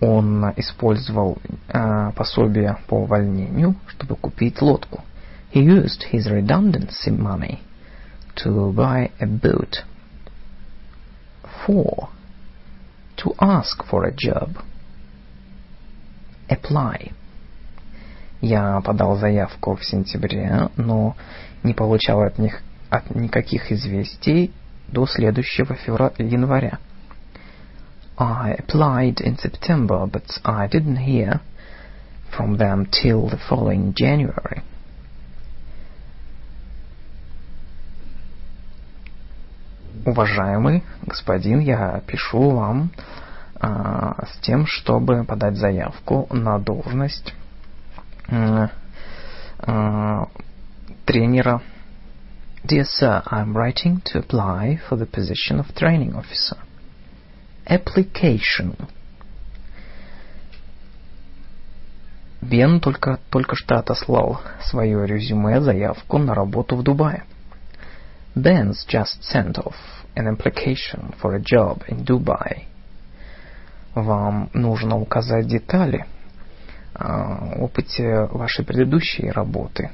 Он 0.00 0.52
использовал 0.56 1.38
э, 1.68 2.12
пособие 2.16 2.78
по 2.86 3.02
увольнению, 3.02 3.76
чтобы 3.88 4.16
купить 4.16 4.60
лодку. 4.62 5.02
He 5.52 5.62
used 5.62 6.02
his 6.12 6.26
redundancy 6.26 7.10
money 7.10 7.58
to 8.36 8.72
buy 8.72 9.10
a 9.20 9.26
boat. 9.26 9.78
Four. 11.66 12.08
To 13.18 13.34
ask 13.40 13.84
for 13.84 14.04
a 14.04 14.12
job. 14.12 14.56
Apply. 16.48 17.12
Я 18.40 18.80
подал 18.80 19.16
заявку 19.16 19.76
в 19.76 19.84
сентябре, 19.84 20.70
но 20.76 21.14
не 21.62 21.74
получал 21.74 22.22
от 22.22 22.38
них 22.38 22.62
от 22.88 23.14
никаких 23.14 23.70
известий 23.70 24.52
до 24.88 25.06
следующего 25.06 25.74
февраля, 25.74 26.14
января. 26.18 26.78
I 28.16 28.54
applied 28.58 29.20
in 29.20 29.38
September, 29.38 30.06
but 30.06 30.40
I 30.44 30.66
didn't 30.66 30.96
hear 30.96 31.40
from 32.30 32.58
them 32.58 32.86
till 32.86 33.28
the 33.28 33.38
following 33.48 33.94
January. 33.94 34.62
Уважаемый 40.05 40.83
господин, 41.01 41.59
я 41.59 41.99
пишу 42.05 42.51
вам 42.51 42.91
а, 43.59 44.27
с 44.27 44.37
тем, 44.37 44.67
чтобы 44.67 45.23
подать 45.23 45.57
заявку 45.57 46.27
на 46.29 46.59
должность 46.59 47.33
а, 48.29 48.69
тренера. 51.05 51.61
Dear 52.63 52.85
sir, 52.85 53.23
I'm 53.31 53.53
writing 53.53 54.01
to 54.03 54.19
apply 54.19 54.79
for 54.87 54.95
the 54.95 55.07
position 55.07 55.59
of 55.59 55.73
training 55.73 56.13
officer. 56.13 56.57
Application. 57.65 58.75
Бен 62.41 62.79
только, 62.79 63.19
только 63.31 63.55
что 63.55 63.79
отослал 63.79 64.39
свое 64.61 65.07
резюме, 65.07 65.61
заявку 65.61 66.19
на 66.19 66.35
работу 66.35 66.75
в 66.75 66.83
Дубае. 66.83 67.23
Ben's 68.35 68.85
just 68.85 69.23
sent 69.23 69.57
off 69.57 69.75
an 70.15 70.27
application 70.27 71.13
for 71.21 71.35
a 71.35 71.39
job 71.39 71.83
in 71.87 72.03
Dubai. 72.03 72.65
Вам 73.93 74.49
нужно 74.53 74.97
указать 74.97 75.47
детали 75.47 76.05
о 76.93 77.55
опыте 77.59 78.25
вашей 78.31 78.65
предыдущей 78.65 79.31
работы 79.31 79.89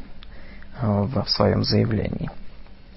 в 0.81 1.23
своем 1.27 1.63
заявлении. 1.63 2.31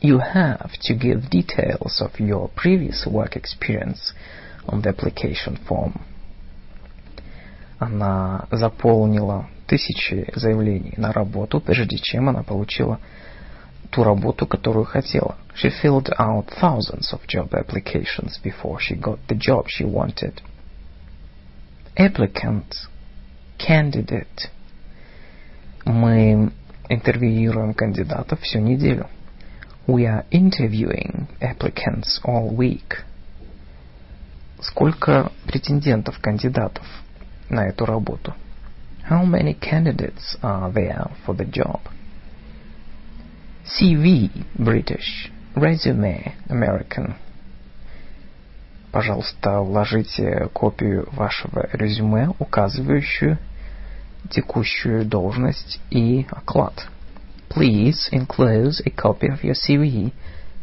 You 0.01 0.19
have 0.35 0.71
to 0.89 0.99
give 0.99 1.29
details 1.31 2.01
of 2.01 2.19
your 2.19 2.51
previous 2.55 3.07
work 3.07 3.37
experience 3.37 4.15
on 4.67 4.81
the 4.81 4.95
application 4.95 5.59
form. 5.67 6.01
Она 7.79 8.47
заполнила 8.51 9.47
тысячи 9.67 10.31
заявлений 10.35 10.95
на 10.97 11.13
работу, 11.13 11.61
прежде 11.61 11.99
чем 11.99 12.31
она 12.31 12.43
получила 12.43 12.99
ту 13.90 14.04
работу, 14.04 14.46
которую 14.46 14.86
хотела. 14.86 15.36
She 15.56 15.72
filled 15.84 16.10
out 16.18 16.48
thousands 16.62 17.12
of 17.12 17.26
job 17.28 17.54
applications 17.54 18.40
before 18.44 18.80
she 18.80 18.96
got 18.96 19.20
the 19.28 19.36
job 19.36 19.66
she 19.68 19.86
wanted. 19.86 20.42
Applicant, 21.98 22.88
candidate. 23.58 24.50
Мы 25.86 26.52
интервьюируем 26.88 27.74
кандидатов 27.74 28.40
всю 28.42 28.60
неделю. 28.60 29.08
We 29.88 30.06
are 30.06 30.26
interviewing 30.32 31.28
applicants 31.42 32.22
all 32.24 32.56
week. 32.56 33.04
Сколько 34.62 35.32
претендентов, 35.46 36.20
кандидатов 36.20 36.86
на 37.50 37.68
эту 37.68 37.86
работу? 37.86 38.34
How 39.10 39.26
many 39.26 39.58
candidates 39.60 40.38
are 40.42 40.72
there 40.72 41.12
for 41.26 41.36
the 41.36 41.46
job? 41.46 41.82
CV 43.66 44.30
British, 44.56 45.32
resume 45.56 46.34
American. 46.50 47.16
Пожалуйста, 48.92 49.62
вложите 49.62 50.50
копию 50.54 51.08
вашего 51.12 51.70
резюме, 51.74 52.34
указывающую 52.40 53.38
текущую 54.30 55.06
должность 55.06 55.80
и 55.92 56.26
оклад. 56.32 56.88
Please 57.50 58.10
enclose 58.12 58.82
a 58.86 58.90
copy 58.90 59.28
of 59.28 59.44
your 59.44 59.56
CV 59.56 60.12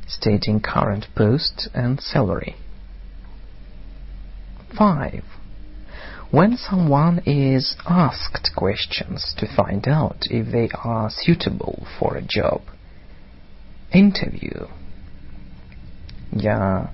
stating 0.09 0.61
current 0.61 1.07
post 1.15 1.69
and 1.75 2.01
salary. 2.01 2.57
5. 4.77 5.25
When 6.31 6.57
someone 6.57 7.23
is 7.25 7.77
asked 7.87 8.51
questions 8.57 9.35
to 9.39 9.47
find 9.47 9.87
out 9.89 10.27
if 10.29 10.51
they 10.53 10.69
are 10.85 11.09
suitable 11.09 11.87
for 11.99 12.17
a 12.17 12.23
job. 12.23 12.63
Interview. 13.94 14.70
Я 16.32 16.92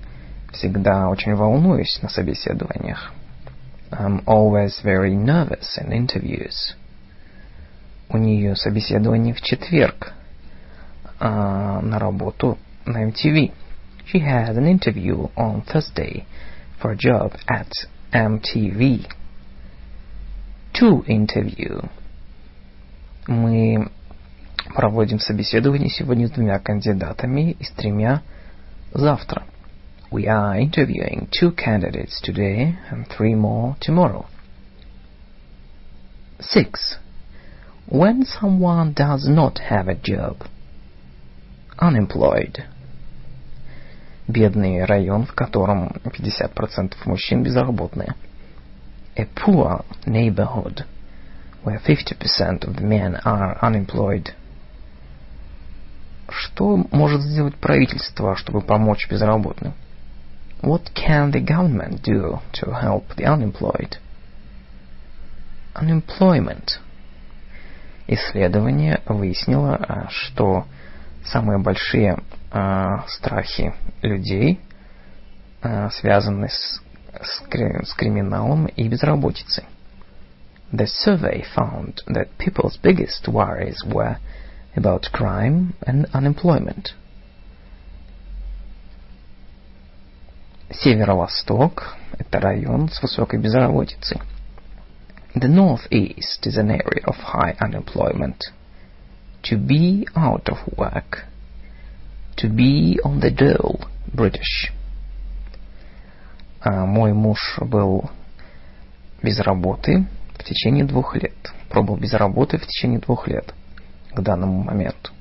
всегда 0.52 1.08
очень 1.08 1.34
волнуюсь 1.34 2.00
на 2.02 2.08
собеседованиях. 2.08 3.12
I'm 3.90 4.24
always 4.24 4.82
very 4.82 5.14
nervous 5.14 5.78
in 5.78 5.92
interviews. 5.92 6.74
У 8.08 8.18
нее 8.18 8.56
собеседование 8.56 9.32
в 9.32 9.40
четверг 9.40 10.12
а, 11.20 11.80
на 11.82 11.98
работу 11.98 12.58
на 12.84 13.08
MTV. 13.08 13.52
She 14.12 14.20
had 14.20 14.56
an 14.56 14.66
interview 14.66 15.30
on 15.36 15.62
Thursday 15.66 16.24
for 16.82 16.90
a 16.90 16.96
job 16.96 17.32
at 17.46 17.70
MTV. 18.12 19.06
To 20.80 21.04
interview. 21.06 21.88
Мы 23.26 23.88
проводим 24.73 25.19
собеседование 25.19 25.89
сегодня 25.89 26.27
с 26.27 26.31
двумя 26.31 26.59
кандидатами 26.59 27.51
и 27.51 27.63
с 27.63 27.71
тремя 27.71 28.21
завтра. 28.93 29.43
We 30.11 30.25
are 30.25 30.59
interviewing 30.59 31.27
two 31.29 31.55
candidates 31.55 32.21
today 32.21 32.75
and 32.91 33.07
three 33.07 33.33
more 33.33 33.75
tomorrow. 33.79 34.25
6. 36.39 36.97
When 37.87 38.25
someone 38.25 38.93
does 38.93 39.27
not 39.27 39.59
have 39.69 39.87
a 39.87 39.95
job. 39.95 40.45
Unemployed. 41.79 42.63
Бедный 44.27 44.85
район, 44.85 45.25
в 45.25 45.33
котором 45.33 45.89
50% 46.05 46.93
мужчин 47.05 47.43
безработные. 47.43 48.15
A 49.15 49.25
poor 49.25 49.83
neighborhood 50.05 50.85
where 51.63 51.79
50% 51.79 52.67
of 52.67 52.75
the 52.75 52.81
men 52.81 53.15
are 53.25 53.57
unemployed. 53.61 54.31
Что 56.30 56.76
может 56.90 57.22
сделать 57.22 57.56
правительство, 57.56 58.36
чтобы 58.36 58.60
помочь 58.60 59.08
безработным? 59.08 59.74
What 60.60 60.92
can 60.94 61.30
the 61.32 61.40
government 61.40 62.02
do 62.02 62.40
to 62.52 62.72
help 62.82 63.04
the 63.16 63.24
unemployed? 63.24 63.96
Unemployment. 65.74 66.80
Исследование 68.06 69.00
выяснило, 69.06 70.08
что 70.10 70.66
самые 71.24 71.58
большие 71.58 72.18
э, 72.50 72.96
страхи 73.06 73.74
людей 74.02 74.60
э, 75.62 75.90
связаны 75.90 76.48
с, 76.48 76.82
с, 77.22 77.42
с 77.42 77.94
криминалом 77.94 78.66
и 78.66 78.88
безработицей. 78.88 79.64
The 80.72 80.86
survey 80.86 81.44
found 81.54 82.00
that 82.06 82.28
people's 82.38 82.76
biggest 82.82 83.28
worries 83.28 83.78
were 83.86 84.16
about 84.78 85.08
crime 85.12 85.74
and 85.82 86.06
unemployment. 86.14 86.94
Северо-восток– 90.70 91.96
это 92.18 92.40
район 92.40 92.88
с 92.88 93.02
высокой 93.02 93.40
безработицей. 93.40 94.20
The 95.34 95.48
northeast 95.48 96.46
is 96.46 96.56
an 96.56 96.70
area 96.70 97.04
of 97.04 97.16
high 97.16 97.56
unemployment. 97.60 98.52
To 99.50 99.56
be 99.56 100.06
out 100.14 100.48
of 100.48 100.58
work. 100.76 101.24
To 102.36 102.48
be 102.48 102.98
on 103.04 103.20
the 103.20 103.30
dole, 103.30 103.80
British. 104.12 104.72
А 106.60 106.86
мой 106.86 107.12
муж 107.12 107.58
был 107.60 108.10
без 109.22 109.40
работы 109.40 110.06
в 110.38 110.44
течение 110.44 110.84
двух 110.84 111.16
лет. 111.16 111.36
Пробыл 111.68 111.96
без 111.96 112.12
работы 112.12 112.58
в 112.58 112.66
течение 112.66 113.00
двух 113.00 113.26
лет 113.26 113.54
к 114.17 114.21
данному 114.21 114.63
моменту. 114.63 115.11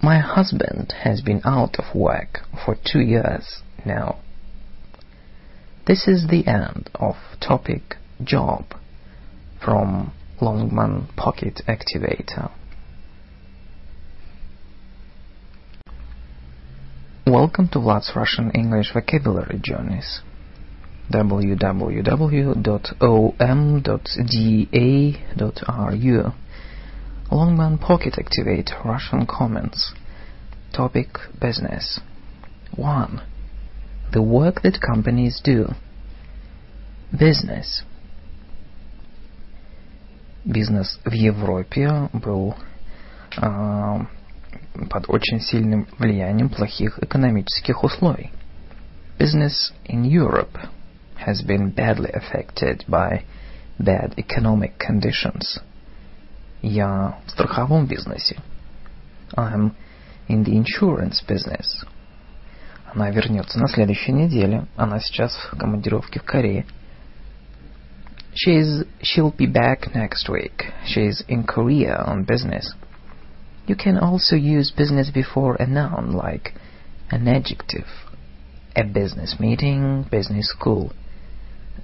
My 0.00 0.20
husband 0.20 0.92
has 1.04 1.22
been 1.22 1.40
out 1.44 1.76
of 1.78 1.94
work 1.94 2.44
for 2.64 2.76
two 2.76 3.00
years 3.00 3.62
now. 3.84 4.16
This 5.86 6.06
is 6.06 6.28
the 6.28 6.46
end 6.46 6.90
of 6.94 7.16
topic 7.40 7.96
job. 8.22 8.64
from 9.60 10.12
Longman 10.40 11.08
Pocket 11.16 11.62
Activator. 11.66 12.50
Welcome 17.26 17.68
to 17.68 17.80
Vlad's 17.80 18.12
Russian 18.14 18.50
English 18.52 18.92
Vocabulary 18.94 19.60
Journeys 19.62 20.20
www.om.da.ru 21.12 21.52
Longman 27.30 27.78
Pocket 27.78 28.18
Activate 28.18 28.70
Russian 28.84 29.26
Comments 29.26 29.92
Topic 30.72 31.08
Business 31.40 32.00
1. 32.76 33.20
The 34.12 34.22
work 34.22 34.62
that 34.62 34.80
companies 34.80 35.40
do 35.44 35.74
Business 37.12 37.82
Бизнес 40.44 40.98
в 41.04 41.12
Европе 41.12 42.08
был 42.14 42.54
э, 43.36 44.00
под 44.88 45.08
очень 45.08 45.40
сильным 45.40 45.86
влиянием 45.98 46.48
плохих 46.48 46.98
экономических 47.02 47.84
условий. 47.84 48.30
Business 49.18 49.72
in 49.84 50.04
Europe 50.04 50.56
has 51.26 51.42
been 51.42 51.74
badly 51.74 52.10
affected 52.12 52.84
by 52.88 53.24
bad 53.78 54.14
economic 54.16 54.78
conditions. 54.78 55.58
Я 56.62 57.18
в 57.26 57.30
страховом 57.30 57.86
бизнесе. 57.86 58.36
I'm 59.36 59.72
in 60.28 60.44
the 60.44 60.54
insurance 60.54 61.22
business. 61.26 61.86
Она 62.92 63.10
вернется 63.10 63.58
на 63.58 63.68
следующей 63.68 64.12
неделе. 64.12 64.66
Она 64.76 64.98
сейчас 64.98 65.34
в 65.34 65.56
командировке 65.56 66.20
в 66.20 66.24
Корее. 66.24 66.64
She's, 68.34 68.86
she'll 69.02 69.34
be 69.34 69.46
back 69.46 69.92
next 69.94 70.28
week. 70.28 70.72
She's 70.86 71.24
in 71.28 71.44
Korea 71.44 72.04
on 72.06 72.24
business. 72.24 72.74
You 73.66 73.76
can 73.76 73.98
also 73.98 74.36
use 74.36 74.70
business 74.70 75.10
before 75.10 75.56
a 75.58 75.66
noun 75.66 76.12
like 76.12 76.54
an 77.10 77.28
adjective. 77.28 77.88
A 78.74 78.84
business 78.84 79.38
meeting, 79.38 80.06
business 80.10 80.48
school. 80.48 80.92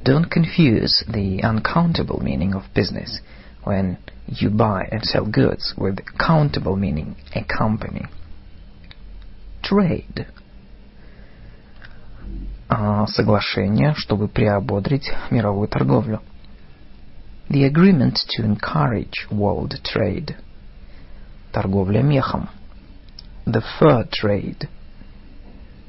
Don't 0.03 0.31
confuse 0.31 1.05
the 1.09 1.43
uncountable 1.43 2.21
meaning 2.21 2.55
of 2.55 2.63
business 2.75 3.21
when 3.64 3.98
you 4.28 4.50
buy 4.50 4.88
and 4.92 5.04
sell 5.04 5.26
goods 5.26 5.74
with 5.78 6.00
countable 6.18 6.76
meaning 6.76 7.16
a 7.34 7.44
company. 7.44 8.06
Trade. 9.62 10.28
А, 12.70 13.08
соглашение, 13.08 13.94
чтобы 13.96 14.28
приободрить 14.28 15.12
мировую 15.32 15.68
торговлю. 15.68 16.22
The 17.50 17.64
agreement 17.64 18.18
to 18.38 18.44
encourage 18.46 19.28
world 19.32 19.74
trade. 19.84 20.36
Торговля 21.52 22.04
мехом. 22.04 22.50
The 23.46 23.64
fur 23.80 24.08
trade. 24.10 24.70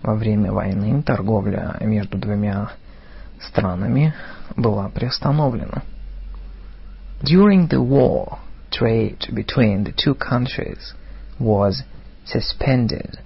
Во 0.03 0.14
время 0.14 0.51
войны 0.53 1.03
торговля 1.03 1.77
между 1.81 2.16
двумя 2.16 2.71
странами 3.39 4.14
была 4.57 4.89
приостановлена. 4.89 5.83
During 7.25 7.66
the 7.66 7.83
war, 7.83 8.39
trade 8.71 9.27
between 9.35 9.85
the 9.85 9.93
two 9.93 10.14
countries 10.14 10.95
was 11.39 11.83
suspended. 12.25 13.18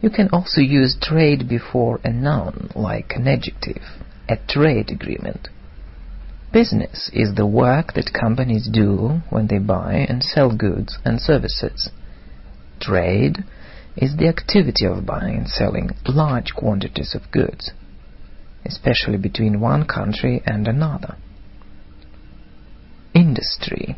You 0.00 0.10
can 0.10 0.28
also 0.32 0.60
use 0.60 0.96
trade 1.00 1.48
before 1.48 2.00
a 2.04 2.12
noun, 2.12 2.70
like 2.74 3.14
an 3.16 3.26
adjective, 3.26 3.82
a 4.28 4.36
trade 4.36 4.90
agreement. 4.90 5.48
Business 6.52 7.10
is 7.12 7.34
the 7.34 7.46
work 7.46 7.94
that 7.94 8.12
companies 8.12 8.68
do 8.72 9.20
when 9.30 9.46
they 9.46 9.58
buy 9.58 10.06
and 10.08 10.22
sell 10.22 10.54
goods 10.54 10.98
and 11.04 11.20
services. 11.20 11.90
Trade 12.80 13.44
is 13.96 14.16
the 14.16 14.28
activity 14.28 14.86
of 14.86 15.06
buying 15.06 15.36
and 15.36 15.48
selling 15.48 15.90
large 16.06 16.54
quantities 16.54 17.14
of 17.14 17.30
goods 17.30 17.72
especially 18.68 19.16
between 19.16 19.60
one 19.60 19.86
country 19.86 20.42
and 20.46 20.68
another. 20.68 21.16
Industry. 23.14 23.96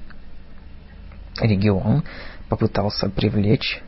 Регион 1.40 2.04
попытался 2.48 3.08
привлечь 3.08 3.82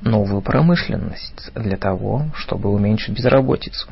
новую 0.00 0.42
промышленность 0.42 1.50
для 1.54 1.76
того, 1.76 2.26
чтобы 2.34 2.70
уменьшить 2.70 3.16
безработицу. 3.16 3.88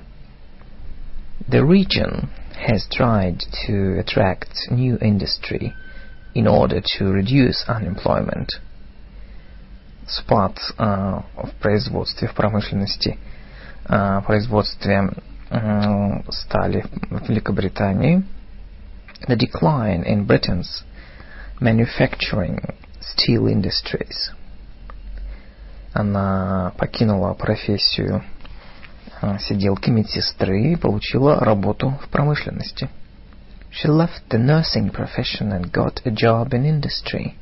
The 1.49 1.63
region 1.63 2.29
has 2.67 2.87
tried 2.91 3.41
to 3.67 3.99
attract 3.99 4.71
new 4.71 4.99
industry 4.99 5.73
in 6.35 6.47
order 6.47 6.81
to 6.81 7.13
reduce 7.13 7.65
unemployment. 7.67 8.49
Спад 10.07 10.59
э, 10.77 10.85
в 11.37 11.51
производстве, 11.61 12.29
в 12.29 12.35
промышленности, 12.35 13.19
э, 13.89 14.21
производстве 14.27 15.11
стали 16.31 16.85
в 17.11 17.29
Великобритании. 17.29 18.23
The 19.28 19.36
decline 19.36 20.04
in 20.04 20.26
Britain's 20.26 20.84
manufacturing 21.60 22.60
steel 23.00 23.48
industries. 23.48 24.32
Она 25.94 26.74
покинула 26.78 27.34
профессию 27.34 28.24
сиделки 29.40 29.90
медсестры 29.90 30.74
и 30.74 30.76
получила 30.76 31.40
работу 31.40 31.98
в 32.04 32.10
промышленности. 32.10 32.90
She 33.72 33.90
left 33.90 34.28
the 34.30 34.38
nursing 34.38 34.92
profession 34.92 35.52
and 35.52 35.72
got 35.72 36.02
a 36.06 36.12
job 36.12 36.54
in 36.54 36.66
industry. 36.66 37.36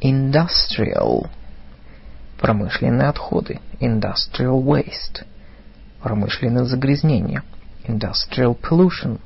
Industrial. 0.00 1.28
Промышленные 2.38 3.08
отходы. 3.08 3.60
Industrial 3.80 4.62
waste. 4.62 5.24
промышленное 6.02 6.64
загрязнение, 6.64 7.42
industrial 7.86 8.58
pollution. 8.60 9.20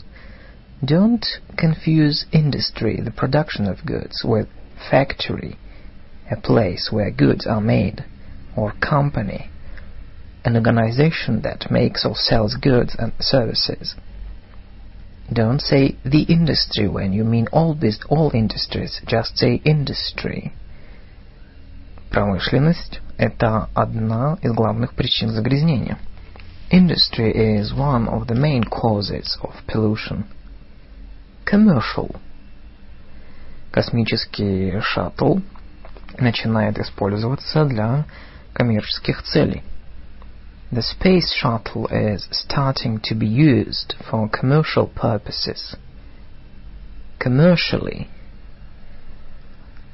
Don't 0.85 1.27
confuse 1.57 2.27
industry, 2.33 3.01
the 3.01 3.11
production 3.11 3.67
of 3.67 3.87
goods, 3.87 4.23
with 4.25 4.49
factory, 4.91 5.57
a 6.31 6.37
place 6.37 6.91
where 6.93 7.11
goods 7.11 7.47
are 7.47 7.61
made, 7.61 8.05
or 8.55 8.73
company, 8.73 9.51
an 10.45 10.55
organization 10.55 11.43
that 11.43 11.71
makes 11.71 12.05
or 12.05 12.14
sells 12.14 12.55
goods 12.57 12.95
and 12.99 13.12
services. 13.19 13.95
Don't 15.33 15.61
say 15.61 15.97
the 16.05 16.23
industry 16.23 16.87
when 16.89 17.12
you 17.12 17.25
mean 17.25 17.49
all, 17.53 17.77
all 18.09 18.31
industries, 18.35 19.01
just 19.07 19.39
say 19.39 19.61
industry. 19.64 20.53
Промышленность – 22.11 23.19
это 23.19 23.69
одна 23.75 24.39
из 24.43 24.53
главных 24.53 24.95
причин 24.95 25.31
загрязнения – 25.31 26.09
Industry 26.71 27.31
is 27.31 27.73
one 27.73 28.09
of 28.09 28.27
the 28.27 28.35
main 28.35 28.64
causes 28.64 29.39
of 29.41 29.55
pollution. 29.69 30.25
Commercial. 31.52 32.16
Космический 33.72 34.80
шаттл 34.80 35.39
начинает 36.18 36.80
использоваться 36.80 37.66
для 37.66 38.06
коммерческих 38.54 39.22
целей. 39.24 39.62
The 40.72 40.82
space 40.82 41.28
shuttle 41.43 41.91
is 41.91 42.26
starting 42.32 43.02
to 43.02 43.16
be 43.16 43.28
used 43.28 43.97
for 44.10 44.30
commercial 44.30 44.88
purposes. 44.95 45.76
Commercially. 47.20 48.08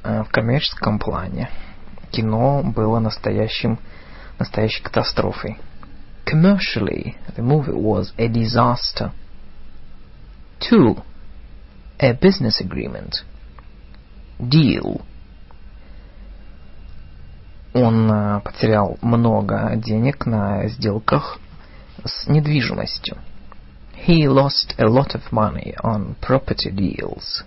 В 0.03 0.27
коммерческом 0.29 0.99
плане 0.99 1.49
кино 2.11 2.61
было 2.63 2.99
настоящим, 2.99 3.79
настоящей 4.37 4.83
катастрофой. 4.83 5.57
Commercially, 6.23 7.15
the 7.35 7.41
movie 7.41 7.73
was 7.73 8.13
a 8.19 8.27
disaster. 8.27 9.11
2. 10.59 11.01
A 11.98 12.12
business 12.12 12.60
agreement. 12.60 13.24
Deal. 14.38 15.02
Он 17.74 18.10
uh, 18.10 18.42
потерял 18.42 18.98
много 19.00 19.72
денег 19.76 20.26
на 20.26 20.68
сделках 20.68 21.38
с 22.04 22.26
недвижимостью. 22.26 23.16
He 24.06 24.26
lost 24.26 24.74
a 24.78 24.86
lot 24.86 25.14
of 25.14 25.22
money 25.30 25.74
on 25.82 26.16
property 26.20 26.70
deals. 26.70 27.44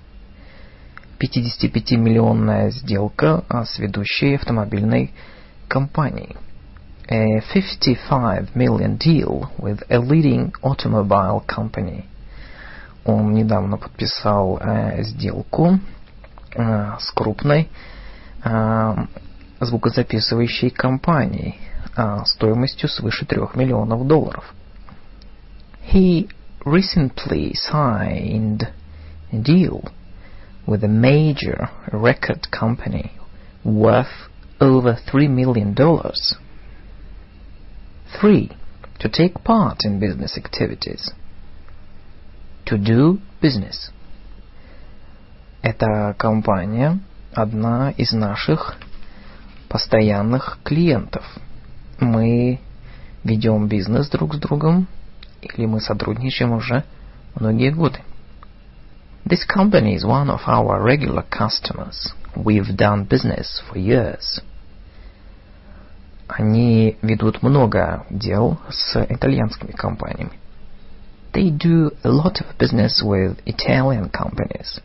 55-миллионная 1.20 2.72
сделка 2.72 3.44
с 3.50 3.78
ведущей 3.78 4.36
автомобильной 4.36 5.14
компанией 5.68 6.36
a 7.08 7.40
55 7.54 8.56
million 8.56 8.98
deal 8.98 9.52
with 9.60 9.84
a 9.90 10.00
leading 10.00 10.54
automobile 10.64 11.44
company. 11.48 12.06
Он 13.05 13.33
недавно 13.33 13.77
подписал 13.77 14.59
э, 14.59 15.03
сделку 15.03 15.79
э, 16.55 16.97
с 16.99 17.11
крупной 17.13 17.69
э, 18.45 18.95
звукозаписывающей 19.61 20.71
компанией 20.71 21.61
э, 21.97 22.19
стоимостью 22.25 22.89
свыше 22.89 23.27
3 23.27 23.41
миллионов 23.55 24.07
долларов. 24.07 24.55
He 25.93 26.29
recently 26.65 27.55
signed 27.55 28.69
a 29.33 29.37
deal 29.37 29.83
with 30.67 30.85
a 30.85 30.89
major 30.89 31.71
record 31.91 32.51
company 32.51 33.13
worth 33.65 34.29
over 34.61 34.99
$3 35.11 35.29
million. 35.29 35.75
3. 35.75 38.51
To 39.01 39.09
take 39.09 39.43
part 39.43 39.85
in 39.85 39.99
business 39.99 40.37
activities. 40.37 41.11
To 42.71 42.79
do 42.79 43.19
business. 43.43 43.91
Эта 45.61 46.15
компания 46.17 47.01
одна 47.35 47.91
из 47.91 48.13
наших 48.13 48.77
постоянных 49.69 50.61
клиентов. 50.63 51.25
Мы 51.99 52.61
ведем 53.25 53.67
бизнес 53.67 54.09
друг 54.09 54.37
с 54.37 54.39
другом 54.39 54.87
или 55.43 55.67
мы 55.67 55.81
сотрудничаем 55.81 56.53
уже 56.53 56.85
многие 57.35 57.73
годы. 57.73 57.99
This 59.25 59.41
company 59.53 59.97
is 59.97 60.05
one 60.05 60.31
of 60.31 60.43
our 60.47 60.81
regular 60.81 61.25
customers. 61.29 62.15
We've 62.37 62.77
done 62.77 63.09
business 63.09 63.65
for 63.69 63.77
years. 63.77 64.45
Они 66.29 66.97
ведут 67.03 67.43
много 67.43 68.07
дел 68.11 68.61
с 68.71 68.95
итальянскими 69.09 69.73
компаниями. 69.73 70.40
They 71.34 71.50
do 71.50 71.92
a 72.04 72.10
lot 72.10 72.40
of 72.40 72.58
business 72.58 73.02
with 73.04 73.38
Italian 73.46 74.10
companies. 74.10 74.80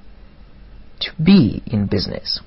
To 1.01 1.11
be 1.23 1.63
in 1.67 1.87
business. 1.87 2.41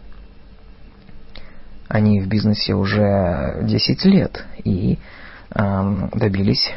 Они 1.88 2.20
в 2.20 2.28
бизнесе 2.28 2.74
уже 2.74 3.66
10 3.66 4.06
лет 4.06 4.46
и 4.64 5.00
эм, 5.52 6.10
добились 6.14 6.74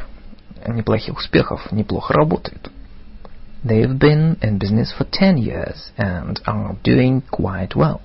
неплохих 0.67 1.17
успехов, 1.17 1.73
неплохо 1.73 2.14
работают. 2.14 2.71
They've 3.64 3.99
been 3.99 4.39
in 4.41 4.59
business 4.59 4.93
for 4.93 5.05
10 5.11 5.39
years 5.39 5.91
and 5.97 6.41
are 6.47 6.77
doing 6.85 7.23
quite 7.23 7.75
well. 7.75 8.03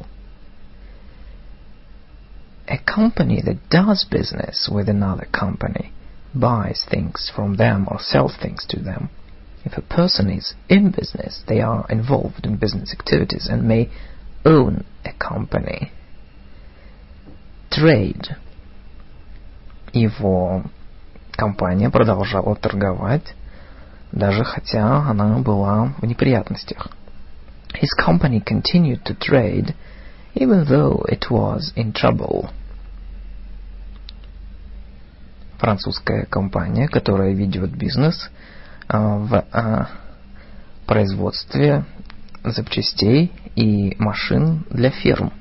A 2.67 2.79
company 2.79 3.41
that 3.43 3.69
does 3.69 4.05
business 4.09 4.67
with 4.71 4.89
another 4.89 5.27
company 5.31 5.91
buys 6.35 6.85
things 6.89 7.31
from 7.33 7.57
them 7.57 7.87
or 7.89 7.99
sells 7.99 8.35
things 8.41 8.65
to 8.69 8.79
them. 8.79 9.09
If 9.63 9.77
a 9.77 9.81
person 9.81 10.29
is 10.29 10.55
in 10.69 10.91
business, 10.91 11.43
they 11.47 11.61
are 11.61 11.85
involved 11.89 12.45
in 12.45 12.57
business 12.57 12.93
activities 12.97 13.47
and 13.49 13.67
may 13.67 13.89
own 14.45 14.85
a 15.05 15.13
company. 15.13 15.91
Trade. 17.69 18.35
Его 19.93 20.63
компания 21.31 21.89
продолжала 21.89 22.55
торговать 22.55 23.35
даже 24.11 24.43
хотя 24.43 25.09
она 25.09 25.39
была 25.39 25.93
в 26.01 26.05
неприятностях. 26.05 26.89
His 27.73 27.89
company 27.97 28.41
continued 28.41 29.03
to 29.05 29.15
trade, 29.15 29.73
even 30.35 30.65
though 30.65 31.05
it 31.07 31.29
was 31.29 31.71
in 31.75 31.93
trouble. 31.93 32.49
Французская 35.58 36.26
компания, 36.26 36.88
которая 36.88 37.32
ведет 37.34 37.70
бизнес 37.70 38.30
в 38.88 39.44
производстве 40.86 41.84
запчастей 42.44 43.32
и 43.54 43.96
машин 43.98 44.64
для 44.70 44.90
ферм. 44.90 45.32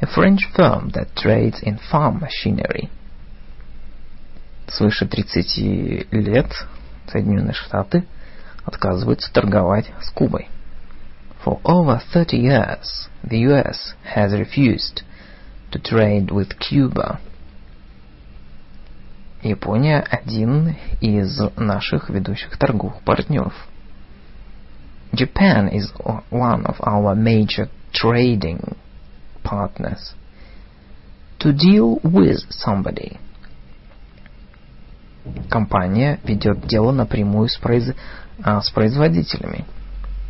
A 0.00 0.06
French 0.06 0.40
firm 0.56 0.92
that 0.92 1.08
trades 1.14 1.60
in 1.62 1.78
farm 1.90 2.20
machinery. 2.20 2.88
Свыше 4.68 5.06
30 5.06 6.12
лет 6.12 6.66
Соединенные 7.10 7.54
Штаты 7.54 8.04
отказываются 8.64 9.32
торговать 9.32 9.90
с 10.02 10.10
Кубой. 10.10 10.48
For 11.44 11.60
over 11.62 12.00
30 12.12 12.36
years, 12.36 13.08
the 13.24 13.38
US 13.48 13.94
has 14.14 14.32
refused 14.32 15.02
to 15.70 15.80
trade 15.80 16.30
with 16.30 16.58
Cuba. 16.58 17.18
Япония 19.41 19.99
один 19.99 20.75
из 21.01 21.39
наших 21.57 22.09
ведущих 22.09 22.57
торговых 22.57 23.01
партнеров. 23.01 23.53
Japan 25.11 25.69
is 25.71 25.91
one 26.31 26.65
of 26.65 26.79
our 26.79 27.13
major 27.15 27.69
trading 27.91 28.75
partners. 29.43 30.13
To 31.39 31.51
deal 31.51 31.99
with 32.03 32.39
somebody – 32.49 33.27
компания 35.49 36.19
ведет 36.23 36.67
дело 36.67 36.91
напрямую 36.91 37.47
с, 37.47 37.59
произ... 37.59 37.95
с 38.43 38.69
производителями. 38.71 39.65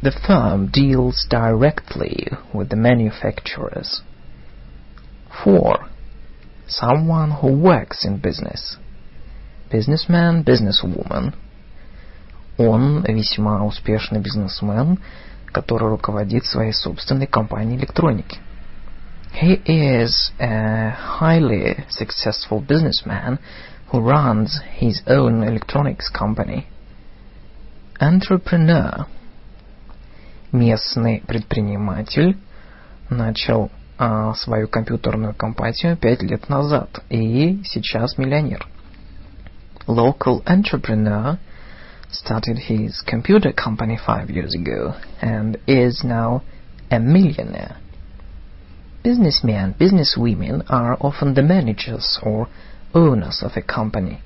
The 0.02 0.12
firm 0.28 0.70
deals 0.70 1.26
directly 1.30 2.30
with 2.54 2.70
the 2.70 2.76
manufacturers. 2.76 4.02
4. 5.44 5.88
Someone 6.68 7.32
who 7.42 7.58
works 7.58 8.06
in 8.06 8.18
business. 8.18 8.78
Businessman, 9.71 10.45
businesswoman. 10.45 11.35
Он 12.57 13.05
весьма 13.05 13.65
успешный 13.65 14.21
бизнесмен, 14.21 14.99
который 15.47 15.89
руководит 15.89 16.45
своей 16.45 16.73
собственной 16.73 17.27
компанией 17.27 17.79
электроники. 17.79 18.39
He 19.41 19.63
is 19.65 20.33
a 20.41 20.97
highly 21.21 21.85
successful 21.91 22.61
businessman 22.61 23.39
who 23.93 24.01
runs 24.01 24.61
his 24.81 25.03
own 25.07 25.45
electronics 25.45 26.09
company. 26.11 26.67
Entrepreneur. 28.01 29.07
Местный 30.51 31.23
предприниматель 31.27 32.39
начал 33.11 33.71
а, 33.99 34.35
свою 34.35 34.69
компьютерную 34.69 35.35
компанию 35.35 35.97
пять 35.97 36.23
лет 36.23 36.49
назад 36.49 37.03
и 37.11 37.61
сейчас 37.65 38.17
миллионер. 38.17 38.67
Local 39.89 40.43
entrepreneur 40.47 41.39
started 42.11 42.59
his 42.59 43.01
computer 43.01 43.53
company 43.53 43.97
five 43.97 44.29
years 44.29 44.55
ago 44.55 44.93
and 45.23 45.57
is 45.67 46.05
now 46.05 46.43
a 46.91 47.01
millionaire. 47.01 47.79
Businessmen, 49.03 49.75
businesswomen 49.81 50.63
are 50.69 50.99
often 51.01 51.33
the 51.33 51.43
managers 51.43 52.19
or 52.23 52.49
owners 52.93 53.43
of 53.43 53.53
a 53.57 53.63
company. 53.63 54.21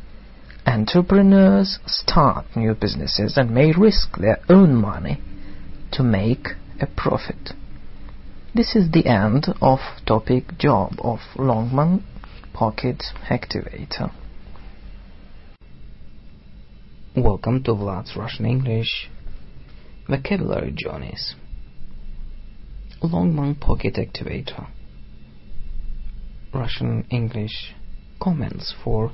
Entrepreneurs 0.67 1.79
start 1.87 2.45
new 2.57 2.75
businesses 2.75 3.37
and 3.37 3.53
may 3.53 3.71
risk 3.71 4.19
their 4.19 4.41
own 4.49 4.75
money 4.75 5.21
to 5.93 6.03
make 6.03 6.49
a 6.81 6.87
profit. 6.87 7.53
This 8.53 8.75
is 8.75 8.91
the 8.91 9.07
end 9.07 9.47
of 9.61 9.79
topic 10.07 10.59
job 10.59 10.95
of 10.99 11.21
Longman 11.37 12.03
Pocket 12.53 13.05
Activator. 13.31 14.11
Welcome 17.16 17.64
to 17.64 17.72
Vlad's 17.72 18.16
Russian 18.16 18.46
English 18.46 19.10
Vocabulary 20.08 20.74
Journeys. 20.76 21.36
Longman 23.02 23.56
Pocket 23.56 23.96
Activator. 23.96 24.68
Russian 26.54 27.06
English 27.10 27.74
comments 28.22 28.74
for 28.84 29.12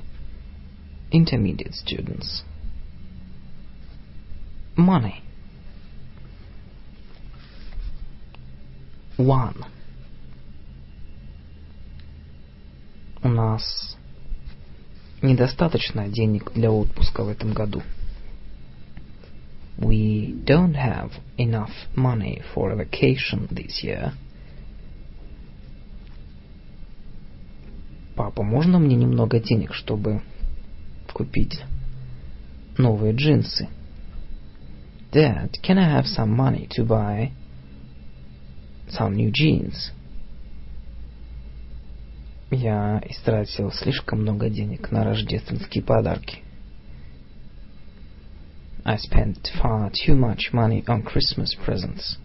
intermediate 1.10 1.74
students. 1.74 2.42
Money. 4.76 5.22
One. 9.16 9.64
У 13.22 13.28
нас 13.28 13.96
недостаточно 15.21 16.07
денег 16.07 16.51
для 16.53 16.71
отпуска 16.71 17.23
в 17.23 17.29
этом 17.29 17.53
году. 17.53 17.81
We 19.77 20.43
don't 20.45 20.75
have 20.75 21.11
enough 21.37 21.71
money 21.95 22.41
for 22.53 22.71
a 22.71 22.75
vacation 22.75 23.47
this 23.49 23.83
year. 23.83 24.13
папа, 28.19 28.43
можно 28.43 28.79
мне 28.79 28.97
немного 28.97 29.39
денег, 29.39 29.73
чтобы 29.73 30.21
купить 31.13 31.63
новые 32.77 33.13
джинсы? 33.13 33.69
Dad, 35.13 35.51
can 35.63 35.77
I 35.77 35.97
have 35.97 36.05
some 36.05 36.35
money 36.35 36.67
to 36.75 36.85
buy 36.85 37.31
some 38.89 39.15
new 39.15 39.31
jeans? 39.31 39.93
Я 42.51 43.01
истратил 43.07 43.71
слишком 43.71 44.21
много 44.21 44.49
денег 44.49 44.91
на 44.91 45.03
рождественские 45.03 45.83
подарки. 45.83 46.43
I 48.83 48.97
spent 48.97 49.51
far 49.61 49.91
too 49.91 50.15
much 50.15 50.51
money 50.51 50.83
on 50.85 51.03
Christmas 51.03 51.49
presents. 51.65 52.17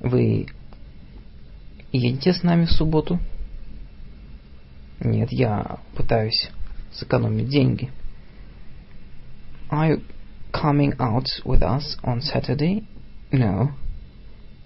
Вы 0.00 0.46
Едете 1.96 2.34
с 2.34 2.42
нами 2.42 2.66
в 2.66 2.72
субботу? 2.72 3.18
Нет, 5.00 5.32
я 5.32 5.78
пытаюсь 5.94 6.50
сэкономить 6.92 7.48
деньги. 7.48 7.90
Are 9.70 9.90
you 9.90 10.02
coming 10.52 10.94
out 10.98 11.26
with 11.44 11.62
us 11.62 11.96
on 12.02 12.20
Saturday? 12.20 12.84
No. 13.32 13.70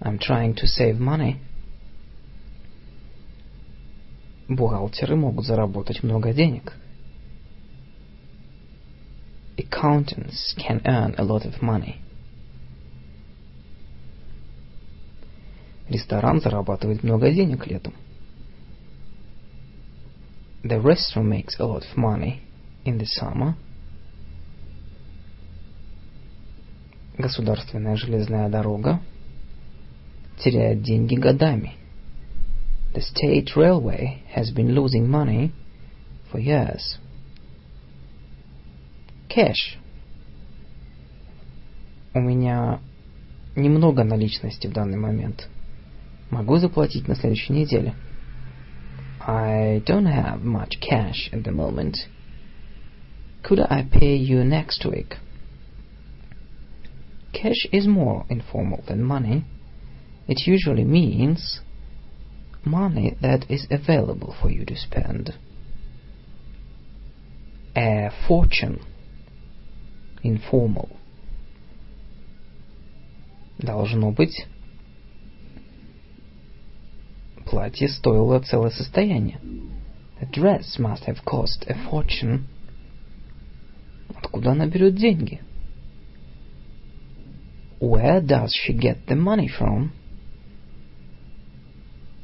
I'm 0.01 0.19
trying 0.19 0.55
to 0.55 0.67
save 0.67 0.99
money. 0.99 1.37
Бухгалтеры 4.51 5.15
могут 5.15 5.45
заработать 5.45 6.03
много 6.03 6.33
денег. 6.33 6.73
Accountants 9.55 10.55
can 10.57 10.81
earn 10.83 11.15
a 11.17 11.23
lot 11.23 11.45
of 11.45 11.61
money. 11.61 11.95
Ресторан 15.87 16.41
зарабатывает 16.41 17.01
много 17.01 17.31
денег 17.31 17.65
летом. 17.67 17.93
The 20.63 20.81
restaurant 20.81 21.29
makes 21.29 21.57
a 21.57 21.65
lot 21.65 21.83
of 21.83 21.95
money 21.95 22.41
in 22.83 22.97
the 22.97 23.05
summer. 23.05 23.55
Государственная 27.17 27.95
железная 27.95 28.49
дорога 28.49 28.99
теряет 30.39 30.81
деньги 30.81 31.15
годами. 31.15 31.80
The 32.94 33.02
state 33.02 33.56
railway 33.56 34.22
has 34.30 34.50
been 34.50 34.74
losing 34.74 35.08
money 35.08 35.52
for 36.30 36.38
years. 36.38 36.98
Cash. 39.28 39.76
У 42.14 42.20
меня 42.20 42.80
немного 43.54 44.02
наличности 44.02 44.66
в 44.66 44.72
данный 44.72 44.96
момент. 44.96 45.48
Могу 46.30 46.56
заплатить 46.56 47.06
на 47.06 47.14
следующей 47.14 47.52
неделе. 47.52 47.94
I 49.20 49.82
don't 49.86 50.06
have 50.06 50.42
much 50.42 50.80
cash 50.80 51.30
at 51.32 51.42
the 51.44 51.52
moment. 51.52 51.96
Could 53.42 53.60
I 53.60 53.82
pay 53.82 54.16
you 54.16 54.42
next 54.42 54.84
week? 54.84 55.16
Cash 57.32 57.66
is 57.70 57.86
more 57.86 58.24
informal 58.30 58.82
than 58.88 59.02
money. 59.02 59.44
It 60.26 60.46
usually 60.46 60.84
means 60.84 61.60
money 62.64 63.16
that 63.22 63.50
is 63.50 63.66
available 63.70 64.34
for 64.40 64.50
you 64.50 64.64
to 64.64 64.76
spend. 64.76 65.34
A 67.76 68.10
fortune. 68.26 68.80
Informal. 70.22 70.88
Должно 73.58 74.10
быть, 74.12 74.46
платье 77.46 77.88
стоило 77.88 78.40
целое 78.40 78.70
состояние. 78.70 79.40
The 80.20 80.26
dress 80.26 80.78
must 80.78 81.04
have 81.06 81.24
cost 81.24 81.64
a 81.68 81.74
fortune. 81.90 82.46
Откуда 84.08 84.52
она 84.52 84.66
берет 84.66 84.96
деньги? 84.96 85.40
Where 87.80 88.20
does 88.20 88.52
she 88.52 88.72
get 88.72 89.06
the 89.06 89.14
money 89.14 89.48
from? 89.48 89.92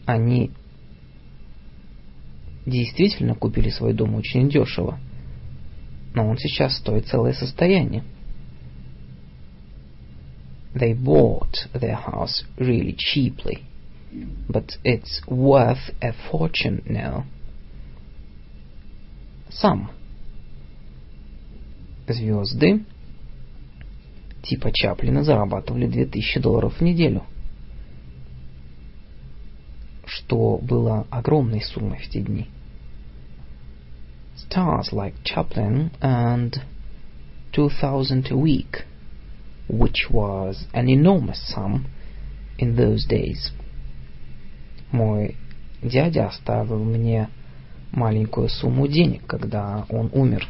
Они 0.08 0.52
действительно 2.66 3.36
купили 3.36 3.70
свой 3.70 3.94
дом 3.94 4.16
очень 4.16 4.50
дешево, 4.50 5.00
но 6.16 6.30
он 6.30 6.38
сейчас 6.38 6.78
стоит 6.78 7.08
целое 7.08 7.34
состояние. 7.34 8.06
They 10.74 10.94
bought 10.94 11.56
their 11.74 11.98
house 11.98 12.46
really 12.58 12.96
cheaply, 12.96 13.64
but 14.48 14.78
it's 14.86 15.22
worth 15.28 15.94
a 16.02 16.14
fortune 16.32 16.84
now. 16.88 17.26
Some. 19.50 19.90
Звезды 22.08 22.86
типа 24.44 24.72
Чаплина 24.72 25.26
зарабатывали 25.26 25.88
2000 25.88 26.40
долларов 26.40 26.78
в 26.78 26.82
неделю, 26.82 27.24
что 30.07 30.59
было 30.59 31.07
огромной 31.11 31.63
суммой 31.63 31.99
в 31.99 32.09
те 32.09 32.21
дни. 32.21 32.49
Stars 34.37 34.93
like 34.93 35.15
Chaplin 35.25 35.91
earned 36.01 36.61
2000 37.53 38.31
a 38.31 38.37
week, 38.37 38.85
which 39.69 40.11
was 40.11 40.67
an 40.73 40.89
enormous 40.89 41.41
sum 41.49 41.87
in 42.59 42.77
those 42.77 43.07
days. 43.07 43.53
Мой 44.91 45.37
дядя 45.83 46.27
оставил 46.27 46.83
мне 46.83 47.29
маленькую 47.93 48.49
сумму 48.49 48.89
денег, 48.89 49.27
когда 49.27 49.87
он 49.89 50.11
умер. 50.13 50.47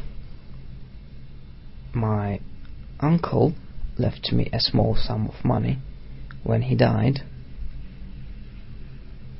My 1.93 2.41
uncle 2.99 3.53
left 3.97 4.31
me 4.31 4.49
a 4.51 4.59
small 4.59 4.95
sum 4.95 5.27
of 5.27 5.43
money 5.43 5.77
when 6.43 6.63
he 6.63 6.75
died. 6.75 7.21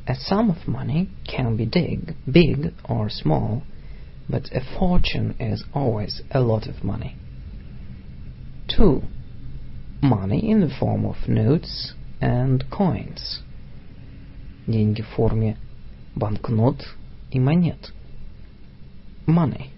A 0.08 0.16
sum 0.16 0.50
of 0.50 0.68
money 0.68 1.10
can 1.26 1.56
be 1.56 1.66
big, 1.66 2.16
big 2.30 2.74
or 2.88 3.10
small, 3.10 3.64
but 4.30 4.50
a 4.54 4.62
fortune 4.78 5.36
is 5.40 5.64
always 5.74 6.22
a 6.32 6.42
lot 6.42 6.68
of 6.68 6.84
money. 6.84 7.16
2. 8.76 9.02
Money 10.02 10.50
in 10.50 10.60
the 10.60 10.74
form 10.80 11.06
of 11.06 11.28
notes 11.28 11.94
and 12.22 12.64
coins. 12.70 13.40
Деньги 14.68 15.02
в 15.02 15.08
форме 15.16 15.58
банкнот 16.16 16.84
и 17.32 17.40
монет. 17.40 17.92
Money. 19.26 19.70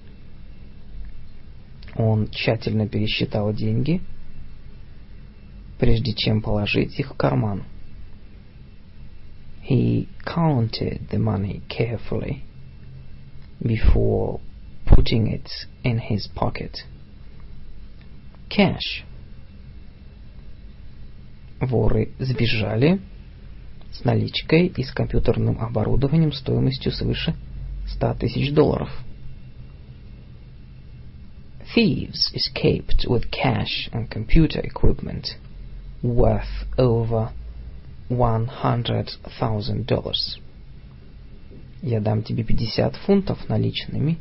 Он 1.95 2.27
тщательно 2.29 2.87
пересчитал 2.87 3.53
деньги – 3.53 4.11
прежде 5.79 6.13
чем 6.13 6.41
положить 6.41 6.99
их 6.99 7.11
в 7.11 7.17
карман. 7.17 7.63
He 9.61 10.07
counted 10.23 11.09
the 11.09 11.17
money 11.17 11.61
carefully 11.67 12.43
before 13.61 14.39
putting 14.85 15.27
it 15.27 15.49
in 15.83 15.97
his 15.97 16.27
pocket. 16.27 16.83
Cash. 18.49 19.03
Воры 21.59 22.09
сбежали 22.19 22.99
с 23.91 24.03
наличкой 24.03 24.67
и 24.67 24.83
с 24.83 24.91
компьютерным 24.91 25.59
оборудованием 25.59 26.31
стоимостью 26.31 26.91
свыше 26.91 27.33
100 27.87 28.13
тысяч 28.15 28.53
долларов. 28.53 28.89
Thieves 31.75 32.31
escaped 32.33 33.07
with 33.07 33.31
cash 33.31 33.89
and 33.91 34.09
computer 34.09 34.61
equipment – 34.61 35.39
worth 36.05 36.67
over 36.77 37.31
$100,000. 38.09 40.13
Я 41.81 41.99
дам 41.99 42.23
тебе 42.23 42.43
50 42.43 42.95
фунтов 42.97 43.49
наличными 43.49 44.19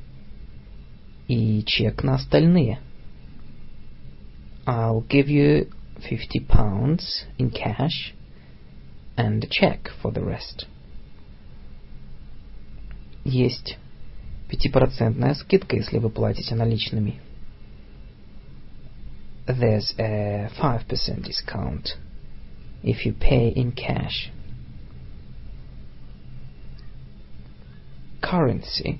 и 1.28 1.62
чек 1.64 2.02
на 2.02 2.14
остальные. 2.16 2.80
I'll 4.66 5.06
give 5.06 5.28
you 5.28 5.68
50 6.00 6.40
pounds 6.48 7.26
in 7.38 7.50
cash 7.50 8.14
and 9.16 9.44
a 9.44 9.48
check 9.48 9.90
for 10.02 10.12
the 10.12 10.24
rest. 10.24 10.66
Есть 13.24 13.78
пятипроцентная 14.48 15.34
скидка, 15.34 15.76
если 15.76 15.98
вы 15.98 16.08
платите 16.10 16.54
наличными. 16.54 17.20
there's 19.46 19.92
a 19.98 20.48
5% 20.58 21.22
discount 21.22 21.90
if 22.83 23.05
you 23.05 23.13
pay 23.13 23.49
in 23.49 23.71
cash. 23.71 24.31
Currency. 28.21 28.99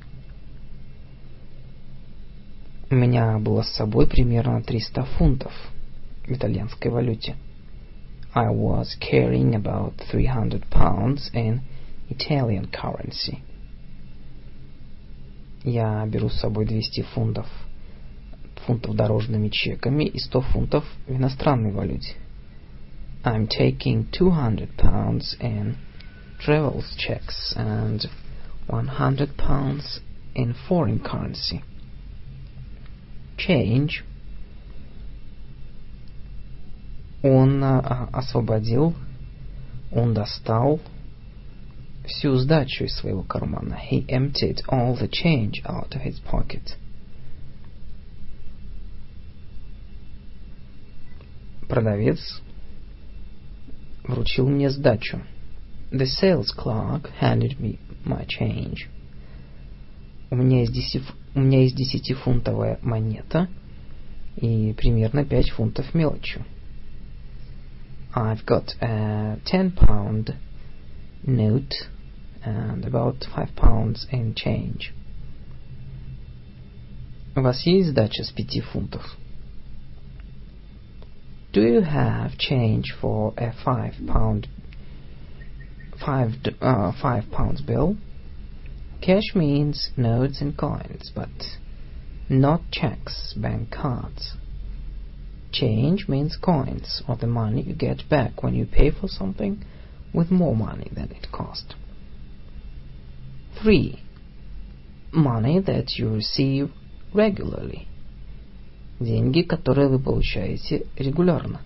У 2.92 2.96
меня 2.96 3.38
было 3.38 3.62
с 3.62 3.70
собой 3.70 4.08
примерно 4.08 4.64
300 4.64 5.04
фунтов 5.18 5.54
в 6.26 6.32
итальянской 6.32 6.90
валюте. 6.90 7.36
I 8.34 8.50
was 8.50 8.98
carrying 9.00 9.54
about 9.56 9.94
300 10.12 10.64
pounds 10.70 11.32
in 11.34 11.62
Italian 12.10 12.70
currency. 12.72 13.40
Я 15.64 16.06
беру 16.08 16.30
с 16.30 16.40
собой 16.40 16.66
200 16.66 17.02
фунтов 17.14 17.48
фунтов 18.66 18.96
дорожными 18.96 19.50
чеками 19.50 20.04
и 20.04 20.20
100 20.20 20.42
фунтов 20.42 20.86
в 21.08 21.12
иностранной 21.12 21.72
валюте. 21.72 22.16
I'm 23.25 23.47
taking 23.47 24.09
200 24.13 24.77
pounds 24.77 25.37
in 25.41 25.77
travel 26.39 26.85
checks 26.99 27.55
and 27.57 28.05
100 28.67 29.37
pounds 29.39 30.01
in 30.35 30.55
foreign 30.69 31.01
currency. 31.01 31.63
Change. 33.39 34.05
Он 37.23 37.65
а, 37.65 38.11
освободил, 38.13 38.95
он 39.91 40.13
достал 40.13 40.81
всю 42.05 42.37
сдачу 42.37 42.85
из 42.85 42.95
своего 42.97 43.23
кармана. 43.23 43.79
He 43.91 44.05
emptied 44.09 44.61
all 44.69 44.95
the 44.95 45.09
change 45.09 45.63
out 45.65 45.95
of 45.95 46.03
his 46.03 46.21
pocket. 46.21 46.77
Продавец 51.67 52.43
вручил 54.10 54.50
мне 54.50 54.70
сдачу. 54.70 55.22
The 55.92 56.06
sales 56.06 56.48
clerk 56.56 57.10
handed 57.22 57.60
me 57.60 57.80
my 58.06 58.26
change. 58.28 58.88
У 60.32 60.36
меня 60.36 60.62
есть, 60.62 60.74
10, 60.74 61.04
у 61.36 61.40
меня 61.40 61.62
есть 61.62 61.76
десятифунтовая 61.76 62.80
монета 62.82 63.48
и 64.36 64.74
примерно 64.74 65.26
5 65.26 65.50
фунтов 65.52 65.94
мелочью. 65.94 66.46
I've 68.14 68.46
got 68.46 68.76
a 68.82 69.40
10 69.46 69.76
pound 69.76 70.36
note 71.26 71.74
and 72.44 72.86
about 72.86 73.26
5 73.36 73.56
pounds 73.56 74.08
in 74.12 74.34
change. 74.34 74.92
У 77.36 77.42
вас 77.42 77.66
есть 77.66 77.90
сдача 77.90 78.24
с 78.24 78.32
5 78.32 78.64
фунтов? 78.66 79.18
Do 81.52 81.64
you 81.64 81.82
have 81.82 82.38
change 82.38 82.94
for 83.02 83.34
a 83.36 83.52
5 83.66 83.94
pound 84.08 84.48
5 86.06 86.32
uh, 86.62 86.92
5 87.02 87.32
pounds 87.32 87.62
bill? 87.62 87.98
Cash 89.02 89.34
means 89.34 89.90
notes 89.98 90.42
and 90.42 90.56
coins, 90.56 91.12
but 91.16 91.30
not 92.30 92.70
checks, 92.72 93.34
bank 93.36 93.72
cards. 93.72 94.36
Change 95.52 96.08
means 96.08 96.38
coins, 96.38 97.02
or 97.08 97.16
the 97.16 97.26
money 97.26 97.64
you 97.64 97.74
get 97.74 98.08
back 98.08 98.44
when 98.44 98.54
you 98.54 98.68
pay 98.68 98.92
for 98.92 99.08
something 99.08 99.66
with 100.14 100.30
more 100.30 100.56
money 100.56 100.92
than 100.94 101.10
it 101.12 101.32
cost. 101.32 101.74
3. 103.64 104.00
Money 105.12 105.60
that 105.60 105.94
you 105.98 106.10
receive 106.10 106.70
regularly. 107.12 107.89
Деньги, 109.00 109.44
которые 109.44 109.88
вы 109.88 110.00
получаете 110.00 110.88
регулярно. 110.98 111.62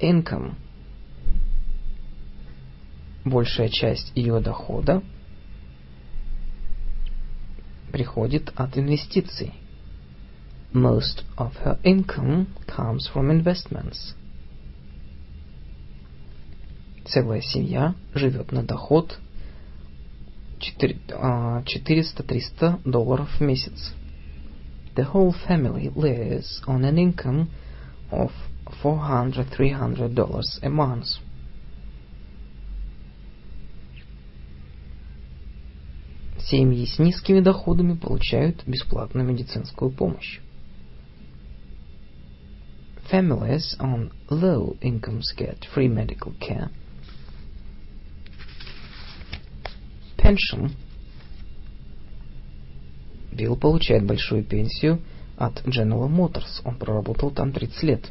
Income. 0.00 0.54
Большая 3.24 3.68
часть 3.68 4.10
ее 4.16 4.40
дохода 4.40 5.02
приходит 7.92 8.52
от 8.56 8.76
инвестиций. 8.78 9.52
Most 10.72 11.24
of 11.36 11.52
her 11.64 11.80
income 11.82 12.46
comes 12.66 13.06
from 13.14 13.30
investments. 13.30 14.16
Целая 17.04 17.42
семья 17.42 17.94
живет 18.14 18.52
на 18.52 18.62
доход 18.62 19.18
400-300 20.80 22.80
долларов 22.86 23.28
в 23.38 23.42
месяц. 23.42 23.92
The 24.95 25.03
whole 25.03 25.33
family 25.47 25.91
lives 25.95 26.61
on 26.67 26.83
an 26.83 26.97
income 26.97 27.49
of 28.11 28.31
400-300 28.83 30.15
dollars 30.15 30.59
a 30.63 30.69
month. 30.69 31.07
Семьи 36.39 36.85
с 36.85 36.97
низкими 36.97 37.41
доходами 37.41 37.93
получают 37.93 38.65
бесплатную 38.65 39.27
медицинскую 39.27 39.91
помощь. 39.91 40.39
Families 43.11 43.75
on 43.79 44.11
low 44.29 44.77
incomes 44.81 45.33
get 45.37 45.65
free 45.73 45.87
medical 45.87 46.33
care. 46.39 46.69
Pension. 50.17 50.75
Билл 53.32 53.56
получает 53.56 54.04
большую 54.04 54.44
пенсию 54.44 55.00
от 55.36 55.62
General 55.66 56.08
Motors. 56.08 56.60
Он 56.64 56.76
проработал 56.76 57.30
там 57.30 57.52
30 57.52 57.82
лет. 57.82 58.10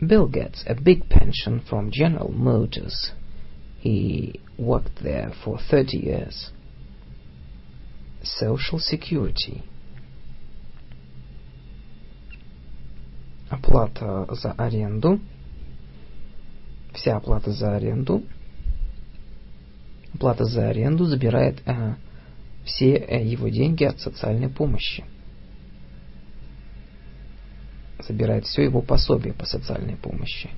Bill 0.00 0.28
gets 0.28 0.64
a 0.66 0.74
big 0.74 1.08
pension 1.08 1.62
from 1.68 1.90
General 1.90 2.30
Motors. 2.30 3.12
He 3.82 4.40
worked 4.58 5.02
there 5.02 5.32
for 5.44 5.58
30 5.70 5.98
years. 5.98 6.50
Social 8.22 8.80
Security. 8.80 9.62
Оплата 13.50 14.26
за 14.30 14.52
аренду. 14.52 15.20
Вся 16.94 17.16
оплата 17.16 17.52
за 17.52 17.76
аренду. 17.76 18.22
Оплата 20.14 20.44
за 20.44 20.68
аренду 20.68 21.04
забирает 21.04 21.62
э, 21.66 21.94
все 22.65 22.95
э, 22.95 23.23
его 23.23 23.49
деньги 23.49 23.83
от 23.83 23.99
социальной 23.99 24.49
помощи. 24.49 25.03
Забирает 27.99 28.45
все 28.45 28.63
его 28.63 28.81
пособие 28.81 29.33
по 29.33 29.45
социальной 29.45 29.97
помощи. 29.97 30.49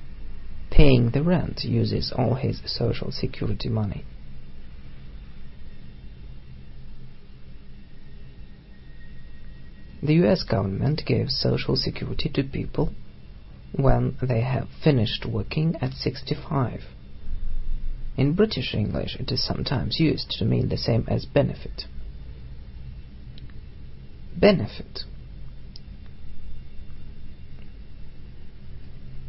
Paying 0.70 1.12
the 1.12 1.22
rent 1.22 1.64
uses 1.64 2.12
all 2.12 2.34
his 2.34 2.62
social 2.66 3.10
security 3.10 3.68
money. 3.68 4.04
The 10.02 10.14
US 10.26 10.42
government 10.42 11.04
gives 11.06 11.40
social 11.40 11.76
security 11.76 12.28
to 12.30 12.42
people 12.42 12.92
when 13.72 14.16
they 14.20 14.40
have 14.40 14.68
finished 14.82 15.24
working 15.24 15.76
at 15.80 15.92
65. 15.92 16.82
In 18.16 18.34
British 18.34 18.74
English, 18.74 19.16
it 19.16 19.30
is 19.30 19.44
sometimes 19.44 20.00
used 20.00 20.30
to 20.32 20.44
mean 20.44 20.68
the 20.68 20.76
same 20.76 21.04
as 21.08 21.24
benefit. 21.24 21.84
Benefit 24.39 25.05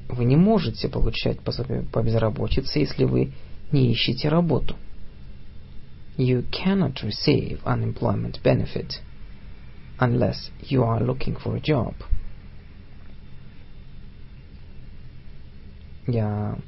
Вы 0.09 0.24
не 0.24 0.36
можете 0.36 0.89
получать 0.89 1.40
пособие 1.40 1.82
по 1.82 2.02
безработице, 2.02 2.80
если 2.80 3.05
вы 3.05 3.32
не 3.70 3.93
ищете 3.93 4.28
работу. 4.28 4.74
You 6.16 6.44
cannot 6.51 6.97
receive 7.05 7.62
unemployment 7.62 8.43
benefit 8.43 9.01
unless 9.98 10.51
you 10.60 10.82
are 10.82 11.01
looking 11.01 11.36
for 11.40 11.56
a 11.56 11.60
job. 11.60 11.94
Я 16.06 16.59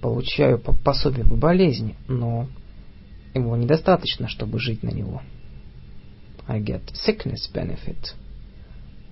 получаю 0.00 0.58
пособие 0.58 1.24
по 1.24 1.34
болезни, 1.34 1.96
но 2.06 2.46
его 3.34 3.56
недостаточно, 3.56 4.28
чтобы 4.28 4.60
жить 4.60 4.82
на 4.82 4.90
него. 4.90 5.22
I 6.47 6.59
get 6.59 6.91
sickness 6.93 7.47
benefit, 7.47 8.13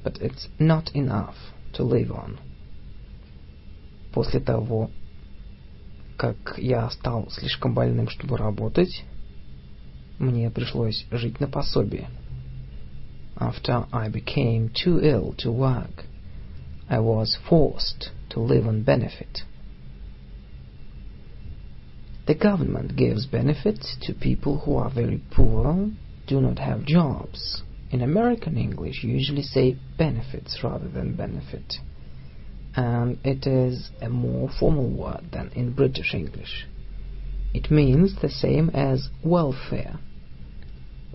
but 0.03 0.17
it's 0.21 0.47
not 0.57 0.95
enough 0.95 1.35
to 1.73 1.83
live 1.83 2.11
on. 2.11 2.39
После 4.13 4.39
того, 4.39 4.89
как 6.17 6.57
я 6.57 6.89
стал 6.89 7.29
слишком 7.29 7.73
больным, 7.73 8.07
чтобы 8.07 8.37
работать, 8.37 9.03
мне 10.19 10.49
пришлось 10.49 11.05
жить 11.11 11.39
на 11.41 11.47
пособие. 11.47 12.09
After 13.35 13.87
I 13.91 14.09
became 14.09 14.69
too 14.69 15.01
ill 15.01 15.35
to 15.39 15.51
work, 15.51 16.05
I 16.87 16.99
was 16.99 17.37
forced 17.49 18.11
to 18.29 18.39
live 18.39 18.65
on 18.65 18.83
benefit. 18.83 19.43
The 22.27 22.35
government 22.35 22.95
gives 22.95 23.25
benefits 23.25 23.97
to 24.03 24.13
people 24.13 24.59
who 24.59 24.77
are 24.77 24.89
very 24.89 25.21
poor, 25.31 25.91
do 26.29 26.41
not 26.41 26.59
have 26.59 26.85
jobs. 26.85 27.61
In 27.91 28.01
American 28.01 28.57
English, 28.57 29.03
you 29.03 29.11
usually 29.11 29.43
say 29.43 29.77
benefits 29.97 30.59
rather 30.63 30.87
than 30.87 31.15
benefit. 31.15 31.75
And 32.75 33.19
it 33.23 33.47
is 33.47 33.89
a 34.01 34.09
more 34.09 34.49
formal 34.59 34.89
word 34.89 35.29
than 35.31 35.49
in 35.55 35.73
British 35.73 36.13
English. 36.13 36.67
It 37.53 37.71
means 37.71 38.19
the 38.21 38.29
same 38.29 38.69
as 38.71 39.09
welfare. 39.23 39.99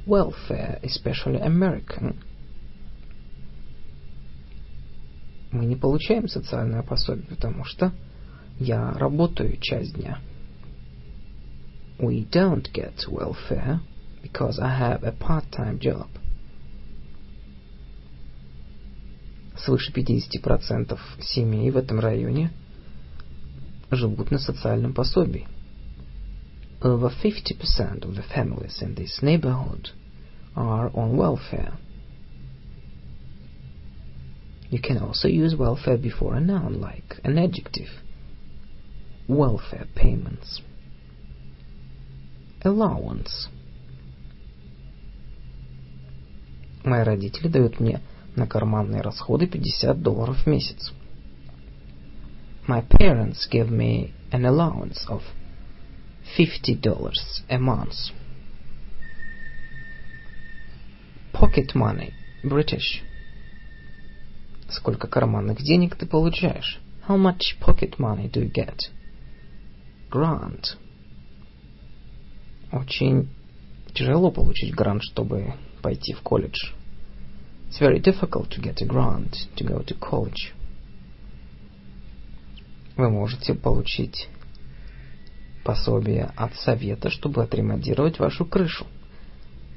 Welfare, 0.06 0.78
especially 0.82 1.38
American. 1.40 2.22
Мы 5.52 5.66
не 5.66 5.76
получаем 5.76 6.28
социальное 6.28 6.82
пособие, 6.82 7.26
потому 7.26 7.64
что 7.64 7.92
я 8.58 8.92
работаю 8.92 9.58
часть 9.60 9.94
дня. 9.96 10.18
We 11.98 12.24
don't 12.30 12.72
get 12.72 13.06
welfare 13.08 13.80
because 14.24 14.58
I 14.58 14.76
have 14.76 15.02
a 15.04 15.12
part-time 15.12 15.78
job. 15.78 16.08
Свыше 19.56 19.92
50% 19.92 20.98
семей 21.20 21.70
в 21.70 21.76
этом 21.76 22.00
районе 22.00 22.50
живут 23.90 24.30
на 24.30 24.38
социальном 24.38 24.94
пособии. 24.94 25.46
Over 26.80 27.10
50% 27.10 28.04
of 28.04 28.14
the 28.14 28.22
families 28.22 28.80
in 28.80 28.94
this 28.94 29.20
neighborhood 29.20 29.90
are 30.56 30.90
on 30.94 31.16
welfare. 31.16 31.74
You 34.70 34.80
can 34.80 34.98
also 34.98 35.28
use 35.28 35.54
welfare 35.54 35.98
before 35.98 36.36
a 36.36 36.40
noun 36.40 36.80
like 36.80 37.16
an 37.24 37.36
adjective. 37.36 37.88
Welfare 39.28 39.86
payments. 39.94 40.62
Allowance. 42.62 43.48
Мои 46.85 47.01
родители 47.01 47.47
дают 47.47 47.79
мне 47.79 47.99
На 48.35 48.47
карманные 48.47 49.01
расходы 49.01 49.47
50 49.47 50.01
долларов 50.01 50.37
в 50.43 50.47
месяц. 50.47 50.91
My 52.67 52.85
parents 52.87 53.47
give 53.51 53.69
me 53.69 54.11
an 54.31 54.43
allowance 54.45 55.07
of 55.07 55.21
$50 56.37 57.15
a 57.49 57.57
month. 57.57 58.11
Pocket 61.31 61.73
money, 61.75 62.13
British. 62.43 63.01
Сколько 64.69 65.07
карманных 65.07 65.61
денег 65.61 65.95
ты 65.95 66.05
получаешь? 66.05 66.79
How 67.07 67.17
much 67.17 67.57
pocket 67.61 67.97
money 67.97 68.29
do 68.29 68.41
you 68.41 68.51
get? 68.51 68.91
Grant. 70.11 70.77
Очень 72.71 73.29
тяжело 73.93 74.29
получить 74.29 74.75
грант, 74.75 75.03
чтобы 75.03 75.53
пойти 75.85 76.13
в 76.13 76.21
колледж. 76.21 76.73
It's 77.69 77.79
very 77.79 77.99
difficult 77.99 78.49
to 78.49 78.59
get 78.59 78.81
a 78.81 78.85
grant 78.85 79.35
to 79.55 79.63
go 79.63 79.83
to 79.83 79.95
college. 79.99 80.51
Вы 82.97 83.11
можете 83.11 83.53
получить 83.53 84.27
пособие 85.63 86.31
от 86.35 86.55
совета, 86.55 87.11
чтобы 87.11 87.43
отремонтировать 87.43 88.17
вашу 88.17 88.45
крышу. 88.45 88.87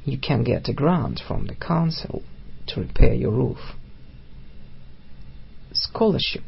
You 0.06 0.18
can 0.18 0.46
get 0.46 0.66
a 0.70 0.72
grant 0.72 1.18
from 1.28 1.46
the 1.46 1.58
council 1.58 2.22
to 2.68 2.80
repair 2.80 3.14
your 3.14 3.34
roof. 3.36 3.58
Scholarship. 5.72 6.44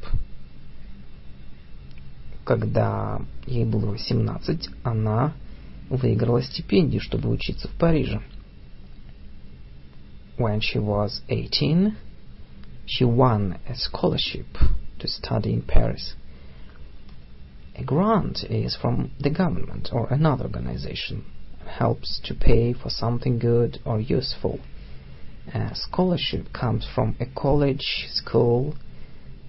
Когда 2.47 3.20
ей 3.47 3.66
было 3.66 3.91
18, 3.91 4.70
она 4.85 5.35
выиграла 5.91 6.41
стипендию, 6.41 7.03
чтобы 7.03 7.28
учиться 7.28 7.69
в 7.69 7.73
Париже. 7.73 8.23
When 10.40 10.60
she 10.62 10.78
was 10.78 11.20
18, 11.28 11.98
she 12.86 13.04
won 13.04 13.58
a 13.68 13.74
scholarship 13.74 14.46
to 14.98 15.06
study 15.06 15.52
in 15.52 15.60
Paris. 15.60 16.14
A 17.76 17.84
grant 17.84 18.44
is 18.44 18.74
from 18.74 19.10
the 19.20 19.28
government 19.28 19.90
or 19.92 20.08
another 20.08 20.44
organization 20.44 21.26
helps 21.66 22.18
to 22.24 22.34
pay 22.34 22.72
for 22.72 22.88
something 22.88 23.38
good 23.38 23.80
or 23.84 24.00
useful. 24.00 24.60
A 25.52 25.74
scholarship 25.74 26.54
comes 26.54 26.86
from 26.86 27.16
a 27.20 27.26
college, 27.26 28.06
school, 28.08 28.76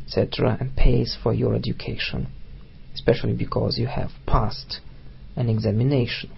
etc., 0.06 0.58
and 0.60 0.76
pays 0.76 1.16
for 1.24 1.34
your 1.34 1.56
education, 1.56 2.28
especially 2.94 3.32
because 3.34 3.78
you 3.78 3.88
have 3.88 4.12
passed 4.26 4.82
an 5.38 5.48
examination. 5.48 6.32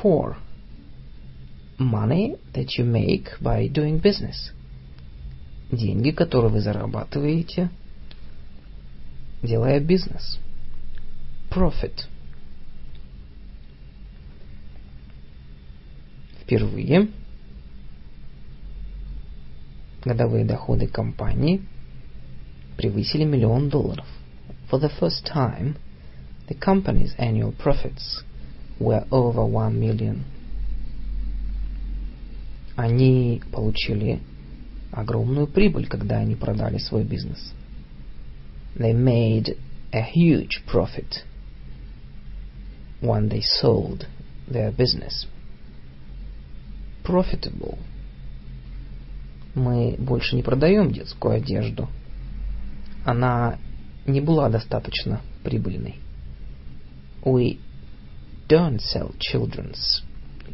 4. 0.00 0.36
Money 1.78 2.36
that 2.54 2.78
you 2.78 2.84
make 2.84 3.28
by 3.40 3.68
doing 3.68 4.00
business. 4.00 4.52
Деньги, 5.70 6.10
которые 6.10 6.50
вы 6.50 6.60
зарабатываете, 6.60 7.70
делая 9.42 9.80
бизнес. 9.80 10.38
Profit. 11.50 12.06
Впервые 16.42 17.08
годовые 20.04 20.44
доходы 20.44 20.86
компании 20.86 21.62
превысили 22.76 23.24
миллион 23.24 23.68
долларов. 23.68 24.06
For 24.70 24.80
the 24.80 24.90
first 25.00 25.26
time, 25.26 25.76
the 26.48 26.54
company's 26.54 27.14
annual 27.18 27.52
profits 27.52 28.22
were 28.78 29.04
over 29.10 29.44
one 29.44 29.78
million. 29.78 30.24
Они 32.76 33.42
получили 33.52 34.20
огромную 34.92 35.46
прибыль, 35.46 35.86
когда 35.86 36.18
они 36.18 36.34
продали 36.34 36.78
свой 36.78 37.04
бизнес. 37.04 37.52
They 38.76 38.92
made 38.92 39.56
a 39.92 40.02
huge 40.02 40.62
profit 40.66 41.24
when 43.00 43.28
they 43.28 43.42
sold 43.62 44.06
their 44.48 44.74
business. 44.74 45.26
Profitable– 47.02 47.78
мы 49.56 49.96
больше 49.98 50.36
не 50.36 50.42
продаем 50.42 50.92
детскую 50.92 51.34
одежду. 51.34 51.88
Она 53.04 53.58
не 54.06 54.20
была 54.20 54.50
достаточно 54.50 55.22
прибыльной. 55.42 55.96
We 57.24 57.58
don't 58.48 58.78
sell 58.78 59.14
children's 59.18 60.02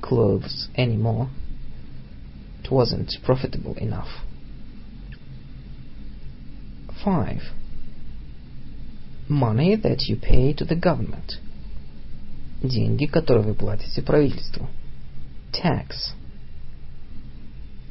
clothes 0.01 0.71
anymore. 0.77 1.29
It 2.64 2.72
wasn't 2.72 3.12
profitable 3.24 3.76
enough. 3.76 4.10
5. 7.04 7.42
Money 9.30 9.76
that 9.76 10.08
you 10.08 10.18
pay 10.18 10.54
to 10.54 10.66
the 10.66 10.76
government. 10.76 11.40
Деньги, 12.64 13.06
которые 13.06 13.44
вы 13.44 13.54
платите 13.54 14.02
правительству. 14.02 14.68
Tax 15.52 16.14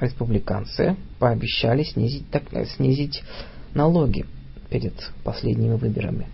республиканцы 0.01 0.97
пообещали 1.19 1.83
снизить, 1.83 2.29
так, 2.31 2.45
снизить 2.77 3.23
налоги 3.75 4.27
перед 4.71 4.95
последними 5.25 5.75
выборами. 5.75 6.29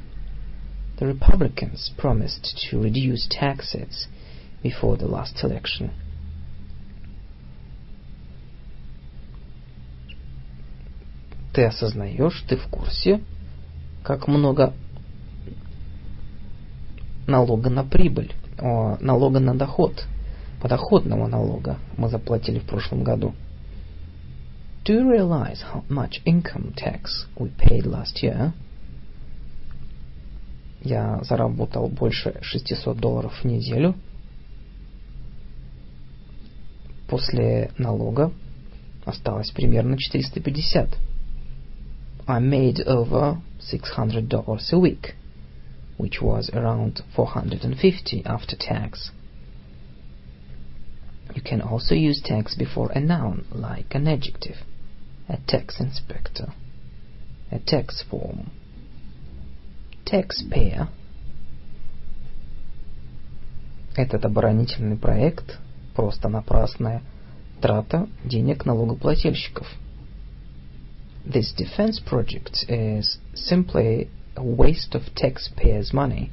The 0.98 1.06
Republicans 1.06 1.90
promised 1.96 2.56
to 2.70 2.80
reduce 2.80 3.28
taxes 3.28 4.06
before 4.62 4.96
the 4.96 5.06
last 5.06 5.42
election. 5.42 5.90
Ты 11.57 11.65
осознаешь, 11.65 12.45
ты 12.47 12.55
в 12.55 12.67
курсе, 12.67 13.19
как 14.03 14.27
много 14.27 14.75
налога 17.25 17.71
на 17.71 17.83
прибыль, 17.83 18.31
о, 18.59 18.97
налога 18.99 19.39
на 19.39 19.55
доход, 19.55 20.05
подоходного 20.61 21.25
налога 21.25 21.79
мы 21.97 22.09
заплатили 22.09 22.59
в 22.59 22.65
прошлом 22.65 23.03
году– 23.03 23.33
Do 24.85 24.93
you 24.93 25.09
realize 25.09 25.63
how 25.73 25.83
much 25.89 26.21
income 26.25 26.73
tax 26.77 27.25
we 27.39 27.49
paid 27.57 27.87
last 27.87 28.21
year? 28.21 28.53
Я 30.83 31.23
заработал 31.23 31.87
больше 31.87 32.35
600 32.41 32.97
долларов 32.99 33.33
в 33.41 33.45
неделю. 33.45 33.95
После 37.09 37.71
налога 37.79 38.31
осталось 39.05 39.49
примерно 39.49 39.97
450. 39.97 41.16
I 42.26 42.38
made 42.38 42.80
over 42.86 43.38
$600 43.60 44.72
a 44.72 44.78
week, 44.78 45.14
which 45.96 46.20
was 46.20 46.50
around 46.52 47.02
450 47.14 48.22
after 48.24 48.56
tax. 48.56 49.10
You 51.34 51.42
can 51.42 51.60
also 51.60 51.94
use 51.94 52.20
tax 52.22 52.54
before 52.54 52.90
a 52.92 53.00
noun, 53.00 53.46
like 53.52 53.94
an 53.94 54.06
adjective 54.06 54.56
a 55.28 55.38
tax 55.46 55.80
inspector, 55.80 56.52
a 57.50 57.58
tax 57.58 58.02
form, 58.02 58.50
taxpayer. 60.04 60.88
Этот 63.96 64.24
оборонительный 64.24 64.96
проект 64.96 65.58
просто 65.94 66.28
напрасная 66.28 67.02
трата 67.60 68.08
денег 68.24 68.64
налогоплательщиков. 68.64 69.66
This 71.26 71.52
defense 71.52 72.00
project 72.00 72.64
is 72.68 73.18
simply 73.34 74.08
a 74.36 74.42
waste 74.42 74.94
of 74.94 75.14
taxpayers' 75.14 75.92
money. 75.92 76.30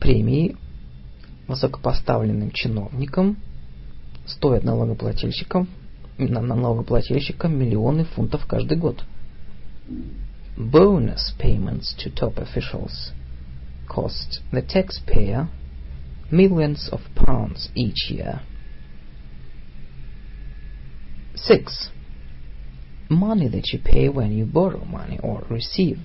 Премии 0.00 0.56
высокопоставленным 1.48 2.50
чиновникам 2.52 3.36
стоят 4.26 4.64
налогоплательщикам, 4.64 5.68
налогоплательщикам 6.18 7.58
миллионы 7.58 8.04
фунтов 8.04 8.46
каждый 8.46 8.78
год. 8.78 9.04
Bonus 10.56 11.32
payments 11.38 11.94
to 11.98 12.10
top 12.14 12.36
officials 12.38 13.12
cost 13.88 14.40
the 14.52 14.62
taxpayer 14.62 15.48
millions 16.30 16.88
of 16.92 17.00
pounds 17.14 17.68
each 17.74 18.10
year. 18.10 18.40
6. 21.37 21.89
Money 23.09 23.47
that 23.47 23.71
you 23.71 23.79
pay 23.83 24.09
when 24.09 24.31
you 24.31 24.45
borrow 24.45 24.83
money 24.83 25.19
or 25.23 25.43
receive 25.49 25.99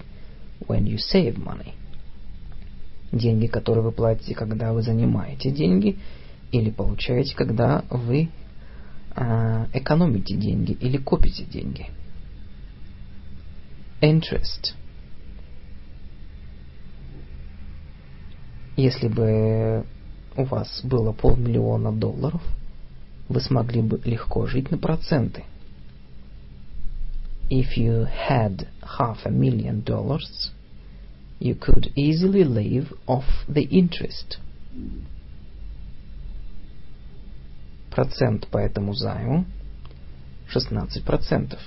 when 0.66 0.86
you 0.86 0.98
save 0.98 1.36
money 1.36 1.74
деньги, 3.12 3.46
которые 3.46 3.84
вы 3.84 3.92
платите, 3.92 4.34
когда 4.34 4.72
вы 4.72 4.82
занимаете 4.82 5.50
деньги, 5.50 5.98
или 6.50 6.70
получаете, 6.70 7.34
когда 7.34 7.84
вы 7.90 8.30
э, 9.14 9.66
экономите 9.74 10.34
деньги 10.36 10.72
или 10.72 10.96
копите 10.96 11.44
деньги. 11.44 11.86
Interest. 14.00 14.74
Если 18.76 19.08
бы 19.08 19.84
у 20.36 20.44
вас 20.44 20.80
было 20.82 21.12
полмиллиона 21.12 21.92
долларов, 21.92 22.42
вы 23.29 23.41
смогли 23.41 23.81
бы 23.81 24.01
легко 24.05 24.45
жить 24.47 24.71
на 24.71 24.77
проценты. 24.77 25.43
If 27.49 27.77
you 27.77 28.05
had 28.05 28.67
half 28.81 29.25
a 29.25 29.31
million 29.31 29.83
dollars, 29.83 30.51
you 31.39 31.55
could 31.55 31.91
easily 31.95 32.43
live 32.43 32.91
off 33.05 33.25
the 33.47 33.63
interest. 33.63 34.39
Процент 37.91 38.47
по 38.47 38.57
этому 38.57 38.93
займу 38.93 39.45
16%. 40.53 41.57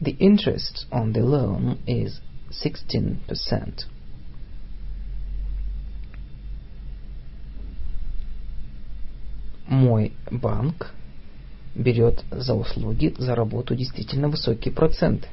The 0.00 0.16
interest 0.18 0.86
on 0.90 1.12
the 1.12 1.22
loan 1.22 1.78
is 1.86 2.20
16%. 2.50 3.84
Мой 9.75 10.13
банк 10.31 10.93
берет 11.75 12.23
за 12.31 12.53
услуги 12.53 13.13
за 13.17 13.35
работу 13.35 13.75
действительно 13.75 14.29
высокие 14.29 14.73
проценты. 14.73 15.27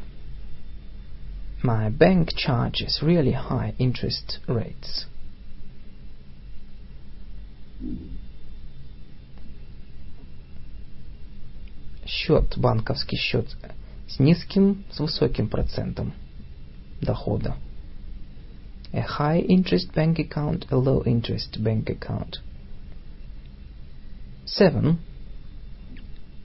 My 1.62 1.96
bank 1.96 2.30
charges 2.34 3.00
really 3.02 3.34
high 3.34 3.72
interest 3.78 4.40
rates. 4.48 5.06
Счет, 12.04 12.58
банковский 12.58 13.16
счет 13.16 13.46
с 14.08 14.18
низким, 14.18 14.84
с 14.90 14.98
высоким 14.98 15.48
процентом 15.48 16.14
дохода. 17.00 17.54
A 18.92 19.06
high 19.06 19.46
interest 19.46 19.94
bank 19.94 20.16
account, 20.18 20.66
a 20.70 20.74
low 20.74 21.04
interest 21.04 21.62
bank 21.62 21.88
account. 21.88 22.40
7. 24.44 24.98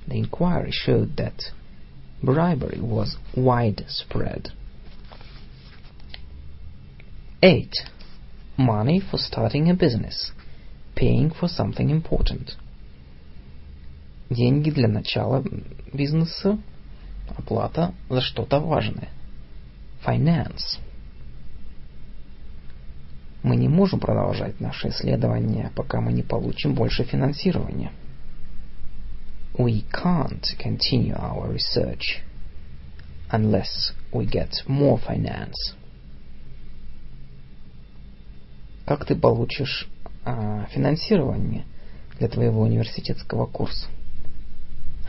The 0.06 0.22
inquiry 0.22 0.70
showed 0.70 1.16
that 1.16 1.52
bribery 2.22 2.80
was 2.80 3.18
widespread. 3.36 4.52
8. 7.42 7.70
Money 8.56 9.00
for 9.00 9.18
starting 9.18 9.68
a 9.70 9.74
business. 9.74 10.32
Paying 10.96 11.30
for 11.30 11.48
something 11.48 11.90
important. 11.90 12.56
Деньги 14.30 14.70
для 14.70 14.88
начала 14.88 15.44
бизнеса, 15.92 16.58
оплата 17.36 17.94
за 18.10 18.20
что-то 18.20 18.60
важное. 18.60 19.08
Finance. 20.04 20.78
Мы 23.42 23.56
не 23.56 23.68
можем 23.68 24.00
продолжать 24.00 24.60
наши 24.60 24.88
исследования, 24.88 25.72
пока 25.74 26.00
мы 26.00 26.12
не 26.12 26.22
получим 26.22 26.74
больше 26.74 27.04
финансирования. 27.04 27.92
We 29.54 29.84
can't 29.90 30.44
continue 30.58 31.16
our 31.16 31.52
research 31.52 32.22
unless 33.30 33.92
we 34.12 34.26
get 34.26 34.50
more 34.66 35.00
finance. 35.04 35.74
Как 38.86 39.04
ты 39.04 39.14
получишь 39.14 39.88
а, 40.24 40.66
финансирование 40.70 41.64
для 42.18 42.28
твоего 42.28 42.62
университетского 42.62 43.46
курса? 43.46 43.86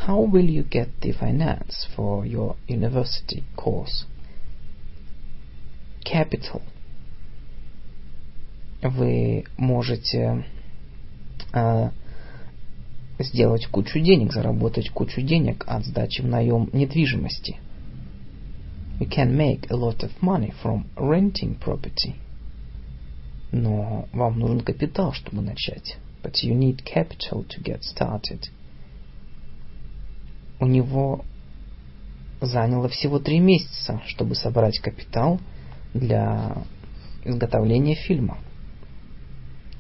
How 0.08 0.26
will 0.26 0.48
you 0.48 0.68
get 0.68 0.90
the 1.02 1.12
finance 1.12 1.88
for 1.96 2.26
your 2.26 2.56
university 2.68 3.44
course? 3.56 4.06
Capital. 6.04 6.62
Вы 8.82 9.46
можете 9.58 10.46
э, 11.54 11.90
сделать 13.20 13.68
кучу 13.68 14.00
денег, 14.00 14.32
заработать 14.34 14.90
кучу 14.90 15.22
денег 15.22 15.66
от 15.68 15.86
сдачи 15.86 16.22
в 16.22 16.28
наем 16.28 16.70
недвижимости. 16.74 17.58
You 19.00 19.08
can 19.08 19.36
make 19.36 19.70
a 19.70 19.76
lot 19.76 20.04
of 20.04 20.12
money 20.22 20.54
from 20.64 20.86
renting 20.96 21.58
property. 21.58 22.16
Но 23.52 24.08
вам 24.14 24.40
нужен 24.40 24.62
капитал, 24.62 25.14
чтобы 25.14 25.42
начать. 25.42 25.98
But 26.22 26.44
you 26.44 26.54
need 26.54 26.84
capital 26.84 27.46
to 27.48 27.64
get 27.64 27.82
started. 27.82 28.50
У 30.60 30.66
него 30.66 31.24
заняло 32.42 32.90
всего 32.90 33.20
три 33.20 33.40
месяца, 33.40 34.02
чтобы 34.06 34.36
собрать 34.36 34.80
капитал 34.80 35.40
для 35.93 36.57
изготовления 37.25 37.95
фильма. 37.95 38.39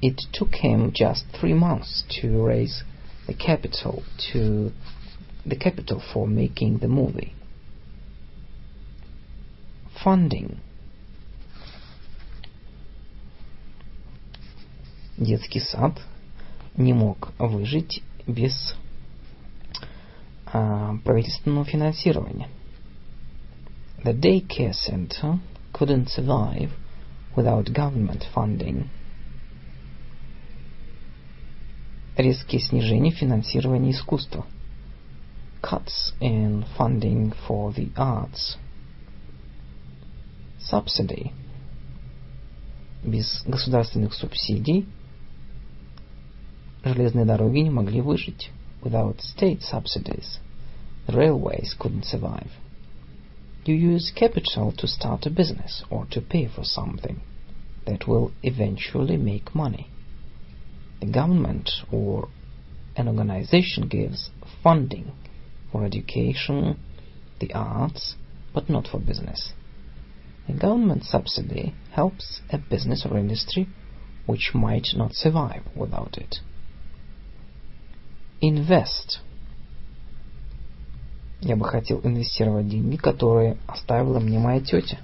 It 0.01 0.19
took 0.33 0.55
him 0.63 0.93
just 0.93 1.25
three 1.41 1.55
months 1.55 2.05
to 2.21 2.45
raise 2.45 2.85
the 3.27 3.35
capital 3.35 4.03
to 4.33 4.71
the 5.47 5.57
capital 5.57 6.03
for 6.13 6.27
making 6.27 6.79
the 6.79 6.89
movie. 6.89 7.33
Funding. 10.05 10.59
Детский 15.17 15.61
сад 15.61 16.01
не 16.77 16.93
мог 16.93 17.33
выжить 17.39 18.03
без 18.27 18.75
а, 20.47 20.97
правительственного 21.05 21.65
финансирования. 21.65 22.49
The 24.05 24.13
daycare 24.13 24.73
center 24.73 25.39
couldn't 25.79 26.09
survive 26.09 26.71
without 27.37 27.73
government 27.73 28.25
funding. 28.35 28.89
резкие 32.17 32.61
снижения 32.61 33.11
финансирования 33.11 33.93
искусства. 33.93 34.47
Cuts 35.63 36.13
in 36.21 36.65
funding 36.77 37.35
for 37.47 37.73
the 37.73 37.91
arts. 37.97 38.57
Subsidy. 40.61 41.33
Без 43.03 43.43
государственных 43.47 44.15
субсидий 44.15 44.87
железные 46.85 47.25
дороги 47.25 47.59
не 47.59 47.71
могли 47.71 48.01
выжить. 48.01 48.51
Without 48.83 49.19
state 49.19 49.63
subsidies, 49.63 50.39
the 51.07 51.15
railways 51.15 51.75
couldn't 51.79 52.05
survive. 52.05 52.51
You 53.70 53.76
use 53.76 54.12
capital 54.16 54.72
to 54.80 54.88
start 54.88 55.28
a 55.28 55.30
business 55.30 55.84
or 55.92 56.08
to 56.08 56.22
pay 56.22 56.48
for 56.48 56.64
something 56.64 57.22
that 57.86 58.08
will 58.08 58.32
eventually 58.42 59.16
make 59.16 59.54
money 59.54 59.92
the 61.00 61.06
government 61.06 61.70
or 61.92 62.30
an 62.96 63.08
organization 63.08 63.88
gives 63.88 64.32
funding 64.64 65.12
for 65.72 65.86
education, 65.86 66.80
the 67.40 67.54
arts, 67.54 68.16
but 68.56 68.72
not 68.72 68.88
for 68.88 69.00
business. 69.00 69.54
A 70.48 70.54
government 70.54 71.04
subsidy 71.04 71.76
helps 71.92 72.42
a 72.50 72.58
business 72.58 73.06
or 73.08 73.20
industry 73.20 73.68
which 74.26 74.52
might 74.56 74.88
not 74.96 75.14
survive 75.14 75.62
without 75.76 76.18
it. 76.18 76.38
Invest. 78.42 79.20
Я 81.42 81.56
бы 81.56 81.66
хотел 81.66 82.02
инвестировать 82.04 82.68
деньги, 82.68 82.98
которые 82.98 83.58
оставила 83.66 84.20
мне 84.20 84.40
моя 84.40 84.60
тетя. 84.60 84.98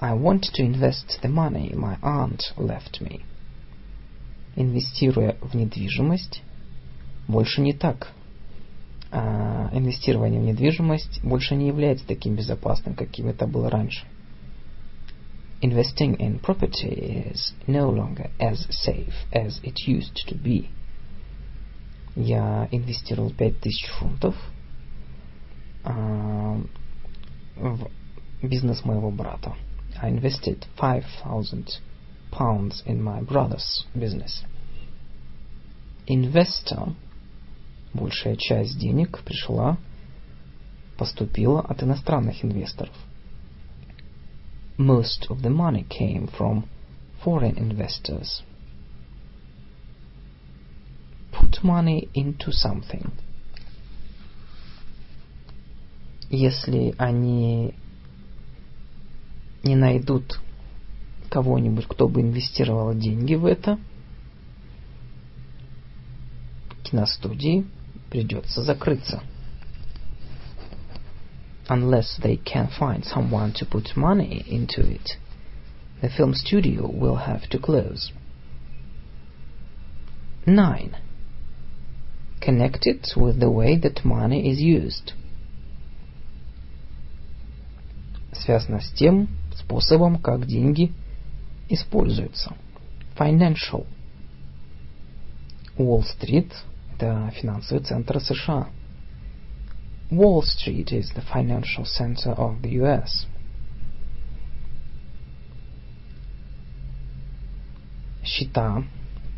I 0.00 0.16
want 0.16 0.42
to 0.54 0.64
invest 0.64 1.20
the 1.22 1.30
money 1.30 1.74
my 1.74 1.98
aunt 2.02 2.40
left 2.56 3.00
me. 3.00 3.22
Инвестируя 4.56 5.36
в 5.40 5.54
недвижимость, 5.54 6.42
больше 7.28 7.60
не 7.60 7.72
так. 7.72 8.12
А 9.10 9.70
инвестирование 9.72 10.40
в 10.40 10.44
недвижимость 10.44 11.22
больше 11.22 11.54
не 11.54 11.68
является 11.68 12.06
таким 12.06 12.34
безопасным, 12.34 12.94
каким 12.94 13.28
это 13.28 13.46
было 13.46 13.70
раньше. 13.70 14.06
Investing 15.62 16.16
in 16.18 16.40
property 16.40 17.32
is 17.32 17.52
no 17.66 17.90
longer 17.90 18.30
as 18.38 18.66
safe 18.70 19.14
as 19.32 19.60
it 19.62 19.86
used 19.86 20.14
to 20.28 20.36
be. 20.36 20.68
Я 22.20 22.68
инвестировал 22.72 23.30
5000 23.30 23.86
фунтов 24.00 24.34
а, 25.84 26.60
в 27.54 27.88
бизнес 28.42 28.84
моего 28.84 29.12
брата. 29.12 29.54
I 30.02 30.10
invested 30.10 30.66
5000 30.76 31.80
pounds 32.32 32.82
in 32.86 33.00
my 33.00 33.24
brother's 33.24 33.86
business. 33.94 34.44
Investor 36.08 36.96
большая 37.94 38.34
часть 38.34 38.76
денег 38.80 39.20
пришла, 39.20 39.78
поступила 40.96 41.60
от 41.60 41.84
иностранных 41.84 42.44
инвесторов. 42.44 42.96
Most 44.76 45.28
of 45.30 45.40
the 45.40 45.50
money 45.50 45.86
came 45.86 46.28
from 46.36 46.64
foreign 47.24 47.56
investors. 47.56 48.42
Put 51.48 51.64
money 51.64 52.08
into 52.14 52.52
something. 52.52 53.10
Если 56.28 56.94
они 56.98 57.74
не 59.62 59.74
найдут 59.74 60.40
кого-нибудь, 61.30 61.86
кто 61.86 62.06
бы 62.08 62.20
инвестировал 62.20 62.92
деньги 62.94 63.34
в 63.34 63.46
это, 63.46 63.78
киностудии 66.82 67.64
придется 68.10 68.62
закрыться. 68.62 69.22
Unless 71.68 72.18
they 72.22 72.36
can 72.36 72.68
find 72.78 73.04
someone 73.04 73.54
to 73.54 73.66
put 73.66 73.96
money 73.96 74.44
into 74.46 74.82
it, 74.82 75.16
the 76.02 76.10
film 76.10 76.34
studio 76.34 76.86
will 76.86 77.16
have 77.16 77.48
to 77.48 77.58
close. 77.58 78.12
9. 80.44 81.07
Connect 82.40 82.86
it 82.86 83.08
with 83.16 83.40
the 83.40 83.50
way 83.50 83.76
that 83.76 84.04
money 84.04 84.50
is 84.50 84.60
used. 84.60 85.12
Связано 88.32 88.80
с 88.80 88.90
тем 88.92 89.28
способом, 89.56 90.18
как 90.18 90.46
деньги 90.46 90.92
используются. 91.68 92.54
Financial. 93.16 93.86
Уолл-стрит 95.76 96.52
это 96.98 97.32
финансовый 97.40 97.80
центр 97.80 98.20
США. 98.20 98.68
Wall 100.10 100.42
Street 100.42 100.90
is 100.90 101.12
the 101.14 101.22
financial 101.32 101.84
center 101.84 102.32
of 102.32 102.60
the 102.62 102.70
US. 102.82 103.26
Счета 108.24 108.82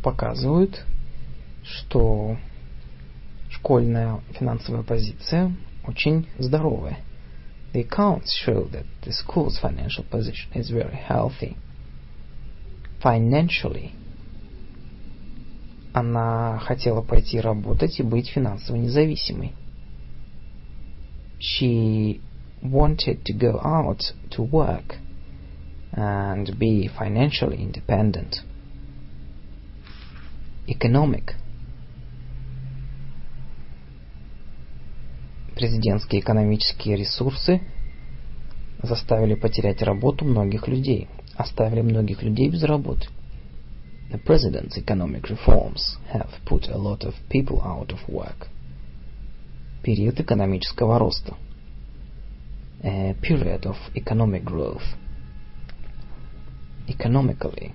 показывают, 0.02 0.84
что 1.62 2.38
школьная 3.59 4.21
финансовая 4.37 4.83
позиция 4.83 5.55
очень 5.85 6.27
здоровая. 6.39 6.99
The 7.73 7.87
accounts 7.87 8.31
show 8.45 8.69
that 8.71 8.85
the 9.03 9.11
school's 9.11 9.59
financial 9.59 10.05
position 10.09 10.49
is 10.53 10.69
very 10.69 10.95
healthy. 10.95 11.57
Financially, 13.03 13.91
она 15.93 16.59
хотела 16.59 17.01
пойти 17.01 17.39
работать 17.39 17.99
и 17.99 18.03
быть 18.03 18.29
финансово 18.29 18.77
независимой. 18.77 19.53
She 21.39 22.21
wanted 22.61 23.23
to 23.25 23.33
go 23.33 23.59
out 23.63 24.01
to 24.31 24.41
work 24.41 24.95
and 25.91 26.57
be 26.57 26.87
financially 26.87 27.57
independent. 27.57 28.41
Economic. 30.67 31.35
Президентские 35.54 36.20
экономические 36.20 36.96
ресурсы 36.96 37.60
заставили 38.82 39.34
потерять 39.34 39.82
работу 39.82 40.24
многих 40.24 40.68
людей, 40.68 41.08
оставили 41.36 41.82
многих 41.82 42.22
людей 42.22 42.48
без 42.48 42.62
работы. 42.62 43.08
The 44.10 44.18
president's 44.24 44.76
economic 44.76 45.28
reforms 45.28 45.98
have 46.12 46.30
put 46.44 46.68
a 46.68 46.76
lot 46.76 47.04
of 47.04 47.14
people 47.28 47.60
out 47.62 47.92
of 47.92 48.00
work. 48.08 48.48
Период 49.82 50.20
экономического 50.20 50.98
роста. 50.98 51.34
A 52.82 53.14
period 53.20 53.66
of 53.66 53.76
economic 53.94 54.42
growth. 54.44 54.82
Economically. 56.88 57.72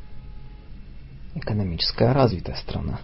Экономическая 1.36 2.12
развитая 2.12 2.58
страна. 2.58 3.00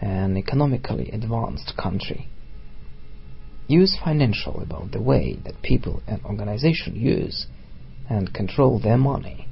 An 0.00 0.36
economically 0.36 1.10
advanced 1.10 1.74
country. 1.76 2.26
Use 3.67 3.97
financial 4.03 4.61
about 4.61 4.91
the 4.91 5.01
way 5.01 5.37
that 5.43 5.61
people 5.61 6.01
and 6.07 6.23
organizations 6.25 6.97
use 6.97 7.47
and 8.09 8.33
control 8.33 8.79
their 8.79 8.97
money 8.97 9.47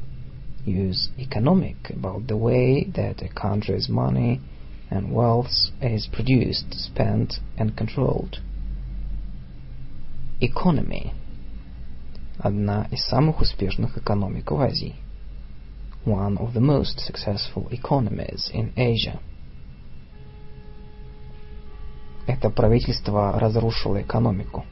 use 0.67 1.09
economic 1.17 1.89
about 1.89 2.27
the 2.27 2.37
way 2.37 2.83
that 2.95 3.21
a 3.21 3.29
country's 3.29 3.87
money 3.87 4.41
and 4.89 5.13
wealth 5.13 5.71
is 5.81 6.07
produced, 6.11 6.73
spent, 6.73 7.35
and 7.57 7.75
controlled. 7.77 8.37
Economy – 10.41 12.39
одна 12.39 12.87
из 12.91 13.03
самых 13.05 13.41
успешных 13.41 13.97
экономик 13.97 14.51
в 14.51 14.61
Азии. 14.61 14.95
One 16.05 16.37
of 16.37 16.53
the 16.53 16.61
most 16.61 16.99
successful 16.99 17.67
economies 17.71 18.49
in 18.53 18.71
Asia. 18.77 19.19
Это 22.27 22.49
правительство 22.49 23.39
разрушило 23.39 24.01
экономику. 24.01 24.65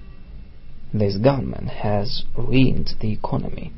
This 0.93 1.17
government 1.17 1.69
has 1.83 2.25
ruined 2.35 2.97
the 2.99 3.13
economy. 3.13 3.71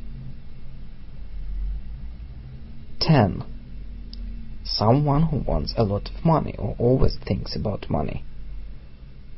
10. 2.99 3.43
Someone 4.63 5.23
who 5.23 5.43
wants 5.45 5.73
a 5.77 5.83
lot 5.83 6.09
of 6.09 6.25
money 6.25 6.55
or 6.57 6.75
always 6.77 7.17
thinks 7.25 7.55
about 7.55 7.89
money. 7.89 8.23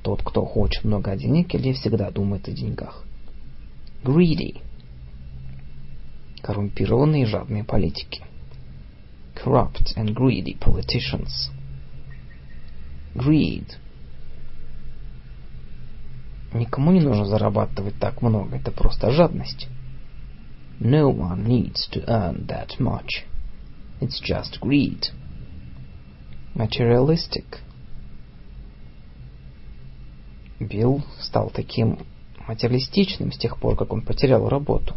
Тот, 0.02 0.24
кто 0.24 0.46
хочет 0.46 0.84
много 0.86 1.16
денег 1.16 1.54
или 1.54 1.74
всегда 1.74 2.10
думает 2.10 2.48
о 2.48 2.52
деньгах. 2.52 3.04
Greedy. 4.04 4.62
Коррумпированные 6.42 7.24
и 7.24 7.26
жадные 7.26 7.64
политики. 7.64 8.24
Corrupt 9.36 9.96
and 9.98 10.14
greedy 10.14 10.58
politicians. 10.58 11.52
Greed. 13.14 13.78
Никому 16.55 16.93
не 16.93 17.01
нужно 17.01 17.25
зарабатывать 17.25 17.99
так 17.99 18.23
много, 18.23 18.57
это 18.57 18.71
просто 18.71 19.11
жадность. 19.11 19.67
No 20.79 21.13
one 21.13 21.45
needs 21.45 21.91
to 21.93 22.05
earn 22.07 22.47
that 22.47 22.79
much. 22.79 23.25
It's 24.01 24.23
just 24.23 24.61
greed. 24.61 25.03
Materialistic. 26.55 27.59
Билл 30.61 31.03
стал 31.21 31.51
таким 31.51 31.99
материалистичным 32.47 33.33
с 33.33 33.39
тех 33.39 33.59
пор, 33.59 33.77
как 33.77 33.93
он 33.93 34.03
потерял 34.03 34.49
работу. 34.49 34.95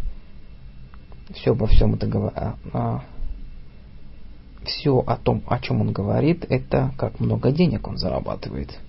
Все 1.33 1.51
обо 1.51 1.65
всем 1.65 1.95
это 1.95 2.07
а, 2.35 2.57
а, 2.71 3.03
все 4.63 4.99
о 4.99 5.17
том, 5.17 5.41
о 5.47 5.59
чем 5.59 5.81
он 5.81 5.91
говорит, 5.91 6.45
это 6.49 6.93
как 6.97 7.19
много 7.19 7.51
денег 7.51 7.87
он 7.87 7.97
зарабатывает. 7.97 8.79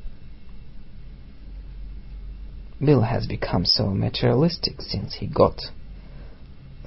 Bill 2.84 3.02
has 3.02 3.28
become 3.28 3.66
so 3.66 3.90
materialistic 3.90 4.82
since 4.82 5.16
he 5.16 5.28
got 5.28 5.62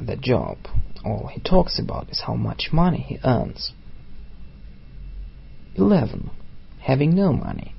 the 0.01 0.17
job. 0.17 0.59
All 1.05 1.29
he 1.33 1.41
talks 1.41 1.79
about 1.79 2.11
is 2.11 2.23
how 2.27 2.35
much 2.35 2.71
money 2.73 2.99
he 2.99 3.19
earns. 3.25 3.73
11. 5.77 6.31
Having 6.81 7.15
no 7.15 7.33
money. 7.33 7.75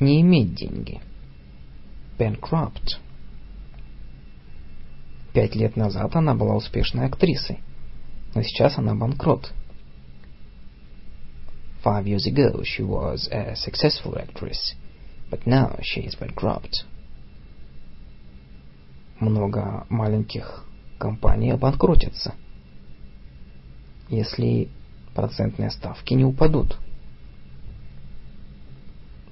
Не 0.00 0.20
иметь 0.22 0.54
деньги. 0.54 1.00
Bankrupt. 2.18 2.98
Пять 5.32 5.54
лет 5.54 5.76
назад 5.76 6.16
она 6.16 6.34
была 6.34 6.56
успешной 6.56 7.06
актрисой, 7.06 7.60
но 8.34 8.42
сейчас 8.42 8.78
она 8.78 8.94
банкрот. 8.94 9.52
Five 11.84 12.06
years 12.06 12.26
ago 12.26 12.62
she 12.64 12.82
was 12.82 13.28
a 13.30 13.54
successful 13.54 14.16
actress, 14.18 14.74
But 15.29 15.45
now 15.45 15.77
she 15.81 16.01
is 16.01 16.15
bankrupt. 16.15 16.85
Много 19.19 19.85
маленьких 19.89 20.65
компаний 20.97 21.51
обанкротятся, 21.51 22.33
если 24.09 24.69
процентные 25.15 25.71
ставки 25.71 26.13
не 26.13 26.25
упадут. 26.25 26.77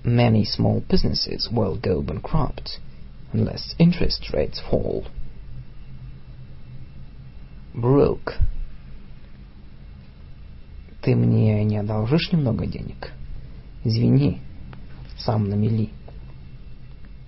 Many 0.03 0.43
small 0.43 0.81
businesses 0.87 1.51
will 1.51 1.79
go 1.79 2.01
bankrupt 2.01 2.79
unless 3.33 3.75
interest 3.77 4.31
rates 4.33 4.59
fall. 4.59 5.05
Broke. 7.73 8.33
Ты 11.01 11.15
мне 11.15 11.63
не 11.63 11.77
одолжишь 11.77 12.31
немного 12.31 12.65
денег? 12.65 13.11
Извини, 13.83 14.41
сам 15.20 15.44
на 15.48 15.54
мели. 15.54 15.90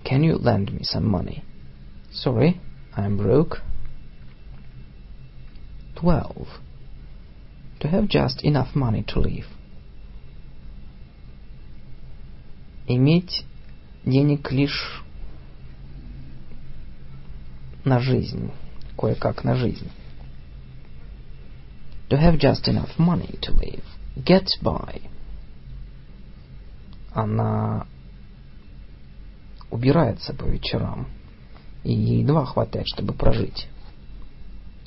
Can 0.03 0.23
you 0.23 0.37
lend 0.37 0.71
me 0.71 0.83
some 0.83 1.05
money? 1.05 1.43
Sorry, 2.11 2.59
I'm 2.95 3.17
broke. 3.17 3.61
12. 5.95 6.47
To 7.81 7.87
have 7.87 8.07
just 8.07 8.43
enough 8.43 8.75
money 8.75 9.03
to 9.03 9.19
live. 9.19 9.45
Иметь 12.87 13.45
денег 14.05 14.51
лишь 14.51 15.03
на 17.85 17.99
жизнь, 17.99 18.51
кое-как 18.97 19.43
на 19.43 19.55
жизнь. 19.55 19.89
To 22.09 22.17
have 22.17 22.39
just 22.39 22.67
enough 22.67 22.97
money 22.97 23.37
to 23.41 23.51
live. 23.51 23.83
Get 24.23 24.47
by. 24.61 25.01
Она 27.14 27.86
убирается 29.70 30.34
по 30.34 30.44
вечерам, 30.44 31.06
и 31.84 31.92
ей 31.92 32.22
едва 32.22 32.44
хватает, 32.44 32.86
чтобы 32.88 33.14
прожить. 33.14 33.68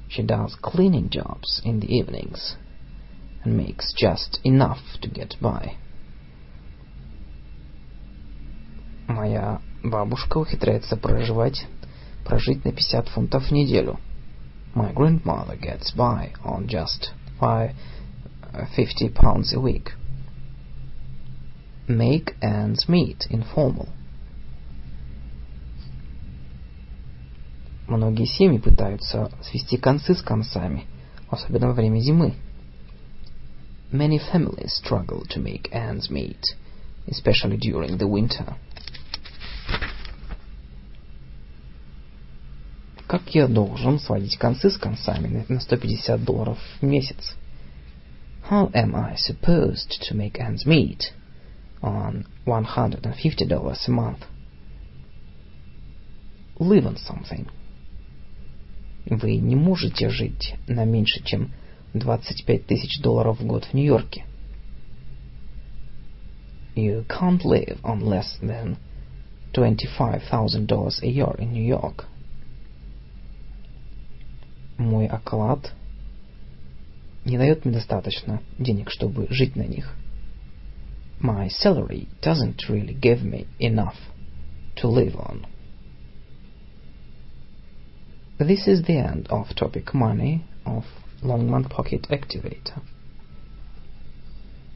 She 0.10 0.26
does 0.26 0.52
cleaning 0.62 1.10
jobs 1.10 1.62
in 1.64 1.80
the 1.80 1.88
evenings 1.88 2.56
and 3.44 3.56
makes 3.56 3.94
just 3.94 4.40
enough 4.44 4.80
to 5.02 5.10
get 5.10 5.40
by. 5.40 5.72
Моя 9.08 9.62
бабушка 9.84 10.38
ухитряется 10.38 10.98
проживать, 10.98 11.66
прожить 12.26 12.66
на 12.66 12.74
50 12.74 13.08
фунтов 13.08 13.48
в 13.48 13.52
неделю. 13.52 14.00
My 14.76 14.94
grandmother 14.94 15.58
gets 15.58 15.96
by 15.96 16.34
on 16.44 16.68
just 16.68 17.12
five, 17.40 17.72
uh, 18.54 18.66
50 18.76 19.14
pounds 19.14 19.54
a 19.54 19.60
week. 19.60 19.94
Make 21.89 22.37
ends 22.41 22.89
meet 22.89 23.27
informal. 23.31 23.89
Многие 27.89 28.27
семьи 28.27 28.59
пытаются 28.59 29.31
свести 29.43 29.77
концы 29.77 30.15
с 30.15 30.23
концами, 30.23 30.87
особенно 31.29 31.69
во 31.69 31.75
время 31.75 31.99
зимы. 31.99 32.35
Many 33.91 34.19
families 34.19 34.73
struggle 34.83 35.23
to 35.29 35.43
make 35.43 35.69
ends 35.73 36.09
meet, 36.09 36.41
especially 37.07 37.59
during 37.59 37.99
the 37.99 38.09
winter. 38.09 38.55
Как 43.07 43.35
я 43.35 43.47
должен 43.47 43.99
сводить 43.99 44.39
концы 44.39 44.71
с 44.71 44.79
концами 44.79 45.45
на 45.49 45.61
150 45.61 46.25
долларов 46.25 46.59
в 46.81 46.83
месяц? 46.83 47.35
How 48.49 48.71
am 48.73 48.95
I 48.95 49.17
supposed 49.17 50.01
to 50.09 50.15
make 50.15 50.39
ends 50.39 50.65
meet 50.65 51.13
On 51.82 52.26
$150 52.46 53.88
a 53.88 53.92
month? 53.92 54.24
Live 56.60 56.86
on 56.86 56.98
something. 56.98 57.48
Вы 59.06 59.38
не 59.38 59.56
можете 59.56 60.10
жить 60.10 60.56
на 60.68 60.84
меньше, 60.86 61.24
чем 61.24 61.52
25 61.94 62.66
тысяч 62.66 63.00
долларов 63.02 63.40
в 63.40 63.46
год 63.46 63.66
в 63.66 63.74
Нью-Йорке. 63.74 64.26
You 66.76 67.06
can't 67.08 67.44
live 67.44 67.80
on 67.84 68.02
less 68.02 68.38
than 68.42 68.78
$25,000 69.54 71.02
a 71.02 71.08
year 71.08 71.36
in 71.40 71.54
New 71.54 71.66
York. 71.66 72.06
Мой 74.78 75.08
оклад 75.08 75.74
не 77.26 77.38
дает 77.38 77.66
мне 77.66 77.74
достаточно 77.74 78.42
денег, 78.60 78.92
чтобы 78.92 79.28
жить 79.30 79.56
на 79.56 79.64
них. 79.64 79.96
My 81.20 81.48
salary 81.48 82.08
doesn't 82.22 82.70
really 82.70 82.94
give 82.94 83.24
me 83.24 83.48
enough 83.60 83.98
to 84.78 84.88
live 84.88 85.16
on. 85.16 85.46
This 88.40 88.68
is 88.68 88.84
the 88.84 88.98
end 88.98 89.28
of 89.30 89.56
topic 89.56 89.96
money 89.96 90.46
of 90.66 90.84
Longman 91.24 91.66
Pocket 91.66 92.04
Activator. 92.12 92.82